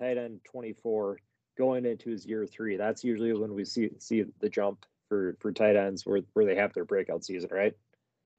tight 0.00 0.18
end 0.18 0.40
24 0.44 1.18
going 1.56 1.84
into 1.84 2.10
his 2.10 2.24
year 2.24 2.46
three. 2.46 2.76
That's 2.76 3.02
usually 3.02 3.32
when 3.32 3.54
we 3.54 3.64
see 3.64 3.90
see 3.98 4.24
the 4.40 4.48
jump 4.48 4.86
for 5.08 5.36
for 5.40 5.52
tight 5.52 5.76
ends 5.76 6.06
where 6.06 6.20
where 6.34 6.44
they 6.44 6.56
have 6.56 6.72
their 6.74 6.84
breakout 6.84 7.24
season, 7.24 7.50
right? 7.52 7.74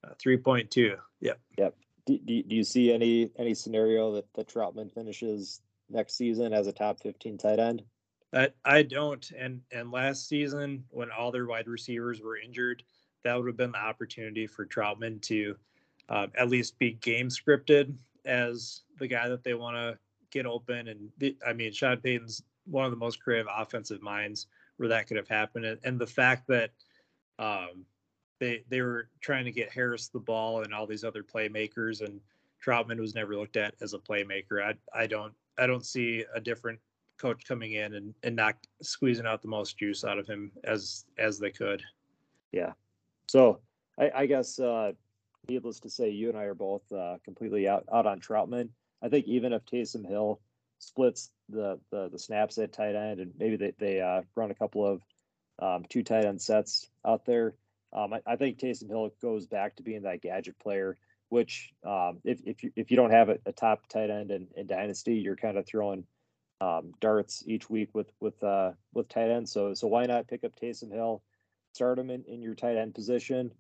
Uh, 0.03 0.13
3.2. 0.23 0.95
Yep. 1.19 1.39
Yep. 1.57 1.75
Do, 2.05 2.17
do, 2.19 2.43
do 2.43 2.55
you 2.55 2.63
see 2.63 2.93
any 2.93 3.31
any 3.37 3.53
scenario 3.53 4.13
that 4.13 4.25
that 4.35 4.47
Trautman 4.47 4.93
finishes 4.93 5.61
next 5.89 6.15
season 6.15 6.53
as 6.53 6.67
a 6.67 6.71
top 6.71 7.01
15 7.01 7.37
tight 7.37 7.59
end? 7.59 7.83
I, 8.33 8.49
I 8.63 8.83
don't. 8.83 9.29
And 9.37 9.61
and 9.71 9.91
last 9.91 10.27
season 10.27 10.83
when 10.89 11.09
all 11.11 11.31
their 11.31 11.47
wide 11.47 11.67
receivers 11.67 12.21
were 12.21 12.37
injured, 12.37 12.83
that 13.23 13.35
would 13.35 13.47
have 13.47 13.57
been 13.57 13.71
the 13.71 13.79
opportunity 13.79 14.47
for 14.47 14.65
Trautman 14.65 15.21
to 15.23 15.55
uh, 16.09 16.27
at 16.37 16.49
least 16.49 16.77
be 16.79 16.93
game 16.93 17.29
scripted 17.29 17.93
as 18.25 18.81
the 18.99 19.07
guy 19.07 19.27
that 19.29 19.43
they 19.43 19.53
want 19.53 19.75
to 19.75 19.97
get 20.31 20.45
open. 20.45 20.87
And 20.87 21.09
the, 21.17 21.35
I 21.45 21.53
mean, 21.53 21.71
Sean 21.71 21.97
Payton's 21.97 22.43
one 22.65 22.85
of 22.85 22.91
the 22.91 22.97
most 22.97 23.21
creative 23.21 23.47
offensive 23.55 24.01
minds 24.01 24.47
where 24.79 24.89
that 24.89 25.07
could 25.07 25.17
have 25.17 25.27
happened. 25.27 25.65
And, 25.65 25.79
and 25.83 25.99
the 25.99 26.07
fact 26.07 26.47
that 26.47 26.71
um, 27.37 27.85
they 28.39 28.63
they 28.69 28.81
were 28.81 29.09
trying 29.21 29.45
to 29.45 29.51
get 29.51 29.71
Harris 29.71 30.07
the 30.07 30.19
ball 30.19 30.63
and 30.63 30.73
all 30.73 30.87
these 30.87 31.03
other 31.03 31.23
playmakers, 31.23 32.01
and 32.01 32.19
Trautman 32.65 32.99
was 32.99 33.15
never 33.15 33.35
looked 33.35 33.57
at 33.57 33.75
as 33.81 33.93
a 33.93 33.99
playmaker. 33.99 34.63
I 34.63 34.73
I 34.97 35.07
don't 35.07 35.33
I 35.57 35.67
don't 35.67 35.85
see 35.85 36.25
a 36.33 36.39
different 36.39 36.79
coach 37.17 37.45
coming 37.45 37.73
in 37.73 37.95
and, 37.95 38.13
and 38.23 38.35
not 38.35 38.55
squeezing 38.81 39.25
out 39.25 39.41
the 39.41 39.47
most 39.49 39.77
juice 39.77 40.05
out 40.05 40.17
of 40.17 40.27
him 40.27 40.51
as 40.63 41.05
as 41.17 41.37
they 41.37 41.51
could. 41.51 41.83
Yeah, 42.51 42.73
so 43.27 43.59
I, 43.99 44.11
I 44.15 44.25
guess, 44.25 44.59
uh, 44.59 44.93
needless 45.47 45.79
to 45.81 45.89
say, 45.89 46.09
you 46.09 46.29
and 46.29 46.37
I 46.37 46.43
are 46.43 46.55
both 46.55 46.89
uh, 46.91 47.17
completely 47.23 47.67
out, 47.67 47.85
out 47.93 48.05
on 48.05 48.19
Trautman. 48.19 48.69
I 49.01 49.09
think 49.09 49.27
even 49.27 49.53
if 49.53 49.65
Taysom 49.65 50.07
Hill 50.07 50.39
splits 50.79 51.31
the, 51.49 51.79
the, 51.91 52.09
the 52.09 52.19
snaps 52.19 52.57
at 52.57 52.73
tight 52.73 52.95
end 52.95 53.19
and 53.19 53.31
maybe 53.37 53.55
they, 53.55 53.73
they 53.77 54.01
uh, 54.01 54.21
run 54.35 54.51
a 54.51 54.55
couple 54.55 54.85
of 54.85 55.01
um, 55.59 55.83
two 55.89 56.03
tight 56.03 56.25
end 56.25 56.41
sets 56.41 56.89
out 57.05 57.25
there, 57.25 57.55
um, 57.91 58.13
I, 58.13 58.21
I, 58.25 58.35
think 58.35 58.59
Taysom 58.59 58.87
Hill 58.87 59.09
goes 59.21 59.45
back 59.47 59.75
to 59.75 59.83
being 59.83 60.03
that 60.03 60.21
gadget 60.21 60.57
player. 60.59 60.97
Which, 61.27 61.71
um, 61.85 62.19
if 62.23 62.39
if 62.43 62.63
you 62.63 62.71
if 62.75 62.89
you 62.89 62.97
don't 62.97 63.11
have 63.11 63.29
a, 63.29 63.37
a 63.45 63.51
top 63.51 63.87
tight 63.87 64.09
end 64.09 64.31
in, 64.31 64.47
in 64.55 64.65
dynasty, 64.65 65.15
you're 65.15 65.35
kind 65.35 65.57
of 65.59 65.67
throwing 65.67 66.05
um, 66.59 66.93
darts 66.99 67.43
each 67.45 67.69
week 67.69 67.89
with 67.93 68.11
with 68.19 68.41
uh, 68.43 68.71
with 68.93 69.09
tight 69.09 69.29
ends. 69.29 69.51
So 69.51 69.75
so 69.75 69.87
why 69.87 70.05
not 70.07 70.27
pick 70.27 70.43
up 70.43 70.59
Taysom 70.59 70.91
Hill? 70.91 71.21
start 71.73 71.99
him 71.99 72.09
in, 72.09 72.23
in 72.25 72.41
your 72.41 72.55
tight 72.55 72.77
end 72.77 72.93
position. 72.93 73.51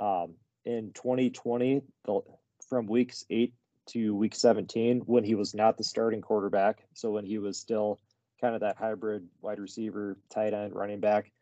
Um, 0.00 0.34
in 0.64 0.92
2020, 0.94 1.82
the, 2.04 2.20
from 2.68 2.86
weeks 2.86 3.24
eight 3.30 3.54
to 3.86 4.14
week 4.14 4.34
17, 4.34 5.00
when 5.06 5.24
he 5.24 5.34
was 5.34 5.54
not 5.54 5.76
the 5.76 5.84
starting 5.84 6.20
quarterback, 6.20 6.84
so 6.94 7.10
when 7.10 7.24
he 7.24 7.38
was 7.38 7.58
still 7.58 7.98
kind 8.40 8.54
of 8.54 8.60
that 8.60 8.76
hybrid 8.76 9.26
wide 9.40 9.58
receiver, 9.58 10.18
tight 10.30 10.54
end, 10.54 10.74
running 10.74 11.00
back 11.00 11.32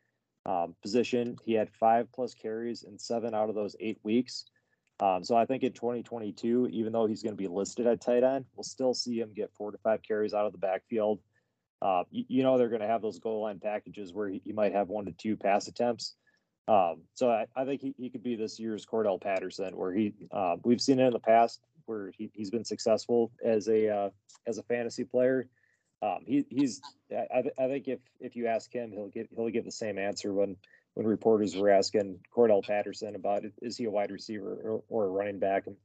um, 0.47 0.75
position, 0.83 1.37
he 1.45 1.55
had 1.55 1.71
five 1.71 2.11
plus 2.13 2.35
carries 2.35 2.83
in 2.83 2.99
seven 2.99 3.35
out 3.35 3.49
of 3.49 3.55
those 3.55 3.77
eight 3.81 3.99
weeks. 4.03 4.45
Um, 5.01 5.25
so 5.25 5.37
I 5.37 5.45
think 5.45 5.63
in 5.65 5.73
2022, 5.73 6.69
even 6.71 6.93
though 6.93 7.07
he's 7.07 7.23
going 7.23 7.33
to 7.33 7.43
be 7.43 7.49
listed 7.49 7.87
at 7.87 8.01
tight 8.01 8.23
end, 8.23 8.45
we'll 8.55 8.65
still 8.65 8.95
see 8.95 9.19
him 9.19 9.33
get 9.35 9.53
four 9.57 9.73
to 9.73 9.79
five 9.79 10.03
carries 10.03 10.35
out 10.35 10.47
of 10.47 10.53
the 10.53 10.59
backfield. 10.59 11.21
Uh, 11.83 12.05
you, 12.11 12.25
you, 12.29 12.43
know 12.43 12.57
they're 12.57 12.69
going 12.69 12.81
to 12.81 12.87
have 12.87 13.03
those 13.03 13.19
goal 13.19 13.43
line 13.43 13.59
packages 13.59 14.13
where 14.13 14.29
he, 14.29 14.41
he 14.45 14.53
might 14.53 14.73
have 14.73 14.89
one 14.89 15.05
to 15.07 15.13
two 15.13 15.37
pass 15.37 15.67
attempts. 15.67 16.15
Um, 16.69 17.03
so 17.15 17.29
I, 17.29 17.47
I 17.57 17.65
think 17.65 17.83
he, 17.83 17.95
he 17.99 18.09
could 18.09 18.23
be 18.23 18.37
this 18.37 18.59
year's 18.59 18.87
Cordarrelle 18.87 19.21
Patterson, 19.21 19.77
where 19.77 19.93
he 19.93 20.15
uh, 20.31 20.57
we've 20.65 20.81
seen 20.81 21.01
it 21.01 21.07
in 21.07 21.13
the 21.13 21.19
past 21.19 21.61
where 21.87 22.13
he, 22.17 22.31
he's 22.35 22.51
been 22.51 22.65
successful 22.65 23.33
as 23.45 23.69
a 23.69 23.89
uh, 23.89 24.11
as 24.47 24.59
a 24.59 24.63
fantasy 24.63 25.05
player. 25.05 25.49
Um, 26.03 26.19
he, 26.27 26.45
he's 26.51 26.81
I, 27.11 27.45
I 27.59 27.67
think 27.69 27.89
if 27.89 28.01
if 28.21 28.37
you 28.37 28.47
ask 28.47 28.73
him, 28.73 28.93
he'll 28.93 29.09
get 29.09 29.29
he'll 29.35 29.49
give 29.49 29.65
the 29.65 29.73
same 29.73 29.99
answer 29.99 30.33
when 30.33 30.57
when 30.95 31.07
reporters 31.07 31.57
were 31.57 31.71
asking 31.71 32.21
Cordarrelle 32.35 32.65
Patterson 32.65 33.15
about 33.15 33.45
is 33.63 33.77
he 33.77 33.85
a 33.85 33.91
wide 33.91 34.11
receiver 34.11 34.61
or, 34.65 34.83
or 34.89 35.05
a 35.07 35.09
running 35.09 35.39
back, 35.39 35.67
and 35.67 35.77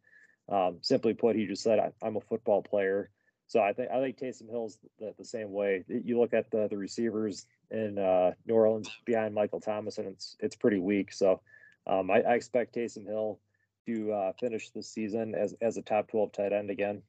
um, 0.49 0.77
simply 0.81 1.13
put, 1.13 1.35
he 1.35 1.45
just 1.45 1.63
said 1.63 1.79
I'm 2.01 2.15
a 2.15 2.21
football 2.21 2.61
player. 2.61 3.09
So 3.47 3.59
I 3.59 3.73
think 3.73 3.89
I 3.91 3.99
think 3.99 4.19
Taysom 4.19 4.49
Hill's 4.49 4.77
the, 4.99 5.13
the 5.17 5.25
same 5.25 5.51
way. 5.51 5.83
You 5.87 6.19
look 6.19 6.33
at 6.33 6.51
the 6.51 6.67
the 6.69 6.77
receivers 6.77 7.47
in 7.71 7.97
uh, 7.97 8.31
New 8.45 8.53
Orleans 8.53 8.89
behind 9.05 9.33
Michael 9.33 9.59
Thomas, 9.59 9.97
and 9.97 10.07
it's 10.07 10.35
it's 10.39 10.55
pretty 10.55 10.79
weak. 10.79 11.11
So 11.11 11.41
um, 11.87 12.11
I, 12.11 12.21
I, 12.21 12.33
expect 12.33 12.75
Taysom 12.75 13.05
Hill 13.07 13.39
to 13.87 14.11
uh, 14.11 14.31
finish 14.39 14.69
the 14.69 14.83
season 14.83 15.35
as 15.35 15.55
as 15.61 15.77
a 15.77 15.81
top 15.81 16.09
twelve 16.09 16.31
tight 16.31 16.53
end 16.53 16.69
again. 16.69 17.01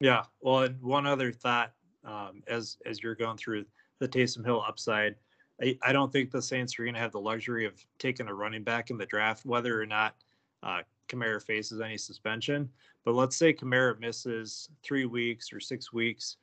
Yeah. 0.00 0.24
Well, 0.40 0.60
and 0.60 0.80
one 0.82 1.06
other 1.06 1.32
thought 1.32 1.72
um, 2.04 2.42
as 2.46 2.76
as 2.86 3.02
you're 3.02 3.14
going 3.14 3.36
through 3.36 3.64
the 3.98 4.08
Taysom 4.08 4.44
Hill 4.44 4.64
upside. 4.66 5.16
I, 5.60 5.76
I 5.82 5.92
don't 5.92 6.12
think 6.12 6.30
the 6.30 6.40
Saints 6.40 6.78
are 6.78 6.84
going 6.84 6.94
to 6.94 7.00
have 7.00 7.12
the 7.12 7.20
luxury 7.20 7.66
of 7.66 7.74
taking 7.98 8.28
a 8.28 8.34
running 8.34 8.62
back 8.62 8.90
in 8.90 8.96
the 8.96 9.06
draft, 9.06 9.44
whether 9.44 9.80
or 9.80 9.86
not 9.86 10.14
uh, 10.62 10.82
Kamara 11.08 11.42
faces 11.42 11.80
any 11.80 11.98
suspension. 11.98 12.68
But 13.04 13.14
let's 13.14 13.36
say 13.36 13.52
Kamara 13.52 13.98
misses 13.98 14.68
three 14.84 15.06
weeks 15.06 15.52
or 15.52 15.60
six 15.60 15.92
weeks. 15.92 16.36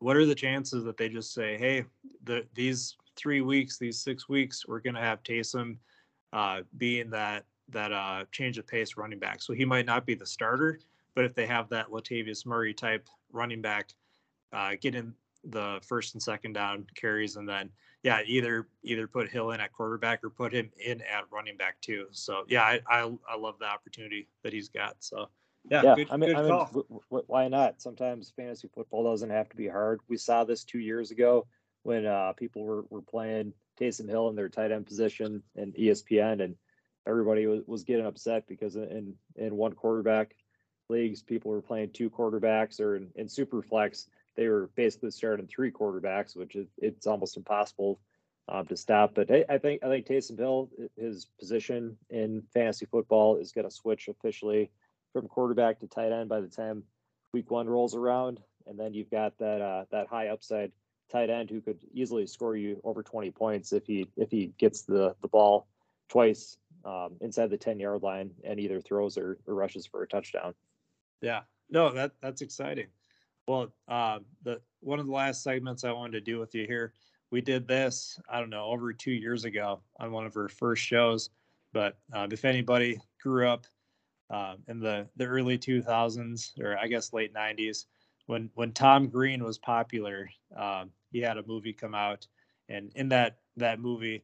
What 0.00 0.16
are 0.16 0.26
the 0.26 0.34
chances 0.34 0.84
that 0.84 0.96
they 0.96 1.08
just 1.08 1.32
say, 1.32 1.56
"Hey, 1.56 1.84
the 2.24 2.46
these 2.54 2.96
three 3.16 3.40
weeks, 3.40 3.78
these 3.78 3.98
six 3.98 4.28
weeks, 4.28 4.66
we're 4.68 4.80
going 4.80 4.94
to 4.94 5.00
have 5.00 5.22
Taysom 5.22 5.78
uh, 6.32 6.60
being 6.76 7.10
that 7.10 7.46
that 7.70 7.92
uh, 7.92 8.24
change 8.32 8.58
of 8.58 8.66
pace 8.66 8.96
running 8.96 9.18
back." 9.18 9.42
So 9.42 9.52
he 9.52 9.64
might 9.64 9.86
not 9.86 10.06
be 10.06 10.14
the 10.14 10.26
starter, 10.26 10.80
but 11.14 11.24
if 11.24 11.34
they 11.34 11.46
have 11.46 11.68
that 11.70 11.88
Latavius 11.88 12.46
Murray 12.46 12.74
type 12.74 13.08
running 13.32 13.62
back, 13.62 13.90
uh, 14.52 14.72
getting 14.80 15.14
the 15.44 15.78
first 15.86 16.14
and 16.14 16.22
second 16.22 16.54
down 16.54 16.86
carries, 16.94 17.36
and 17.36 17.48
then 17.48 17.70
yeah, 18.02 18.20
either 18.26 18.68
either 18.82 19.06
put 19.06 19.28
Hill 19.28 19.50
in 19.52 19.60
at 19.60 19.72
quarterback 19.72 20.22
or 20.22 20.30
put 20.30 20.52
him 20.52 20.70
in 20.84 21.00
at 21.02 21.24
running 21.30 21.56
back 21.56 21.80
too. 21.80 22.06
So 22.12 22.44
yeah, 22.48 22.62
I 22.62 22.80
I, 22.88 23.12
I 23.28 23.36
love 23.36 23.58
the 23.58 23.66
opportunity 23.66 24.28
that 24.42 24.52
he's 24.52 24.68
got. 24.68 24.96
So 25.00 25.28
yeah, 25.70 25.82
yeah. 25.82 25.94
Good, 25.96 26.08
I 26.10 26.16
mean, 26.16 26.34
I 26.34 26.42
mean 26.42 26.50
w- 26.50 26.86
w- 26.88 27.24
why 27.26 27.48
not? 27.48 27.80
Sometimes 27.82 28.32
fantasy 28.36 28.68
football 28.72 29.04
doesn't 29.04 29.30
have 29.30 29.48
to 29.48 29.56
be 29.56 29.66
hard. 29.66 30.00
We 30.08 30.16
saw 30.16 30.44
this 30.44 30.64
two 30.64 30.78
years 30.78 31.10
ago 31.10 31.46
when 31.82 32.06
uh, 32.06 32.32
people 32.34 32.64
were 32.64 32.84
were 32.90 33.02
playing 33.02 33.52
Taysom 33.80 34.08
Hill 34.08 34.28
in 34.28 34.36
their 34.36 34.48
tight 34.48 34.72
end 34.72 34.86
position 34.86 35.42
and 35.56 35.74
ESPN, 35.74 36.42
and 36.42 36.54
everybody 37.06 37.46
was, 37.46 37.62
was 37.66 37.84
getting 37.84 38.06
upset 38.06 38.46
because 38.46 38.76
in 38.76 39.14
in 39.36 39.56
one 39.56 39.72
quarterback 39.72 40.34
leagues, 40.88 41.22
people 41.22 41.50
were 41.50 41.62
playing 41.62 41.90
two 41.92 42.10
quarterbacks, 42.10 42.80
or 42.80 42.96
in, 42.96 43.08
in 43.16 43.28
super 43.28 43.62
flex, 43.62 44.08
they 44.36 44.48
were 44.48 44.70
basically 44.76 45.10
starting 45.10 45.46
three 45.46 45.70
quarterbacks, 45.70 46.36
which 46.36 46.54
is 46.54 46.68
it's 46.78 47.06
almost 47.06 47.36
impossible 47.36 48.00
um, 48.48 48.66
to 48.66 48.76
stop. 48.76 49.14
But 49.14 49.28
hey, 49.28 49.44
I 49.48 49.58
think 49.58 49.82
I 49.82 49.88
think 49.88 50.06
Taysom 50.06 50.38
Hill, 50.38 50.70
his 50.96 51.26
position 51.38 51.96
in 52.10 52.42
fantasy 52.52 52.86
football 52.86 53.36
is 53.36 53.52
going 53.52 53.68
to 53.68 53.74
switch 53.74 54.08
officially 54.08 54.70
from 55.12 55.28
quarterback 55.28 55.80
to 55.80 55.86
tight 55.86 56.12
end 56.12 56.28
by 56.28 56.40
the 56.40 56.48
time 56.48 56.82
week 57.32 57.50
one 57.50 57.68
rolls 57.68 57.94
around, 57.94 58.40
and 58.66 58.78
then 58.78 58.94
you've 58.94 59.10
got 59.10 59.36
that 59.38 59.60
uh, 59.60 59.84
that 59.90 60.08
high 60.08 60.28
upside 60.28 60.72
tight 61.10 61.30
end 61.30 61.50
who 61.50 61.60
could 61.60 61.78
easily 61.92 62.26
score 62.26 62.56
you 62.56 62.80
over 62.84 63.02
20 63.02 63.30
points 63.30 63.72
if 63.72 63.86
he 63.86 64.06
if 64.16 64.30
he 64.30 64.52
gets 64.58 64.82
the 64.82 65.14
the 65.22 65.28
ball 65.28 65.66
twice 66.08 66.58
um, 66.86 67.16
inside 67.20 67.50
the 67.50 67.56
10 67.56 67.78
yard 67.78 68.02
line 68.02 68.30
and 68.44 68.60
either 68.60 68.80
throws 68.80 69.18
or, 69.18 69.38
or 69.46 69.54
rushes 69.54 69.86
for 69.86 70.02
a 70.02 70.08
touchdown. 70.08 70.54
Yeah, 71.20 71.40
no, 71.68 71.92
that 71.92 72.12
that's 72.20 72.42
exciting. 72.42 72.86
Well, 73.48 73.72
uh, 73.88 74.20
the 74.42 74.60
one 74.80 74.98
of 74.98 75.06
the 75.06 75.12
last 75.12 75.42
segments 75.42 75.84
I 75.84 75.92
wanted 75.92 76.12
to 76.12 76.20
do 76.20 76.38
with 76.38 76.54
you 76.54 76.66
here, 76.66 76.92
we 77.30 77.40
did 77.40 77.66
this 77.66 78.18
I 78.28 78.40
don't 78.40 78.50
know 78.50 78.66
over 78.66 78.92
two 78.92 79.12
years 79.12 79.44
ago 79.44 79.80
on 79.98 80.12
one 80.12 80.26
of 80.26 80.36
our 80.36 80.48
first 80.48 80.82
shows. 80.82 81.30
But 81.72 81.98
uh, 82.12 82.28
if 82.30 82.44
anybody 82.44 83.00
grew 83.20 83.48
up 83.48 83.66
uh, 84.30 84.54
in 84.68 84.80
the 84.80 85.08
the 85.16 85.26
early 85.26 85.58
2000s 85.58 86.58
or 86.60 86.78
I 86.78 86.86
guess 86.86 87.12
late 87.12 87.34
90s, 87.34 87.86
when 88.26 88.50
when 88.54 88.72
Tom 88.72 89.08
Green 89.08 89.42
was 89.42 89.58
popular, 89.58 90.30
um, 90.56 90.90
he 91.10 91.20
had 91.20 91.38
a 91.38 91.46
movie 91.46 91.72
come 91.72 91.94
out, 91.94 92.26
and 92.68 92.92
in 92.94 93.08
that 93.10 93.38
that 93.56 93.80
movie, 93.80 94.22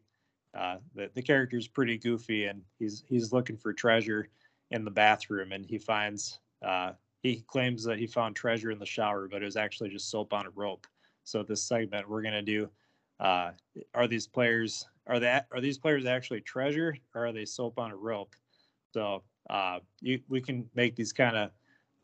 uh, 0.55 0.76
the 0.94 1.11
the 1.14 1.22
character 1.22 1.57
is 1.57 1.68
pretty 1.68 1.98
goofy, 1.98 2.46
and 2.46 2.62
he's 2.78 3.05
he's 3.09 3.32
looking 3.32 3.57
for 3.57 3.72
treasure 3.72 4.28
in 4.70 4.84
the 4.84 4.90
bathroom, 4.90 5.53
and 5.53 5.64
he 5.66 5.78
finds 5.78 6.40
uh, 6.64 6.92
he 7.22 7.40
claims 7.46 7.84
that 7.84 7.98
he 7.98 8.07
found 8.07 8.36
treasure 8.36 8.70
in 8.70 8.78
the 8.78 8.86
shower, 8.86 9.28
but 9.28 9.42
it 9.42 9.44
was 9.44 9.57
actually 9.57 9.88
just 9.88 10.11
soap 10.11 10.32
on 10.32 10.46
a 10.46 10.50
rope. 10.50 10.86
So 11.24 11.42
this 11.42 11.62
segment 11.62 12.09
we're 12.09 12.22
gonna 12.22 12.42
do, 12.42 12.68
uh, 13.20 13.53
are 13.94 14.09
these 14.09 14.26
players 14.26 14.86
are 15.07 15.20
that 15.20 15.46
are 15.53 15.61
these 15.61 15.78
players 15.78 16.07
actually 16.07 16.40
treasure 16.40 16.96
or 17.14 17.26
are 17.26 17.32
they 17.32 17.44
soap 17.44 17.78
on 17.78 17.90
a 17.90 17.96
rope? 17.96 18.34
So 18.92 19.22
uh, 19.48 19.80
you, 20.00 20.20
we 20.28 20.40
can 20.40 20.68
make 20.74 20.96
these 20.96 21.12
kind 21.12 21.36
of 21.36 21.50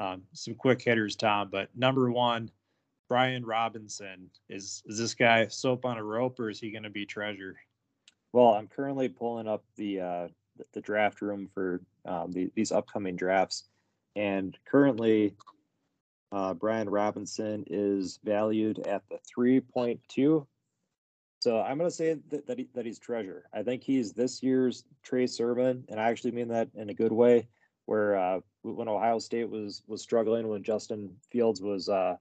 um, 0.01 0.23
some 0.33 0.55
quick 0.55 0.81
hitters, 0.83 1.17
Tom. 1.17 1.49
But 1.51 1.69
number 1.77 2.11
one, 2.11 2.51
Brian 3.09 3.45
Robinson 3.45 4.31
is 4.49 4.83
is 4.87 4.99
this 4.99 5.15
guy 5.15 5.47
soap 5.49 5.85
on 5.85 5.99
a 5.99 6.05
rope 6.05 6.39
or 6.41 6.51
is 6.51 6.61
he 6.61 6.71
going 6.71 6.83
to 6.83 6.91
be 6.91 7.07
treasure? 7.07 7.57
Well, 8.33 8.55
I'm 8.55 8.69
currently 8.69 9.09
pulling 9.09 9.49
up 9.49 9.65
the 9.77 10.01
uh, 10.01 10.29
the 10.73 10.81
draft 10.81 11.23
room 11.23 11.49
for 11.55 11.81
um, 12.05 12.33
the, 12.33 12.51
these 12.55 12.73
upcoming 12.73 13.17
drafts, 13.17 13.65
and 14.17 14.57
currently, 14.65 15.35
uh, 16.33 16.55
Brian 16.55 16.91
Robinson 16.91 17.65
is 17.69 18.19
valued 18.25 18.81
at 18.81 19.03
the 19.09 19.19
3.2. 19.37 20.47
So 21.41 21.61
I'm 21.61 21.79
going 21.79 21.89
to 21.89 21.95
say 21.95 22.19
that 22.31 22.47
that, 22.49 22.59
he, 22.59 22.69
that 22.75 22.85
he's 22.85 22.99
treasure. 22.99 23.45
I 23.53 23.63
think 23.63 23.83
he's 23.83 24.13
this 24.13 24.43
year's 24.43 24.85
Trey 25.03 25.27
Sermon, 25.27 25.85
and 25.89 26.01
I 26.01 26.11
actually 26.11 26.33
mean 26.33 26.49
that 26.49 26.69
in 26.75 26.91
a 26.91 26.95
good 26.95 27.13
way. 27.13 27.49
Where 27.87 28.17
uh, 28.17 28.41
when 28.63 28.89
Ohio 28.89 29.19
State 29.19 29.49
was 29.49 29.83
was 29.87 30.03
struggling, 30.03 30.49
when 30.49 30.63
Justin 30.63 31.17
Fields 31.31 31.63
was 31.63 31.89
uh, 31.89 32.17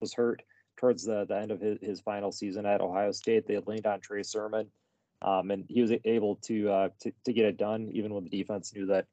was 0.00 0.14
hurt 0.14 0.42
towards 0.76 1.04
the, 1.04 1.24
the 1.26 1.36
end 1.36 1.50
of 1.50 1.60
his, 1.60 1.78
his 1.80 2.00
final 2.00 2.32
season 2.32 2.66
at 2.66 2.80
Ohio 2.80 3.12
State, 3.12 3.46
they 3.46 3.58
leaned 3.58 3.86
on 3.86 4.00
Trey 4.00 4.22
Sermon, 4.22 4.68
um, 5.24 5.50
and 5.50 5.64
he 5.68 5.82
was 5.82 5.92
able 6.04 6.36
to, 6.36 6.70
uh, 6.70 6.88
to 7.00 7.12
to 7.24 7.32
get 7.32 7.46
it 7.46 7.56
done, 7.56 7.90
even 7.92 8.12
when 8.14 8.24
the 8.24 8.30
defense 8.30 8.74
knew 8.74 8.86
that 8.86 9.06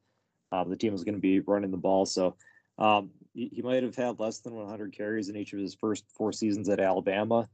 um, 0.52 0.68
the 0.68 0.76
team 0.76 0.92
was 0.92 1.04
going 1.04 1.14
to 1.14 1.20
be 1.20 1.40
running 1.40 1.70
the 1.70 1.76
ball. 1.76 2.04
So 2.04 2.36
um, 2.78 3.10
he, 3.34 3.50
he, 3.52 3.62
might 3.62 3.82
have 3.82 3.96
had 3.96 4.20
less 4.20 4.38
than 4.38 4.54
100 4.54 4.92
carries 4.92 5.28
in 5.28 5.36
each 5.36 5.52
of 5.52 5.58
his 5.58 5.74
first 5.74 6.04
four 6.14 6.32
seasons 6.32 6.68
at 6.68 6.80
Alabama. 6.80 7.48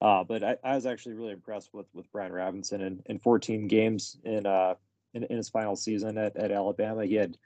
Uh, 0.00 0.24
but 0.24 0.42
I, 0.42 0.56
I, 0.64 0.74
was 0.74 0.86
actually 0.86 1.14
really 1.14 1.32
impressed 1.32 1.70
with 1.74 1.86
with 1.92 2.10
Brian 2.12 2.32
Robinson 2.32 2.80
in, 2.80 3.02
in 3.06 3.18
14 3.18 3.66
games 3.66 4.16
in, 4.24 4.46
uh, 4.46 4.74
in, 5.12 5.24
in 5.24 5.36
his 5.36 5.48
final 5.48 5.76
season 5.76 6.16
at, 6.16 6.36
at 6.36 6.52
Alabama. 6.52 7.04
He 7.04 7.14
had 7.14 7.36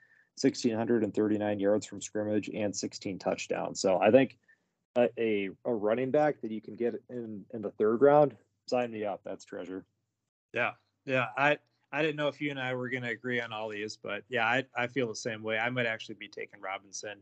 1,639 0.40 1.58
yards 1.58 1.86
from 1.86 2.00
scrimmage 2.00 2.50
and 2.52 2.74
16 2.74 3.18
touchdowns. 3.18 3.80
So 3.80 3.98
I 4.00 4.10
think 4.10 4.38
a, 4.98 5.48
a 5.64 5.72
running 5.72 6.10
back 6.10 6.40
that 6.42 6.50
you 6.50 6.60
can 6.60 6.76
get 6.76 6.94
in 7.08 7.44
in 7.54 7.62
the 7.62 7.70
third 7.70 8.02
round, 8.02 8.36
sign 8.68 8.90
me 8.90 9.04
up. 9.04 9.22
That's 9.24 9.44
treasure. 9.44 9.84
Yeah, 10.53 10.72
yeah. 11.05 11.26
I 11.36 11.59
I 11.92 12.00
didn't 12.00 12.16
know 12.16 12.28
if 12.28 12.40
you 12.40 12.50
and 12.50 12.61
I 12.61 12.74
were 12.74 12.88
going 12.88 13.03
to 13.03 13.11
agree 13.11 13.40
on 13.40 13.53
all 13.53 13.68
these, 13.68 13.96
but 13.96 14.24
yeah, 14.28 14.46
I, 14.46 14.64
I 14.74 14.86
feel 14.86 15.09
the 15.09 15.14
same 15.14 15.42
way. 15.42 15.59
I 15.59 15.68
might 15.68 15.86
actually 15.86 16.14
be 16.14 16.28
taking 16.28 16.61
Robinson 16.61 17.18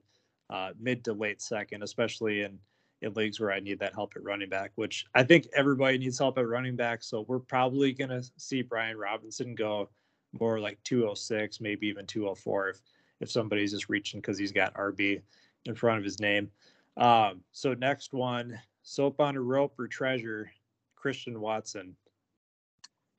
uh, 0.49 0.71
mid 0.79 1.05
to 1.05 1.13
late 1.13 1.43
second, 1.43 1.83
especially 1.83 2.43
in, 2.43 2.57
in 3.03 3.13
leagues 3.15 3.41
where 3.41 3.51
I 3.51 3.59
need 3.59 3.81
that 3.81 3.95
help 3.95 4.13
at 4.15 4.23
running 4.23 4.49
back, 4.49 4.71
which 4.77 5.07
I 5.15 5.25
think 5.25 5.49
everybody 5.55 5.99
needs 5.99 6.19
help 6.19 6.39
at 6.39 6.47
running 6.47 6.77
back. 6.77 7.03
So 7.03 7.25
we're 7.27 7.41
probably 7.41 7.93
going 7.93 8.11
to 8.11 8.23
see 8.37 8.63
Brian 8.63 8.97
Robinson 8.97 9.57
go 9.57 9.91
more 10.39 10.61
like 10.61 10.79
206, 10.85 11.61
maybe 11.61 11.89
even 11.89 12.07
204 12.07 12.69
if, 12.69 12.81
if 13.21 13.31
somebody's 13.31 13.73
just 13.73 13.89
reaching 13.89 14.21
because 14.21 14.39
he's 14.39 14.53
got 14.53 14.75
RB 14.75 15.21
in 15.65 15.75
front 15.75 15.99
of 15.99 16.05
his 16.05 16.21
name. 16.21 16.49
Um, 16.97 17.41
so 17.51 17.75
next 17.75 18.13
one, 18.13 18.57
soap 18.83 19.21
on 19.21 19.37
a 19.37 19.41
rope 19.41 19.75
or 19.81 19.89
treasure, 19.89 20.51
Christian 20.95 21.41
Watson. 21.41 21.97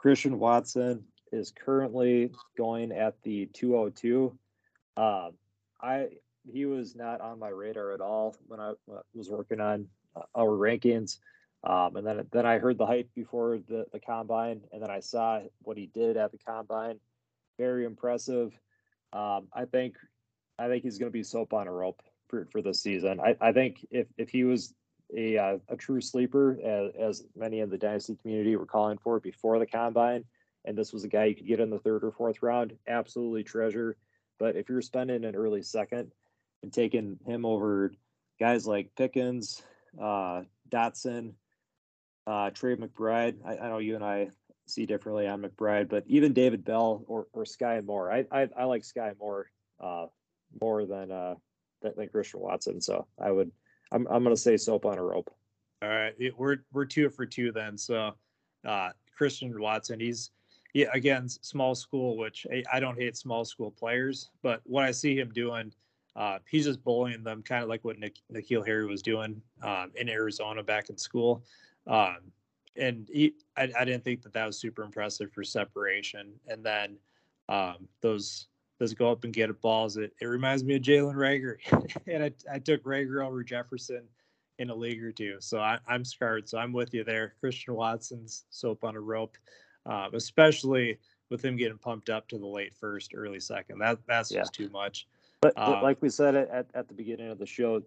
Christian 0.02 0.40
Watson 0.40 1.04
is 1.32 1.52
currently 1.52 2.32
going 2.58 2.92
at 2.92 3.22
the 3.22 3.46
202. 3.54 4.36
Uh, 4.98 5.30
I 5.80 6.08
he 6.52 6.66
was 6.66 6.96
not 6.96 7.22
on 7.22 7.38
my 7.38 7.50
radar 7.50 7.92
at 7.92 8.02
all 8.02 8.36
when 8.48 8.60
I 8.60 8.74
was 9.14 9.30
working 9.30 9.60
on 9.60 9.86
uh, 10.16 10.22
our 10.34 10.50
rankings. 10.58 11.20
Um, 11.64 11.98
and 11.98 12.08
then 12.08 12.26
then 12.32 12.48
I 12.48 12.58
heard 12.58 12.80
the 12.80 12.88
hype 12.88 13.10
before 13.14 13.60
the, 13.70 13.86
the 13.94 14.00
combine, 14.00 14.62
and 14.74 14.82
then 14.82 14.90
I 14.90 15.02
saw 15.02 15.42
what 15.62 15.78
he 15.78 15.86
did 15.86 16.18
at 16.18 16.32
the 16.32 16.40
combine. 16.40 17.00
Very 17.60 17.86
impressive. 17.86 18.60
Um, 19.14 19.50
I 19.54 19.66
think 19.66 19.98
I 20.58 20.68
think 20.68 20.82
he's 20.82 20.98
going 20.98 21.12
to 21.12 21.14
be 21.16 21.22
soap 21.22 21.54
on 21.54 21.68
a 21.68 21.72
rope 21.72 22.02
for, 22.28 22.48
for 22.52 22.64
this 22.64 22.82
season. 22.82 23.20
I, 23.20 23.36
I 23.40 23.52
think 23.52 23.86
if 23.92 24.08
if 24.18 24.30
he 24.30 24.46
was 24.46 24.74
a 25.16 25.38
uh, 25.38 25.58
a 25.70 25.76
true 25.76 26.02
sleeper, 26.02 26.58
as, 26.64 27.20
as 27.20 27.24
many 27.36 27.60
in 27.60 27.70
the 27.70 27.78
dynasty 27.78 28.16
community 28.16 28.56
were 28.56 28.66
calling 28.66 28.98
for 28.98 29.20
before 29.20 29.60
the 29.60 29.66
combine, 29.66 30.24
and 30.66 30.78
this 30.78 30.94
was 30.94 31.04
a 31.04 31.08
guy 31.08 31.26
you 31.26 31.36
could 31.36 31.48
get 31.48 31.60
in 31.60 31.70
the 31.70 31.80
third 31.80 32.04
or 32.04 32.12
fourth 32.12 32.42
round, 32.42 32.74
absolutely 32.88 33.44
treasure. 33.44 33.98
But 34.40 34.56
if 34.56 34.70
you're 34.70 34.82
spending 34.82 35.24
an 35.26 35.36
early 35.36 35.62
second 35.62 36.12
and 36.64 36.74
taking 36.74 37.20
him 37.26 37.46
over 37.46 37.94
guys 38.40 38.66
like 38.66 38.96
Pickens, 38.96 39.62
uh, 40.02 40.44
Dotson, 40.70 41.34
uh, 42.26 42.50
Trey 42.52 42.76
McBride, 42.76 43.36
I, 43.46 43.58
I, 43.58 43.70
know 43.70 43.80
you 43.80 43.96
and 43.96 44.04
I 44.04 44.30
see 44.68 44.86
differently 44.86 45.28
on 45.28 45.42
McBride, 45.42 45.90
but 45.90 46.04
even 46.08 46.34
David 46.34 46.64
Bell 46.64 47.04
or, 47.08 47.28
or 47.34 47.44
Skyy 47.44 47.84
Moore, 47.86 48.12
I, 48.12 48.26
I, 48.32 48.50
I 48.58 48.64
like 48.66 48.84
Skyy 48.84 49.18
Moore 49.20 49.52
uh, 49.80 50.08
more 50.60 50.86
than, 50.86 51.12
uh, 51.12 51.36
than, 51.82 51.94
than 51.98 52.10
Christian 52.10 52.40
Watson. 52.40 52.82
So 52.82 53.08
I 53.20 53.32
would 53.32 53.52
I'm 53.92 54.08
I'm 54.08 54.24
gonna 54.24 54.38
say 54.38 54.58
soap 54.58 54.86
on 54.86 54.98
a 54.98 55.04
rope. 55.04 55.34
All 55.82 55.90
right, 55.90 56.14
it, 56.20 56.38
we're 56.38 56.58
we're 56.72 56.86
two 56.86 57.10
for 57.10 57.26
two 57.26 57.52
then. 57.52 57.78
So 57.78 58.14
uh, 58.66 58.90
Christian 59.16 59.60
Watson, 59.60 60.00
he's 60.00 60.32
yeah 60.74 60.88
again 60.94 61.28
small 61.28 61.76
school, 61.76 62.18
which 62.18 62.46
I, 62.52 62.64
I 62.72 62.80
don't 62.80 62.98
hate 62.98 63.18
small 63.18 63.46
school 63.46 63.72
players, 63.72 64.30
but 64.42 64.62
what 64.66 64.84
I 64.84 64.92
see 64.92 65.18
him 65.18 65.32
doing, 65.32 65.74
uh, 66.16 66.40
he's 66.50 66.66
just 66.66 66.84
bullying 66.84 67.24
them, 67.24 67.42
kind 67.44 67.64
of 67.64 67.70
like 67.70 67.84
what 67.84 68.00
Nick, 68.00 68.18
N'Keal 68.32 68.66
Harry 68.66 68.86
was 68.86 69.02
doing 69.02 69.42
um, 69.64 69.92
in 69.96 70.10
Arizona 70.10 70.64
back 70.64 70.90
in 70.90 70.98
school. 70.98 71.44
Um, 71.88 72.18
and 72.78 73.10
he, 73.12 73.34
I, 73.58 73.70
I 73.78 73.86
didn't 73.86 74.04
think 74.04 74.22
that 74.24 74.34
that 74.34 74.46
was 74.46 74.58
super 74.58 74.84
impressive 74.84 75.32
for 75.32 75.44
separation. 75.44 76.32
And 76.48 76.64
then 76.64 76.98
um, 77.50 77.88
those 78.02 78.48
those 78.82 78.96
go 78.96 79.12
up 79.12 79.24
and 79.24 79.32
get 79.32 79.52
it 79.52 79.62
balls. 79.62 79.96
It, 79.98 80.12
it 80.20 80.26
reminds 80.26 80.64
me 80.64 80.76
of 80.76 80.82
Jalen 80.82 81.14
Reagor, 81.14 81.58
and 82.08 82.24
I, 82.24 82.32
I 82.52 82.58
took 82.58 82.84
Rager 82.84 83.24
over 83.24 83.44
Jefferson 83.44 84.02
in 84.58 84.72
a 84.72 84.76
league 84.76 85.04
or 85.04 85.12
two. 85.12 85.36
So 85.40 85.60
I, 85.60 85.78
am 85.88 86.04
scarred. 86.04 86.50
So 86.50 86.58
I'm 86.58 86.74
with 86.74 86.92
you 86.92 87.04
there. 87.04 87.36
Christian 87.40 87.76
Watson's 87.76 88.46
soap 88.50 88.84
on 88.84 88.96
a 88.96 89.00
rope, 89.00 89.38
uh, 89.86 90.10
especially 90.14 90.98
with 91.30 91.46
him 91.46 91.58
getting 91.58 91.78
pumped 91.78 92.10
up 92.10 92.28
to 92.30 92.40
the 92.40 92.48
late 92.48 92.74
first, 92.74 93.14
early 93.16 93.40
second. 93.40 93.78
That 93.78 94.00
that's 94.08 94.32
yeah. 94.32 94.40
just 94.40 94.54
too 94.54 94.70
much. 94.70 95.08
But, 95.42 95.54
but 95.56 95.78
um, 95.78 95.84
like 95.84 96.02
we 96.02 96.10
said 96.10 96.36
at, 96.36 96.68
at 96.74 96.88
the 96.88 96.96
beginning 96.96 97.30
of 97.30 97.38
the 97.38 97.46
show, 97.46 97.84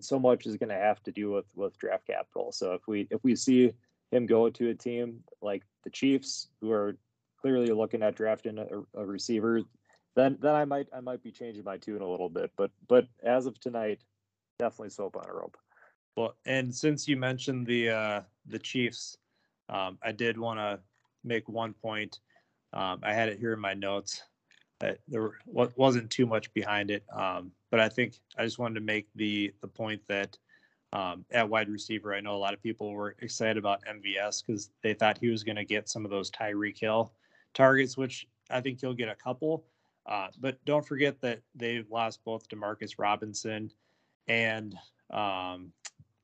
so 0.00 0.18
much 0.18 0.46
is 0.46 0.58
going 0.58 0.68
to 0.68 0.74
have 0.74 1.02
to 1.04 1.10
do 1.10 1.30
with 1.30 1.46
with 1.56 1.78
draft 1.78 2.06
capital. 2.06 2.52
So 2.52 2.74
if 2.74 2.86
we 2.86 3.08
if 3.10 3.24
we 3.24 3.34
see 3.34 3.72
him 4.10 4.26
go 4.26 4.50
to 4.50 4.68
a 4.68 4.74
team 4.74 5.24
like 5.40 5.62
the 5.84 5.90
Chiefs, 5.90 6.48
who 6.60 6.70
are 6.70 6.98
clearly 7.40 7.68
looking 7.68 8.02
at 8.02 8.14
drafting 8.14 8.58
a, 8.58 9.00
a 9.00 9.06
receiver, 9.06 9.62
then 10.14 10.38
then 10.40 10.54
I 10.54 10.64
might 10.64 10.88
I 10.92 11.00
might 11.00 11.22
be 11.22 11.30
changing 11.30 11.64
my 11.64 11.76
tune 11.76 12.02
a 12.02 12.08
little 12.08 12.28
bit. 12.28 12.50
But 12.56 12.70
but 12.88 13.06
as 13.22 13.46
of 13.46 13.58
tonight, 13.60 14.00
definitely 14.58 14.90
soap 14.90 15.16
on 15.16 15.28
a 15.28 15.32
rope. 15.32 15.56
Well, 16.16 16.36
and 16.46 16.74
since 16.74 17.08
you 17.08 17.16
mentioned 17.16 17.66
the 17.66 17.90
uh, 17.90 18.20
the 18.46 18.58
Chiefs, 18.58 19.16
um, 19.68 19.98
I 20.02 20.12
did 20.12 20.38
want 20.38 20.60
to 20.60 20.80
make 21.24 21.48
one 21.48 21.72
point. 21.72 22.20
Um, 22.72 23.00
I 23.02 23.12
had 23.12 23.28
it 23.28 23.38
here 23.38 23.52
in 23.52 23.60
my 23.60 23.74
notes. 23.74 24.22
there 25.08 25.30
wasn't 25.46 26.10
too 26.10 26.26
much 26.26 26.52
behind 26.54 26.90
it, 26.90 27.04
um, 27.12 27.52
but 27.70 27.80
I 27.80 27.88
think 27.88 28.18
I 28.38 28.44
just 28.44 28.58
wanted 28.58 28.74
to 28.74 28.80
make 28.80 29.08
the 29.14 29.52
the 29.60 29.68
point 29.68 30.02
that 30.08 30.38
um, 30.92 31.24
at 31.32 31.48
wide 31.48 31.68
receiver, 31.68 32.14
I 32.14 32.20
know 32.20 32.36
a 32.36 32.38
lot 32.38 32.54
of 32.54 32.62
people 32.62 32.92
were 32.92 33.16
excited 33.20 33.56
about 33.56 33.82
MVS 33.84 34.46
because 34.46 34.70
they 34.82 34.94
thought 34.94 35.18
he 35.18 35.28
was 35.28 35.42
going 35.42 35.56
to 35.56 35.64
get 35.64 35.88
some 35.88 36.04
of 36.04 36.10
those 36.10 36.30
Tyreek 36.30 36.78
Hill 36.78 37.12
targets, 37.52 37.96
which 37.96 38.28
I 38.48 38.60
think 38.60 38.80
he'll 38.80 38.94
get 38.94 39.08
a 39.08 39.16
couple. 39.16 39.64
Uh, 40.06 40.28
but 40.40 40.62
don't 40.64 40.86
forget 40.86 41.20
that 41.22 41.40
they've 41.54 41.90
lost 41.90 42.24
both 42.24 42.48
Demarcus 42.48 42.98
Robinson 42.98 43.70
and 44.28 44.76
um, 45.10 45.72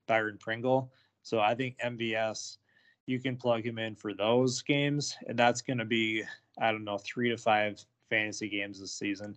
Byron 0.06 0.38
Pringle. 0.38 0.92
So 1.22 1.40
I 1.40 1.54
think 1.54 1.78
MVS, 1.84 2.58
you 3.06 3.18
can 3.18 3.36
plug 3.36 3.64
him 3.64 3.78
in 3.78 3.94
for 3.94 4.14
those 4.14 4.62
games, 4.62 5.16
and 5.26 5.38
that's 5.38 5.62
going 5.62 5.78
to 5.78 5.84
be 5.84 6.24
I 6.58 6.72
don't 6.72 6.84
know 6.84 6.98
three 6.98 7.30
to 7.30 7.36
five 7.36 7.82
fantasy 8.10 8.48
games 8.48 8.80
this 8.80 8.92
season 8.92 9.36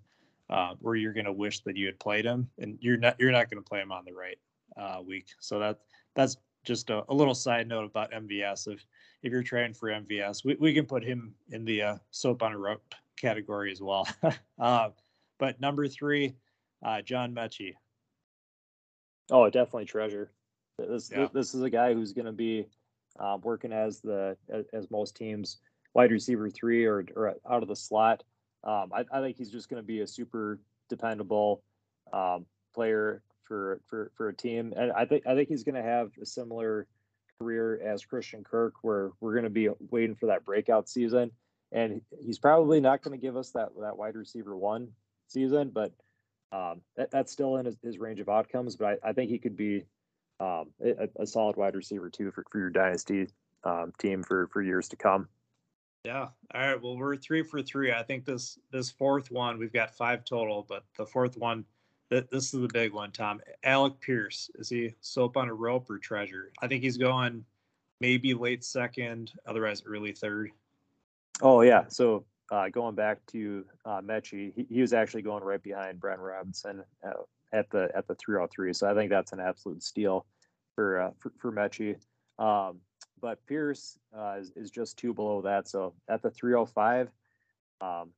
uh, 0.50 0.74
where 0.80 0.96
you're 0.96 1.14
going 1.14 1.26
to 1.26 1.34
wish 1.34 1.62
that 1.62 1.78
you 1.78 1.86
had 1.86 2.00
played 2.00 2.26
him, 2.26 2.50
and 2.60 2.78
you're 2.82 2.98
not 2.98 3.16
you're 3.20 3.32
not 3.32 3.50
going 3.50 3.64
to 3.64 3.68
play 3.68 3.80
him 3.80 3.92
on 3.92 4.06
the 4.06 4.14
right 4.14 4.38
uh, 4.78 5.02
week. 5.02 5.28
So 5.40 5.60
that 5.60 5.80
that's 6.16 6.38
just 6.64 6.90
a, 6.90 7.04
a, 7.10 7.14
little 7.14 7.36
side 7.36 7.68
note 7.68 7.86
about 7.86 8.12
MVS. 8.12 8.68
If 8.68 8.86
if 9.24 9.32
you're 9.32 9.44
trading 9.44 9.74
for 9.74 9.90
MVS, 9.90 10.46
we, 10.46 10.56
we 10.56 10.74
can 10.74 10.86
put 10.86 11.04
him 11.04 11.34
in 11.50 11.66
the 11.66 11.82
uh, 11.82 11.98
soap 12.12 12.44
on 12.44 12.54
a 12.54 12.58
rope 12.58 12.94
category 13.24 13.72
as 13.72 13.82
well. 13.82 14.08
uh, 14.60 14.90
but 15.40 15.60
number 15.60 15.88
three, 15.88 16.36
uh, 16.86 17.02
John 17.02 17.34
Metchie. 17.34 17.74
Oh, 19.32 19.50
definitely 19.50 19.86
treasure. 19.86 20.32
This 20.78 21.12
yeah. 21.12 21.28
this 21.34 21.56
is 21.56 21.62
a 21.62 21.70
guy 21.70 21.94
who's 21.94 22.14
going 22.14 22.26
to 22.26 22.32
be 22.32 22.68
uh, 23.20 23.38
working 23.42 23.72
as 23.72 24.02
the 24.02 24.38
as 24.74 24.90
most 24.92 25.16
teams 25.16 25.58
wide 25.94 26.12
receiver 26.12 26.50
three 26.50 26.86
or, 26.86 27.06
or 27.16 27.36
out 27.50 27.62
of 27.62 27.70
the 27.70 27.76
slot. 27.76 28.24
Um, 28.64 28.92
I, 28.94 29.06
I, 29.12 29.22
think 29.22 29.38
he's 29.38 29.52
just 29.52 29.70
going 29.70 29.82
to 29.82 29.86
be 29.86 30.00
a 30.00 30.08
super 30.08 30.60
dependable 30.90 31.64
um, 32.12 32.46
player 32.74 33.22
for 33.44 33.82
for 33.88 34.12
for 34.16 34.30
a 34.30 34.34
team, 34.34 34.74
and 34.76 34.92
I 34.92 35.06
think 35.06 35.28
I 35.28 35.36
think 35.36 35.50
he's 35.50 35.64
going 35.64 35.76
to 35.76 35.84
have 35.84 36.12
a 36.22 36.26
similar 36.26 36.88
career 37.40 37.80
as 37.86 38.06
Christian 38.06 38.44
Kirk, 38.44 38.74
where 38.82 39.12
we're 39.20 39.34
going 39.34 39.44
to 39.44 39.50
be 39.50 39.70
waiting 39.92 40.16
for 40.16 40.28
that 40.28 40.46
breakout 40.46 40.90
season, 40.90 41.32
and 41.74 42.02
he's 42.24 42.40
probably 42.40 42.80
not 42.80 43.02
going 43.02 43.20
to 43.20 43.22
give 43.22 43.36
us 43.36 43.52
that 43.52 43.70
that 43.82 43.98
wide 43.98 44.16
receiver 44.16 44.56
one 44.56 44.90
season, 45.28 45.72
but 45.74 45.92
um, 46.52 46.82
that, 46.96 47.10
that's 47.10 47.32
still 47.32 47.58
in 47.58 47.66
his, 47.66 47.76
his, 47.84 47.98
range 47.98 48.20
of 48.20 48.30
outcomes. 48.30 48.76
But 48.76 49.00
I, 49.04 49.10
I 49.10 49.14
think 49.14 49.32
he 49.32 49.40
could 49.40 49.58
be 49.58 49.86
um, 50.40 50.68
a, 50.84 51.10
a, 51.16 51.26
solid 51.26 51.56
wide 51.58 51.76
receiver 51.76 52.12
too 52.12 52.30
for, 52.30 52.46
for 52.52 52.60
your 52.60 52.70
dynasty 52.70 53.28
um, 53.64 53.92
team 53.98 54.22
for 54.24 54.48
for 54.48 54.62
years 54.62 54.88
to 54.90 54.96
come. 54.96 55.28
Yeah. 56.06 56.28
All 56.54 56.62
right. 56.62 56.82
Well, 56.82 56.98
we're 56.98 57.16
three 57.16 57.44
for 57.44 57.62
three. 57.62 57.92
I 57.92 58.04
think 58.04 58.26
this 58.26 58.60
this 58.72 58.92
fourth 58.92 59.32
one 59.32 59.58
we've 59.58 59.74
got 59.74 59.96
five 59.96 60.24
total, 60.26 60.66
but 60.68 60.84
the 60.98 61.06
fourth 61.06 61.38
one 61.38 61.66
this 62.10 62.54
is 62.54 62.62
the 62.62 62.70
big 62.72 62.94
one, 62.94 63.12
Tom. 63.12 63.42
Alec 63.64 64.00
Pierce 64.00 64.52
is 64.56 64.70
he 64.70 64.94
soap 65.02 65.36
on 65.38 65.50
a 65.50 65.54
rope 65.54 65.90
or 65.90 65.98
treasure? 65.98 66.52
I 66.62 66.68
think 66.68 66.84
he's 66.84 66.98
going 66.98 67.44
maybe 68.00 68.34
late 68.34 68.64
second, 68.64 69.32
otherwise 69.48 69.82
early 69.86 70.12
third. 70.12 70.52
Oh 71.42 71.62
yeah, 71.62 71.86
so 71.88 72.26
uh, 72.52 72.70
going 72.70 72.96
back 72.96 73.20
to 73.28 73.66
uh, 73.86 74.02
Metchie, 74.02 74.54
he, 74.56 74.66
he, 74.70 74.82
was 74.82 74.94
actually 74.94 75.24
going 75.24 75.44
right 75.44 75.62
behind 75.62 76.00
Brian 76.00 76.20
Robinson 76.20 76.84
uh, 77.06 77.14
at 77.52 77.70
the 77.72 77.90
at 77.96 78.08
the 78.08 78.16
303. 78.16 78.74
So 78.74 78.90
I 78.90 78.94
think 78.94 79.10
that's 79.10 79.34
an 79.34 79.40
absolute 79.40 79.82
steal 79.82 80.26
for 80.76 81.02
uh, 81.02 81.12
for, 81.20 81.32
for 81.40 81.52
Metchie. 81.52 81.96
Um, 82.38 82.80
but 83.22 83.46
Pierce 83.48 83.98
uh, 84.16 84.36
is, 84.40 84.52
is 84.56 84.72
just 84.72 84.98
two 84.98 85.14
below 85.14 85.42
that. 85.42 85.68
So 85.68 85.94
at 86.10 86.22
the 86.22 86.30
305, 86.30 87.10
um, 87.80 88.10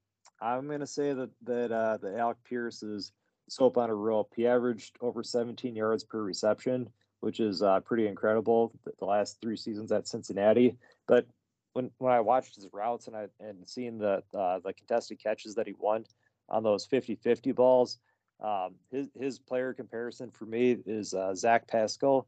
I'm 0.41 0.68
going 0.68 0.80
to 0.80 0.88
say 0.88 1.13
that 1.13 1.30
that 1.43 1.72
uh, 1.72 1.97
that 2.01 2.18
Alec 2.18 2.38
Pierce 2.43 2.84
is 2.84 3.11
soap 3.47 3.78
on 3.78 3.89
a 3.89 3.95
rope. 3.95 4.34
He 4.36 4.47
averaged 4.47 4.97
over 5.01 5.24
17 5.24 5.76
yards 5.76 6.03
per 6.03 6.22
reception, 6.22 6.89
which 7.20 7.39
is 7.39 7.61
uh, 7.61 7.80
pretty 7.82 8.07
incredible. 8.07 8.74
The 8.99 9.05
last 9.05 9.39
three 9.41 9.57
seasons 9.57 9.91
at 9.91 10.07
Cincinnati, 10.07 10.78
but 11.07 11.28
when 11.76 11.92
when 11.98 12.14
I 12.14 12.22
watched 12.22 12.56
his 12.56 12.68
routes 12.72 13.08
and 13.08 13.16
I 13.16 13.28
and 13.40 13.68
seeing 13.68 13.98
the 14.00 14.24
uh, 14.34 14.60
the 14.60 14.74
contested 14.74 15.22
catches 15.22 15.56
that 15.56 15.68
he 15.68 15.74
won 15.78 16.06
on 16.48 16.64
those 16.64 16.88
50-50 16.88 17.54
balls, 17.54 18.00
um, 18.40 18.76
his 18.92 19.08
his 19.20 19.40
player 19.40 19.74
comparison 19.74 20.32
for 20.32 20.46
me 20.46 20.78
is 20.86 21.14
uh, 21.14 21.36
Zach 21.36 21.68
Pascal, 21.68 22.28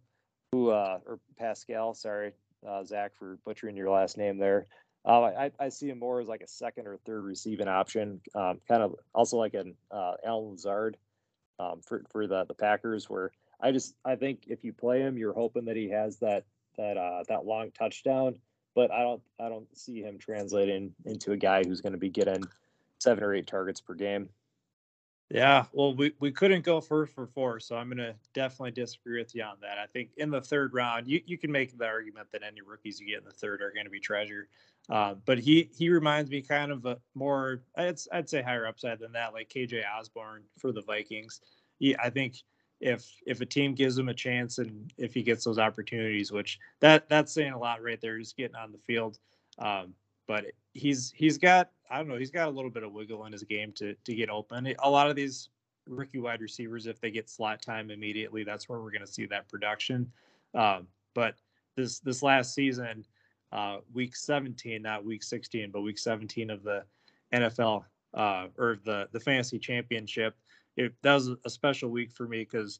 who 0.52 0.70
uh, 0.70 1.00
or 1.06 1.20
Pascal, 1.40 1.94
sorry, 1.94 2.34
uh, 2.68 2.84
Zach 2.84 3.14
for 3.16 3.40
butchering 3.46 3.78
your 3.78 3.90
last 3.90 4.18
name 4.18 4.38
there. 4.38 4.68
Uh, 5.06 5.22
I, 5.22 5.52
I 5.58 5.70
see 5.70 5.90
him 5.90 6.00
more 6.00 6.20
as 6.20 6.28
like 6.28 6.42
a 6.42 6.48
second 6.48 6.86
or 6.86 6.98
third 6.98 7.24
receiving 7.24 7.70
option, 7.70 8.20
um, 8.36 8.60
kind 8.68 8.84
of 8.84 8.96
also 9.16 9.38
like 9.38 9.54
an 9.54 9.76
uh, 9.90 10.16
Allen 10.26 10.52
Lazard 10.52 10.98
um, 11.58 11.80
for 11.82 12.04
for 12.12 12.28
the 12.28 12.44
the 12.44 12.54
Packers. 12.54 13.10
Where 13.10 13.32
I 13.62 13.72
just 13.72 13.96
I 14.04 14.18
think 14.18 14.44
if 14.48 14.66
you 14.66 14.74
play 14.74 15.00
him, 15.00 15.18
you're 15.18 15.34
hoping 15.34 15.64
that 15.66 15.78
he 15.78 15.90
has 15.92 16.18
that 16.18 16.44
that 16.76 16.98
uh, 16.98 17.24
that 17.30 17.46
long 17.46 17.72
touchdown. 17.72 18.40
But 18.78 18.92
I 18.92 19.02
don't 19.02 19.24
I 19.40 19.50
don't 19.50 19.66
see 19.76 20.04
him 20.04 20.20
translating 20.20 20.94
into 21.06 21.32
a 21.32 21.38
guy 21.38 21.64
who's 21.64 21.82
going 21.82 21.94
to 21.94 21.98
be 21.98 22.12
getting 22.12 22.44
seven 23.00 23.24
or 23.24 23.34
eight 23.34 23.48
targets 23.48 23.82
per 23.82 23.96
game. 23.96 24.30
Yeah, 25.32 25.66
well, 25.74 25.96
we, 25.96 26.14
we 26.20 26.32
couldn't 26.32 26.64
go 26.64 26.80
first 26.80 27.14
for 27.14 27.26
four, 27.26 27.60
so 27.60 27.76
I'm 27.76 27.88
going 27.88 27.98
to 27.98 28.16
definitely 28.34 28.72
disagree 28.72 29.20
with 29.20 29.34
you 29.34 29.42
on 29.44 29.56
that. 29.62 29.80
I 29.80 29.88
think 29.88 30.12
in 30.18 30.30
the 30.30 30.40
third 30.40 30.76
round, 30.76 31.08
you, 31.08 31.22
you 31.26 31.40
can 31.40 31.52
make 31.52 31.76
the 31.76 31.86
argument 31.86 32.32
that 32.32 32.44
any 32.44 32.62
rookies 32.62 33.02
you 33.02 33.08
get 33.08 33.18
in 33.18 33.26
the 33.26 33.32
third 33.32 33.64
are 33.64 33.72
going 33.72 33.86
to 33.88 33.92
be 33.92 34.00
treasure. 34.00 34.48
Uh, 34.90 35.16
but 35.26 35.40
he 35.40 35.72
he 35.76 35.90
reminds 35.90 36.30
me 36.30 36.44
kind 36.44 36.72
of 36.72 36.86
a 36.86 37.00
more 37.16 37.64
I'd, 37.76 38.00
I'd 38.14 38.30
say 38.30 38.44
higher 38.44 38.68
upside 38.68 39.00
than 39.00 39.14
that, 39.14 39.34
like 39.34 39.50
KJ 39.50 39.82
Osborn 40.00 40.44
for 40.60 40.72
the 40.72 40.84
Vikings. 40.84 41.42
He, 41.80 41.98
I 41.98 42.12
think 42.12 42.36
if 42.80 43.10
if 43.26 43.42
a 43.42 43.46
team 43.46 43.74
gives 43.74 43.98
him 43.98 44.10
a 44.10 44.14
chance 44.14 44.60
and 44.60 44.92
if 44.98 45.14
he 45.14 45.24
gets 45.24 45.44
those 45.44 45.60
opportunities, 45.60 46.32
which 46.32 46.60
that 46.80 47.10
that's 47.10 47.32
saying 47.32 47.54
a 47.54 47.60
lot 47.60 47.82
right 47.82 48.00
there, 48.02 48.20
just 48.20 48.38
getting 48.38 48.56
on 48.56 48.72
the 48.72 48.78
field. 48.78 49.20
Um, 49.60 49.94
but 50.28 50.46
he's 50.74 51.12
he's 51.16 51.38
got 51.38 51.72
I 51.90 51.98
don't 51.98 52.08
know 52.08 52.18
he's 52.18 52.32
got 52.32 52.48
a 52.48 52.52
little 52.52 52.70
bit 52.70 52.84
of 52.84 52.92
wiggle 52.92 53.26
in 53.26 53.32
his 53.32 53.44
game 53.44 53.72
to 53.74 53.96
to 53.96 54.16
get 54.16 54.30
open. 54.30 54.74
A 54.80 54.90
lot 54.90 55.10
of 55.10 55.16
these 55.16 55.50
rookie 55.88 56.20
wide 56.20 56.42
receivers, 56.42 56.86
if 56.86 57.00
they 57.00 57.12
get 57.12 57.30
slot 57.30 57.62
time 57.62 57.90
immediately, 57.90 58.44
that's 58.44 58.68
where 58.70 58.80
we're 58.80 58.92
going 58.92 59.06
to 59.06 59.12
see 59.12 59.26
that 59.26 59.48
production. 59.50 60.12
Um, 60.54 60.88
but 61.14 61.36
this 61.76 62.00
this 62.00 62.22
last 62.22 62.54
season 62.54 63.06
uh, 63.52 63.78
week 63.94 64.16
17, 64.16 64.82
not 64.82 65.06
week 65.06 65.24
16, 65.24 65.72
but 65.72 65.82
week 65.82 65.98
17 65.98 66.50
of 66.50 66.64
the 66.64 66.84
NFL 67.34 67.86
uh, 68.14 68.48
or 68.58 68.80
the 68.84 69.08
the 69.12 69.20
fantasy 69.20 69.60
championship. 69.60 70.36
It, 70.78 70.94
that 71.02 71.16
was 71.16 71.32
a 71.44 71.50
special 71.50 71.90
week 71.90 72.12
for 72.12 72.28
me 72.28 72.40
because 72.40 72.80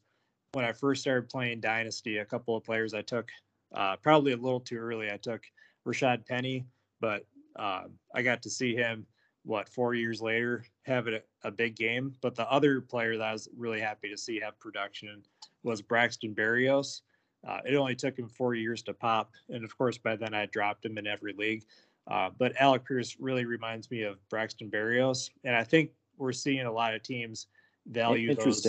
when 0.52 0.64
I 0.64 0.72
first 0.72 1.02
started 1.02 1.28
playing 1.28 1.60
Dynasty, 1.60 2.18
a 2.18 2.24
couple 2.24 2.56
of 2.56 2.64
players 2.64 2.94
I 2.94 3.02
took 3.02 3.28
uh, 3.74 3.96
probably 3.96 4.32
a 4.32 4.36
little 4.36 4.60
too 4.60 4.78
early. 4.78 5.10
I 5.10 5.16
took 5.16 5.42
Rashad 5.86 6.26
Penny, 6.26 6.64
but 7.00 7.26
uh, 7.58 7.84
I 8.14 8.22
got 8.22 8.42
to 8.42 8.50
see 8.50 8.74
him 8.74 9.06
what 9.44 9.68
four 9.68 9.94
years 9.94 10.20
later 10.20 10.64
have 10.82 11.08
a, 11.08 11.20
a 11.42 11.50
big 11.50 11.76
game. 11.76 12.14
But 12.20 12.34
the 12.34 12.50
other 12.50 12.80
player 12.80 13.16
that 13.16 13.28
I 13.28 13.32
was 13.32 13.48
really 13.56 13.80
happy 13.80 14.08
to 14.08 14.16
see 14.16 14.40
have 14.40 14.58
production 14.58 15.22
was 15.62 15.82
Braxton 15.82 16.34
Berrios. 16.34 17.02
Uh, 17.46 17.60
it 17.64 17.76
only 17.76 17.94
took 17.94 18.18
him 18.18 18.28
four 18.28 18.54
years 18.54 18.82
to 18.82 18.94
pop, 18.94 19.32
and 19.48 19.64
of 19.64 19.76
course 19.76 19.96
by 19.96 20.16
then 20.16 20.34
I 20.34 20.46
dropped 20.46 20.84
him 20.84 20.98
in 20.98 21.06
every 21.06 21.32
league. 21.32 21.64
Uh, 22.10 22.30
but 22.38 22.52
Alec 22.58 22.86
Pierce 22.86 23.16
really 23.20 23.44
reminds 23.44 23.90
me 23.90 24.02
of 24.02 24.16
Braxton 24.28 24.70
Berrios, 24.70 25.30
and 25.44 25.54
I 25.54 25.62
think 25.62 25.90
we're 26.16 26.32
seeing 26.32 26.66
a 26.66 26.72
lot 26.72 26.94
of 26.94 27.02
teams 27.02 27.46
value 27.88 28.34
those 28.34 28.66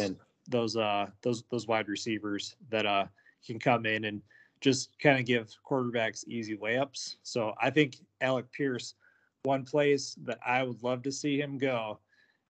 those 0.48 0.76
uh 0.76 1.08
those 1.22 1.44
those 1.52 1.68
wide 1.68 1.88
receivers 1.88 2.56
that 2.70 2.86
uh 2.86 3.06
can 3.46 3.60
come 3.60 3.86
in 3.86 4.06
and 4.06 4.22
just 4.62 5.00
kind 5.00 5.20
of 5.20 5.26
give 5.26 5.50
quarterbacks 5.66 6.28
easy 6.28 6.58
layups. 6.58 7.16
So 7.24 7.54
I 7.62 7.70
think 7.70 7.96
Alec 8.22 8.52
Pierce, 8.52 8.96
one 9.44 9.64
place 9.64 10.18
that 10.24 10.40
I 10.46 10.64
would 10.64 10.84
love 10.84 11.02
to 11.04 11.12
see 11.12 11.40
him 11.40 11.58
go 11.58 12.00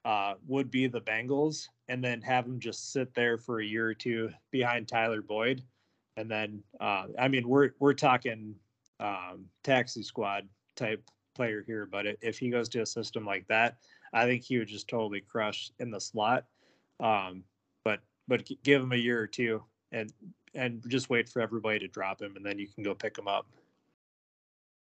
uh, 0.03 0.35
would 0.47 0.69
be 0.69 0.85
the 0.85 1.01
Bengals, 1.01 1.67
and 1.87 2.03
then 2.03 2.21
have 2.21 2.45
him 2.45 2.59
just 2.59 2.93
sit 2.93 3.13
there 3.15 3.39
for 3.39 3.59
a 3.59 3.65
year 3.65 3.87
or 3.87 3.95
two 3.95 4.29
behind 4.51 4.87
Tyler 4.87 5.21
Boyd, 5.21 5.63
and 6.15 6.29
then 6.29 6.61
uh, 6.79 7.05
I 7.17 7.27
mean 7.27 7.47
we're 7.47 7.71
we're 7.79 7.93
talking 7.93 8.55
um, 8.99 9.45
taxi 9.63 10.03
squad 10.03 10.47
type 10.75 11.03
player 11.35 11.63
here, 11.65 11.87
but 11.91 12.05
if 12.21 12.37
he 12.37 12.49
goes 12.49 12.69
to 12.69 12.81
a 12.81 12.85
system 12.85 13.25
like 13.25 13.47
that, 13.47 13.77
I 14.13 14.25
think 14.25 14.43
he 14.43 14.59
would 14.59 14.67
just 14.67 14.87
totally 14.87 15.21
crush 15.21 15.71
in 15.79 15.91
the 15.91 15.99
slot. 15.99 16.45
Um, 16.99 17.43
but 17.83 17.99
but 18.27 18.49
give 18.63 18.81
him 18.81 18.91
a 18.91 18.97
year 18.97 19.19
or 19.19 19.27
two 19.27 19.63
and 19.91 20.11
and 20.53 20.83
just 20.87 21.09
wait 21.09 21.29
for 21.29 21.41
everybody 21.41 21.79
to 21.79 21.87
drop 21.87 22.21
him, 22.21 22.35
and 22.35 22.45
then 22.45 22.57
you 22.57 22.67
can 22.67 22.83
go 22.83 22.95
pick 22.95 23.17
him 23.17 23.27
up. 23.27 23.45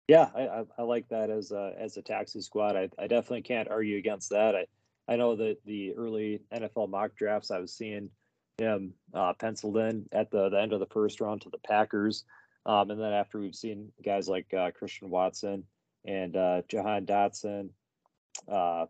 Yeah, 0.08 0.30
I, 0.36 0.66
I, 0.78 0.82
like 0.82 1.08
that 1.10 1.30
as 1.30 1.52
a 1.52 1.74
as 1.80 1.96
a 1.96 2.02
taxi 2.02 2.42
squad. 2.42 2.76
I, 2.76 2.90
I 3.00 3.08
definitely 3.08 3.44
can't 3.44 3.70
argue 3.70 3.98
against 3.98 4.32
that. 4.32 4.56
I 4.56 4.66
I 5.08 5.16
know 5.16 5.36
that 5.36 5.58
the 5.66 5.94
early 5.96 6.42
NFL 6.54 6.90
mock 6.90 7.16
drafts 7.16 7.52
I 7.52 7.60
was 7.60 7.74
seeing 7.74 8.10
him 8.58 8.94
uh, 9.14 9.34
penciled 9.34 9.78
in 9.78 10.06
at 10.12 10.32
the, 10.32 10.50
the 10.50 10.62
end 10.62 10.74
of 10.74 10.80
the 10.80 10.86
first 10.88 11.22
round 11.22 11.42
to 11.42 11.50
the 11.50 11.58
Packers. 11.58 12.26
Um, 12.66 12.92
and 12.92 13.00
then 13.00 13.12
after 13.12 13.40
we've 13.40 13.56
seen 13.56 13.92
guys 14.04 14.28
like 14.28 14.54
uh, 14.54 14.72
Christian 14.72 15.10
Watson 15.10 15.64
and 16.06 16.36
uh, 16.36 16.62
Jahan 16.68 17.06
Dotson 17.06 17.70
uh, 18.48 18.86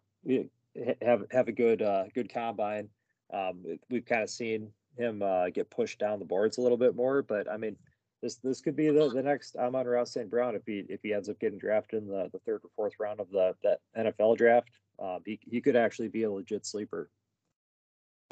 have 1.02 1.24
have 1.32 1.48
a 1.48 1.54
good 1.54 1.82
uh, 1.82 2.06
good 2.14 2.34
combine, 2.34 2.90
um, 3.34 3.64
we've 3.90 4.06
kind 4.06 4.24
of 4.24 4.30
seen 4.30 4.70
him 4.98 5.22
uh, 5.22 5.50
get 5.50 5.70
pushed 5.70 6.00
down 6.00 6.20
the 6.20 6.26
boards 6.26 6.58
a 6.58 6.62
little 6.62 6.78
bit 6.78 6.96
more. 6.96 7.22
But 7.22 7.50
I 7.50 7.58
mean, 7.58 7.76
this 8.22 8.36
this 8.36 8.62
could 8.62 8.76
be 8.76 8.90
the, 8.90 9.10
the 9.10 9.24
next 9.24 9.56
Amon-Ra 9.56 10.04
St. 10.04 10.30
Brown 10.30 10.56
if 10.56 10.64
he 10.66 10.86
if 10.90 11.02
he 11.04 11.14
ends 11.14 11.30
up 11.30 11.40
getting 11.40 11.60
drafted 11.60 12.04
in 12.04 12.10
the, 12.10 12.30
the 12.32 12.40
third 12.40 12.62
or 12.64 12.70
fourth 12.76 12.94
round 13.00 13.20
of 13.20 13.30
the 13.32 13.56
that 13.64 13.80
NFL 13.98 14.38
draft. 14.38 14.70
Um, 15.00 15.20
he 15.26 15.40
he 15.50 15.62
could 15.62 15.76
actually 15.76 16.10
be 16.10 16.24
a 16.24 16.32
legit 16.32 16.66
sleeper. 16.66 17.10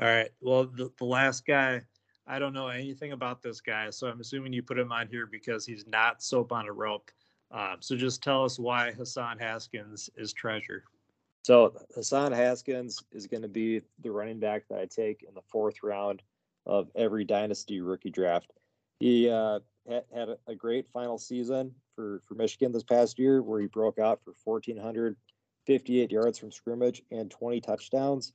All 0.02 0.08
right. 0.08 0.30
Well, 0.40 0.66
the, 0.66 0.92
the 0.98 1.06
last 1.06 1.46
guy, 1.46 1.82
I 2.26 2.40
don't 2.40 2.54
know 2.54 2.68
anything 2.68 3.12
about 3.12 3.42
this 3.42 3.60
guy, 3.60 3.90
so 3.90 4.08
I'm 4.08 4.22
assuming 4.22 4.54
you 4.54 4.64
put 4.64 4.80
him 4.80 4.94
on 4.94 5.08
here 5.08 5.26
because 5.26 5.66
he's 5.66 5.86
not 5.88 6.24
soap 6.24 6.54
on 6.54 6.68
a 6.68 6.72
rope. 6.72 7.12
Um, 7.52 7.78
so 7.80 7.98
just 7.98 8.24
tell 8.24 8.46
us 8.46 8.60
why 8.60 8.92
Hassan 8.92 9.40
Haskins 9.40 10.10
is 10.16 10.32
treasure. 10.32 10.84
So 11.44 11.74
Hassan 11.96 12.32
Haskins 12.32 13.02
is 13.12 13.28
going 13.28 13.42
to 13.42 13.48
be 13.48 13.82
the 14.04 14.12
running 14.12 14.40
back 14.40 14.64
that 14.70 14.80
I 14.80 14.86
take 14.86 15.24
in 15.28 15.34
the 15.34 15.42
fourth 15.52 15.82
round 15.84 16.22
of 16.66 16.90
every 16.96 17.24
dynasty 17.24 17.82
rookie 17.82 18.12
draft. 18.12 18.52
He 19.00 19.30
uh, 19.30 19.60
had, 19.88 20.04
had 20.14 20.30
a 20.48 20.56
great 20.56 20.88
final 20.92 21.18
season 21.18 21.74
for, 21.96 22.22
for 22.28 22.36
Michigan 22.36 22.72
this 22.72 22.84
past 22.84 23.18
year, 23.18 23.42
where 23.42 23.62
he 23.62 23.68
broke 23.68 23.98
out 23.98 24.22
for 24.24 24.34
1,458 24.44 26.12
yards 26.12 26.38
from 26.38 26.52
scrimmage 26.52 27.02
and 27.12 27.32
20 27.32 27.62
touchdowns. 27.62 28.34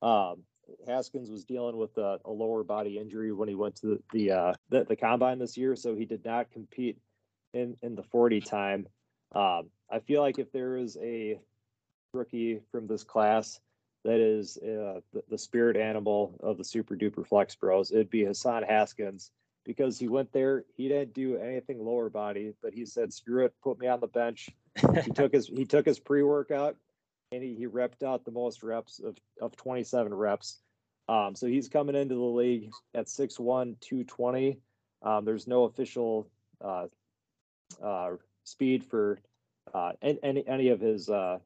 Um, 0.00 0.44
Haskins 0.86 1.30
was 1.30 1.44
dealing 1.44 1.76
with 1.76 1.96
a, 1.98 2.18
a, 2.24 2.30
lower 2.30 2.64
body 2.64 2.98
injury 2.98 3.32
when 3.32 3.48
he 3.48 3.54
went 3.54 3.76
to 3.76 3.86
the 3.86 4.02
the, 4.12 4.30
uh, 4.32 4.52
the, 4.70 4.84
the 4.84 4.96
combine 4.96 5.38
this 5.38 5.56
year, 5.56 5.76
so 5.76 5.94
he 5.94 6.06
did 6.06 6.24
not 6.24 6.50
compete 6.50 6.98
in 7.52 7.76
in 7.82 7.94
the 7.94 8.02
40 8.02 8.40
time. 8.40 8.86
Um, 9.34 9.68
I 9.90 9.98
feel 9.98 10.22
like 10.22 10.38
if 10.38 10.50
there 10.52 10.76
is 10.76 10.96
a 11.02 11.38
rookie 12.14 12.60
from 12.70 12.86
this 12.86 13.04
class 13.04 13.60
that 14.04 14.20
is 14.20 14.58
uh, 14.58 15.00
the, 15.12 15.22
the, 15.30 15.38
spirit 15.38 15.76
animal 15.76 16.38
of 16.40 16.58
the 16.58 16.64
super 16.64 16.94
duper 16.94 17.26
flex 17.26 17.54
bros. 17.54 17.90
It'd 17.90 18.10
be 18.10 18.24
Hassan 18.24 18.62
Haskins 18.62 19.30
because 19.64 19.98
he 19.98 20.08
went 20.08 20.32
there. 20.32 20.64
He 20.76 20.88
didn't 20.88 21.14
do 21.14 21.38
anything 21.38 21.82
lower 21.82 22.10
body, 22.10 22.52
but 22.62 22.74
he 22.74 22.84
said, 22.84 23.12
"Screw 23.12 23.46
it, 23.46 23.54
put 23.62 23.78
me 23.78 23.86
on 23.86 24.00
the 24.00 24.06
bench." 24.06 24.50
he 25.04 25.10
took 25.10 25.32
his 25.32 25.48
he 25.48 25.64
took 25.64 25.86
his 25.86 25.98
pre 25.98 26.22
workout 26.22 26.76
and 27.32 27.42
he, 27.42 27.54
he 27.54 27.66
repped 27.66 28.02
out 28.02 28.24
the 28.24 28.30
most 28.30 28.62
reps 28.62 29.00
of 29.00 29.16
of 29.40 29.56
27 29.56 30.12
reps. 30.12 30.58
Um, 31.08 31.34
so 31.34 31.46
he's 31.46 31.68
coming 31.68 31.96
into 31.96 32.14
the 32.14 32.20
league 32.20 32.70
at 32.94 33.06
6'1", 33.06 33.78
220. 33.80 34.58
Um, 35.02 35.26
there's 35.26 35.46
no 35.46 35.64
official 35.64 36.30
uh, 36.62 36.86
uh, 37.82 38.12
speed 38.44 38.84
for 38.84 39.20
uh, 39.72 39.92
any 40.02 40.46
any 40.46 40.68
of 40.68 40.80
his 40.80 41.08
uh, 41.08 41.38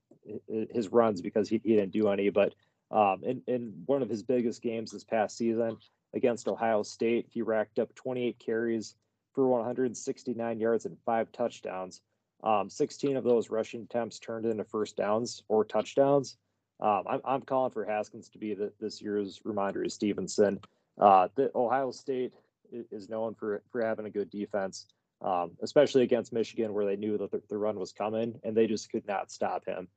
his 0.70 0.88
runs 0.92 1.20
because 1.20 1.48
he, 1.48 1.60
he 1.64 1.76
didn't 1.76 1.92
do 1.92 2.08
any. 2.08 2.30
But 2.30 2.54
um, 2.90 3.22
in, 3.24 3.42
in 3.46 3.72
one 3.86 4.02
of 4.02 4.08
his 4.08 4.22
biggest 4.22 4.62
games 4.62 4.90
this 4.90 5.04
past 5.04 5.36
season 5.36 5.76
against 6.14 6.48
Ohio 6.48 6.82
State, 6.82 7.26
he 7.28 7.42
racked 7.42 7.78
up 7.78 7.94
28 7.94 8.38
carries 8.38 8.94
for 9.34 9.46
169 9.48 10.60
yards 10.60 10.86
and 10.86 10.96
five 11.04 11.30
touchdowns. 11.32 12.02
Um, 12.42 12.70
16 12.70 13.16
of 13.16 13.24
those 13.24 13.50
rushing 13.50 13.82
attempts 13.82 14.18
turned 14.18 14.46
into 14.46 14.64
first 14.64 14.96
downs 14.96 15.42
or 15.48 15.64
touchdowns. 15.64 16.36
Um, 16.80 17.02
I'm, 17.08 17.20
I'm 17.24 17.42
calling 17.42 17.72
for 17.72 17.84
Haskins 17.84 18.28
to 18.30 18.38
be 18.38 18.54
the, 18.54 18.72
this 18.80 19.02
year's 19.02 19.40
Rhamondre 19.44 19.90
Stevenson. 19.90 20.60
Uh, 21.00 21.28
the 21.34 21.50
Ohio 21.54 21.90
State 21.90 22.32
is 22.72 23.08
known 23.08 23.34
for 23.34 23.62
for 23.70 23.84
having 23.84 24.06
a 24.06 24.10
good 24.10 24.30
defense, 24.30 24.86
um, 25.22 25.52
especially 25.62 26.02
against 26.02 26.32
Michigan, 26.32 26.74
where 26.74 26.84
they 26.84 26.96
knew 26.96 27.18
that 27.18 27.30
the, 27.30 27.42
the, 27.48 27.56
run 27.56 27.78
was 27.78 27.92
coming 27.92 28.38
and 28.44 28.56
they 28.56 28.66
just 28.66 28.90
could 28.90 29.06
not 29.06 29.30
stop 29.30 29.64
him. 29.64 29.88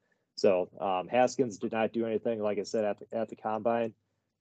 So 0.42 0.70
um, 0.80 1.08
Haskins 1.08 1.60
did 1.60 1.72
not 1.72 1.94
do 1.94 2.08
anything, 2.08 2.42
like 2.42 2.58
I 2.58 2.64
said, 2.64 2.84
at 2.84 2.98
the, 2.98 3.16
at 3.16 3.30
the 3.30 3.36
combine 3.36 3.94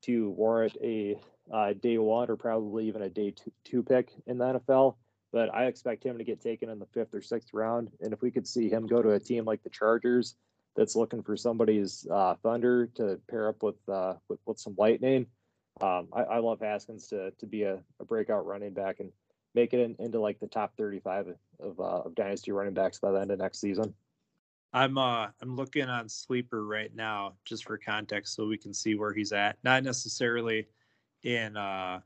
to 0.04 0.30
warrant 0.30 0.74
a 0.82 1.16
uh, 1.52 1.74
day 1.74 1.98
one 1.98 2.30
or 2.30 2.36
probably 2.36 2.88
even 2.88 3.02
a 3.02 3.10
day 3.10 3.32
two, 3.32 3.52
two 3.64 3.82
pick 3.82 4.10
in 4.26 4.38
the 4.38 4.44
NFL. 4.46 4.96
But 5.30 5.54
I 5.54 5.66
expect 5.66 6.02
him 6.02 6.16
to 6.16 6.24
get 6.24 6.40
taken 6.40 6.70
in 6.70 6.78
the 6.78 6.86
fifth 6.86 7.14
or 7.14 7.20
sixth 7.20 7.52
round. 7.52 7.90
And 8.00 8.14
if 8.14 8.22
we 8.22 8.30
could 8.30 8.48
see 8.48 8.70
him 8.70 8.86
go 8.86 9.02
to 9.02 9.10
a 9.10 9.20
team 9.20 9.44
like 9.44 9.62
the 9.62 9.68
Chargers 9.68 10.36
that's 10.74 10.96
looking 10.96 11.22
for 11.22 11.36
somebody's 11.36 12.06
uh, 12.10 12.34
thunder 12.42 12.86
to 12.94 13.20
pair 13.28 13.50
up 13.50 13.62
with, 13.62 13.76
uh, 13.86 14.14
with, 14.26 14.40
with 14.46 14.58
some 14.58 14.76
lightning, 14.78 15.26
um, 15.82 16.08
I, 16.14 16.22
I, 16.22 16.38
love 16.38 16.60
Haskins 16.60 17.08
to 17.08 17.30
to 17.38 17.46
be 17.46 17.62
a, 17.62 17.78
a 18.00 18.04
breakout 18.04 18.44
running 18.44 18.72
back 18.72 19.00
and 19.00 19.12
make 19.54 19.72
it 19.72 19.80
in, 19.80 19.96
into 19.98 20.18
like 20.18 20.40
the 20.40 20.46
top 20.46 20.76
35 20.76 21.34
of, 21.60 21.78
uh, 21.78 21.82
of 21.82 22.14
dynasty 22.14 22.52
running 22.52 22.74
backs 22.74 22.98
by 22.98 23.12
the 23.12 23.20
end 23.20 23.30
of 23.30 23.38
next 23.38 23.60
season. 23.60 23.94
I'm 24.72 24.98
uh 24.98 25.28
I'm 25.40 25.56
looking 25.56 25.88
on 25.88 26.08
sleeper 26.08 26.66
right 26.66 26.94
now 26.94 27.34
just 27.44 27.64
for 27.64 27.76
context 27.76 28.34
so 28.34 28.46
we 28.46 28.56
can 28.56 28.72
see 28.72 28.94
where 28.94 29.12
he's 29.12 29.32
at. 29.32 29.58
Not 29.64 29.82
necessarily 29.82 30.68
in 31.22 31.56
uh 31.56 32.00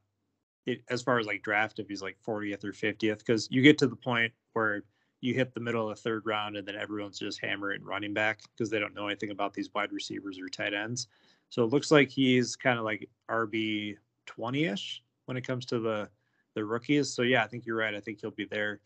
it, 0.66 0.82
as 0.88 1.02
far 1.02 1.18
as 1.18 1.26
like 1.26 1.42
draft 1.42 1.78
if 1.78 1.88
he's 1.88 2.02
like 2.02 2.16
40th 2.26 2.64
or 2.64 2.72
50th 2.72 3.18
because 3.18 3.48
you 3.50 3.60
get 3.60 3.76
to 3.78 3.86
the 3.86 3.96
point 3.96 4.32
where 4.54 4.82
you 5.20 5.34
hit 5.34 5.54
the 5.54 5.60
middle 5.60 5.88
of 5.88 5.96
the 5.96 6.02
third 6.02 6.22
round 6.26 6.56
and 6.56 6.66
then 6.66 6.74
everyone's 6.76 7.18
just 7.18 7.40
hammering 7.40 7.82
running 7.82 8.14
back 8.14 8.40
because 8.54 8.70
they 8.70 8.78
don't 8.78 8.94
know 8.94 9.06
anything 9.08 9.30
about 9.30 9.54
these 9.54 9.70
wide 9.74 9.92
receivers 9.92 10.38
or 10.38 10.48
tight 10.48 10.74
ends. 10.74 11.08
So 11.50 11.64
it 11.64 11.70
looks 11.70 11.90
like 11.90 12.10
he's 12.10 12.56
kind 12.56 12.78
of 12.78 12.84
like 12.84 13.08
RB 13.30 13.96
20ish 14.26 15.00
when 15.26 15.36
it 15.36 15.46
comes 15.46 15.66
to 15.66 15.78
the 15.78 16.08
the 16.54 16.64
rookies. 16.64 17.12
So 17.12 17.22
yeah, 17.22 17.42
I 17.42 17.46
think 17.46 17.66
you're 17.66 17.76
right. 17.76 17.94
I 17.94 18.00
think 18.00 18.20
he'll 18.20 18.30
be 18.30 18.44
there 18.44 18.80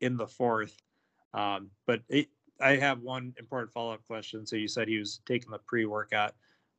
in 0.00 0.16
the 0.16 0.26
fourth. 0.26 0.76
Um, 1.32 1.70
but 1.86 2.02
it, 2.08 2.28
I 2.60 2.76
have 2.76 3.00
one 3.00 3.34
important 3.38 3.72
follow 3.72 3.92
up 3.92 4.04
question. 4.06 4.46
So 4.46 4.56
you 4.56 4.68
said 4.68 4.88
he 4.88 4.98
was 4.98 5.20
taking 5.26 5.50
the 5.50 5.58
pre 5.58 5.86
workout. 5.86 6.32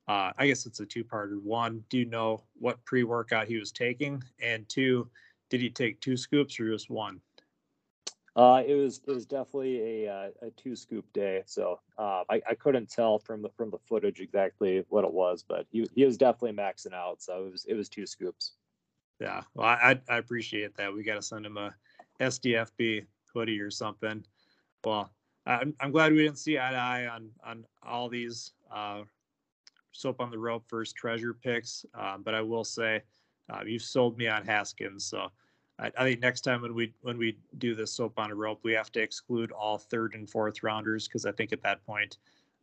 Uh, 0.08 0.32
I 0.38 0.48
guess 0.48 0.66
it's 0.66 0.80
a 0.80 0.86
two 0.86 1.04
parter. 1.04 1.42
One, 1.42 1.84
do 1.90 1.98
you 1.98 2.06
know 2.06 2.44
what 2.60 2.84
pre 2.86 3.04
workout 3.04 3.48
he 3.48 3.58
was 3.58 3.72
taking? 3.72 4.24
And 4.42 4.68
two, 4.70 5.10
did 5.50 5.62
he 5.62 5.70
take 5.70 6.00
two 6.00 6.16
scoops 6.16 6.60
or 6.60 6.70
just 6.70 6.90
one? 6.90 7.20
Uh, 8.36 8.62
it 8.68 8.76
was 8.76 9.00
it 9.08 9.12
was 9.12 9.26
definitely 9.26 10.06
a 10.06 10.14
uh, 10.14 10.30
a 10.42 10.52
two 10.52 10.76
scoop 10.76 11.06
day. 11.14 11.42
So 11.46 11.80
uh, 11.98 12.24
I 12.30 12.42
I 12.50 12.54
couldn't 12.54 12.90
tell 12.90 13.18
from 13.18 13.42
the 13.42 13.50
from 13.56 13.72
the 13.72 13.78
footage 13.88 14.20
exactly 14.20 14.84
what 14.90 15.06
it 15.06 15.14
was, 15.14 15.44
but 15.48 15.66
he 15.72 15.88
he 15.96 16.06
was 16.06 16.18
definitely 16.18 16.52
maxing 16.52 16.94
out. 16.94 17.22
So 17.22 17.46
it 17.46 17.52
was 17.52 17.66
it 17.66 17.76
was 17.76 17.88
two 17.88 18.06
scoops. 18.06 18.54
Yeah, 19.22 19.44
well, 19.54 19.68
I 19.68 20.00
I 20.10 20.18
appreciate 20.18 20.76
that. 20.76 20.94
We 20.94 21.04
got 21.04 21.16
to 21.16 21.22
send 21.22 21.46
him 21.46 21.56
a 21.58 21.74
SDFB 22.20 23.06
hoodie 23.34 23.62
or 23.62 23.72
something. 23.72 24.26
Well, 24.84 25.10
I'm, 25.46 25.74
I'm 25.80 25.92
glad 25.92 26.12
we 26.12 26.20
didn't 26.20 26.40
see 26.40 26.58
eye 26.58 26.72
to 26.72 26.78
eye 26.78 27.08
on 27.08 27.30
on 27.46 27.66
all 27.84 28.10
these 28.10 28.54
uh, 28.72 29.02
soap 29.92 30.20
on 30.20 30.32
the 30.32 30.38
rope 30.38 30.64
first 30.68 30.96
treasure 30.96 31.34
picks. 31.34 31.86
Um, 31.94 32.22
but 32.24 32.34
I 32.34 32.42
will 32.42 32.64
say, 32.64 33.02
uh, 33.50 33.62
you've 33.66 33.82
sold 33.82 34.18
me 34.18 34.28
on 34.28 34.46
Haskins. 34.46 35.06
So 35.06 35.30
I, 35.80 35.92
I, 35.98 36.04
think 36.04 36.20
next 36.20 36.42
time 36.42 36.62
when 36.62 36.74
we 36.74 36.94
when 37.02 37.18
we 37.18 37.38
do 37.58 37.76
this 37.76 37.92
soap 37.92 38.18
on 38.18 38.32
a 38.32 38.36
rope, 38.36 38.60
we 38.64 38.74
have 38.74 38.92
to 38.94 39.02
exclude 39.02 39.52
all 39.52 39.78
third 39.78 40.16
and 40.16 40.30
fourth 40.30 40.64
rounders 40.64 41.08
because 41.08 41.26
I 41.26 41.32
think 41.32 41.54
at 41.54 41.62
that 41.64 41.86
point 41.86 42.18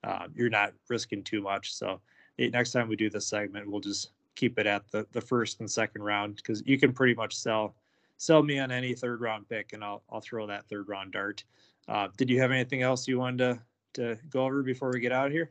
uh, 0.04 0.26
you're 0.34 0.50
not 0.50 0.72
risking 0.88 1.22
too 1.22 1.40
much. 1.40 1.74
So 1.74 2.00
next 2.38 2.72
time 2.72 2.88
we 2.88 2.96
do 2.96 3.10
this 3.10 3.26
segment, 3.26 3.70
we'll 3.70 3.80
just 3.80 4.10
keep 4.34 4.58
it 4.58 4.66
at 4.66 4.90
the 4.90 5.06
the 5.12 5.20
first 5.20 5.60
and 5.60 5.70
second 5.70 6.02
round 6.02 6.36
because 6.36 6.62
you 6.66 6.78
can 6.78 6.92
pretty 6.92 7.14
much 7.14 7.36
sell 7.36 7.74
sell 8.16 8.42
me 8.42 8.58
on 8.58 8.70
any 8.70 8.94
third 8.94 9.20
round 9.20 9.48
pick 9.48 9.72
and 9.72 9.84
I'll 9.84 10.02
I'll 10.10 10.20
throw 10.20 10.46
that 10.46 10.66
third 10.68 10.88
round 10.88 11.12
dart. 11.12 11.44
Uh, 11.88 12.08
did 12.16 12.30
you 12.30 12.40
have 12.40 12.50
anything 12.50 12.82
else 12.82 13.08
you 13.08 13.18
wanted 13.18 13.38
to 13.38 13.60
to 13.94 14.18
go 14.30 14.44
over 14.44 14.62
before 14.62 14.90
we 14.90 15.00
get 15.00 15.12
out 15.12 15.26
of 15.26 15.32
here? 15.32 15.50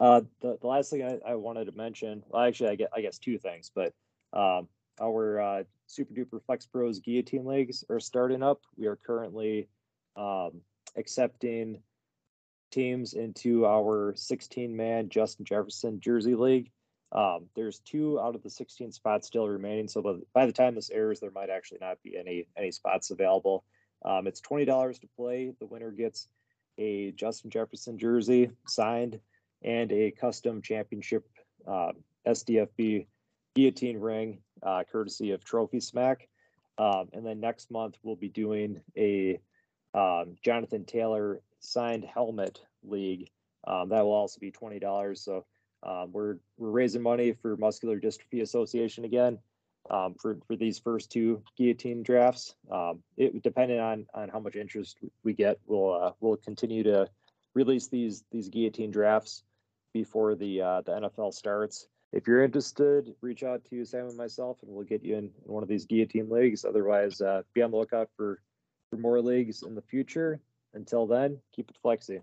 Uh, 0.00 0.22
the, 0.40 0.58
the 0.60 0.66
last 0.66 0.90
thing 0.90 1.02
I, 1.02 1.18
I 1.30 1.34
wanted 1.36 1.66
to 1.66 1.72
mention, 1.72 2.22
well, 2.28 2.42
actually, 2.42 2.70
I 2.70 2.74
get 2.74 2.90
I 2.94 3.00
guess 3.00 3.18
two 3.18 3.38
things, 3.38 3.70
but 3.74 3.92
um, 4.32 4.68
our 5.00 5.40
uh, 5.40 5.62
Super 5.86 6.14
Duper 6.14 6.42
Flex 6.44 6.66
Bros 6.66 7.00
Guillotine 7.00 7.46
leagues 7.46 7.84
are 7.88 8.00
starting 8.00 8.42
up. 8.42 8.60
We 8.76 8.86
are 8.86 8.96
currently 8.96 9.68
um, 10.16 10.60
accepting 10.96 11.80
teams 12.72 13.14
into 13.14 13.66
our 13.66 14.14
16 14.16 14.76
man 14.76 15.08
Justin 15.08 15.44
Jefferson 15.44 16.00
Jersey 16.00 16.34
League. 16.34 16.70
Um, 17.12 17.46
there's 17.54 17.78
two 17.80 18.20
out 18.20 18.34
of 18.34 18.42
the 18.42 18.50
16 18.50 18.92
spots 18.92 19.28
still 19.28 19.48
remaining. 19.48 19.88
So 19.88 20.20
by 20.34 20.46
the 20.46 20.52
time 20.52 20.74
this 20.74 20.90
airs, 20.90 21.20
there 21.20 21.30
might 21.30 21.50
actually 21.50 21.78
not 21.80 22.02
be 22.02 22.16
any 22.18 22.48
any 22.56 22.72
spots 22.72 23.10
available. 23.10 23.64
Um, 24.06 24.26
it's 24.26 24.40
twenty 24.40 24.64
dollars 24.64 24.98
to 25.00 25.08
play. 25.16 25.52
The 25.58 25.66
winner 25.66 25.90
gets 25.90 26.28
a 26.78 27.12
Justin 27.12 27.50
Jefferson 27.50 27.98
jersey 27.98 28.50
signed 28.66 29.18
and 29.62 29.90
a 29.90 30.12
custom 30.12 30.62
championship 30.62 31.26
uh, 31.66 31.92
SDFB 32.26 33.06
guillotine 33.54 33.98
ring, 33.98 34.38
uh, 34.62 34.84
courtesy 34.90 35.32
of 35.32 35.44
Trophy 35.44 35.80
Smack. 35.80 36.28
Um, 36.78 37.08
and 37.12 37.26
then 37.26 37.40
next 37.40 37.70
month 37.70 37.96
we'll 38.02 38.16
be 38.16 38.28
doing 38.28 38.80
a 38.96 39.40
um, 39.94 40.36
Jonathan 40.44 40.84
Taylor 40.84 41.40
signed 41.60 42.04
helmet 42.04 42.60
league. 42.84 43.30
Um, 43.66 43.88
that 43.88 44.04
will 44.04 44.12
also 44.12 44.38
be 44.38 44.52
twenty 44.52 44.78
dollars. 44.78 45.20
So 45.22 45.46
um, 45.82 46.12
we're 46.12 46.36
we're 46.58 46.70
raising 46.70 47.02
money 47.02 47.32
for 47.32 47.56
Muscular 47.56 47.98
Dystrophy 47.98 48.42
Association 48.42 49.04
again 49.04 49.38
um, 49.90 50.14
for 50.14 50.38
for 50.46 50.56
these 50.56 50.78
first 50.78 51.10
two 51.10 51.42
guillotine 51.56 52.02
drafts. 52.02 52.54
Um, 52.70 53.02
it 53.16 53.42
depending 53.42 53.80
on 53.80 54.06
on 54.14 54.28
how 54.28 54.40
much 54.40 54.56
interest 54.56 54.98
we 55.22 55.32
get, 55.32 55.58
we'll 55.66 55.94
uh, 55.94 56.12
we'll 56.20 56.36
continue 56.36 56.82
to 56.84 57.08
release 57.54 57.88
these 57.88 58.24
these 58.30 58.48
guillotine 58.48 58.90
drafts 58.90 59.44
before 59.92 60.34
the 60.34 60.60
uh, 60.60 60.82
the 60.82 60.92
NFL 60.92 61.32
starts. 61.32 61.88
If 62.12 62.26
you're 62.26 62.44
interested, 62.44 63.14
reach 63.20 63.42
out 63.42 63.64
to 63.66 63.84
Sam 63.84 64.06
and 64.06 64.16
myself, 64.16 64.58
and 64.62 64.70
we'll 64.70 64.84
get 64.84 65.02
you 65.02 65.16
in, 65.16 65.24
in 65.24 65.52
one 65.52 65.62
of 65.62 65.68
these 65.68 65.86
guillotine 65.86 66.30
leagues. 66.30 66.64
Otherwise, 66.64 67.20
uh, 67.20 67.42
be 67.52 67.62
on 67.62 67.70
the 67.70 67.76
lookout 67.76 68.10
for 68.16 68.40
for 68.90 68.96
more 68.96 69.20
leagues 69.20 69.62
in 69.62 69.74
the 69.74 69.82
future. 69.82 70.40
Until 70.74 71.06
then, 71.06 71.38
keep 71.54 71.70
it 71.70 71.76
flexy. 71.82 72.20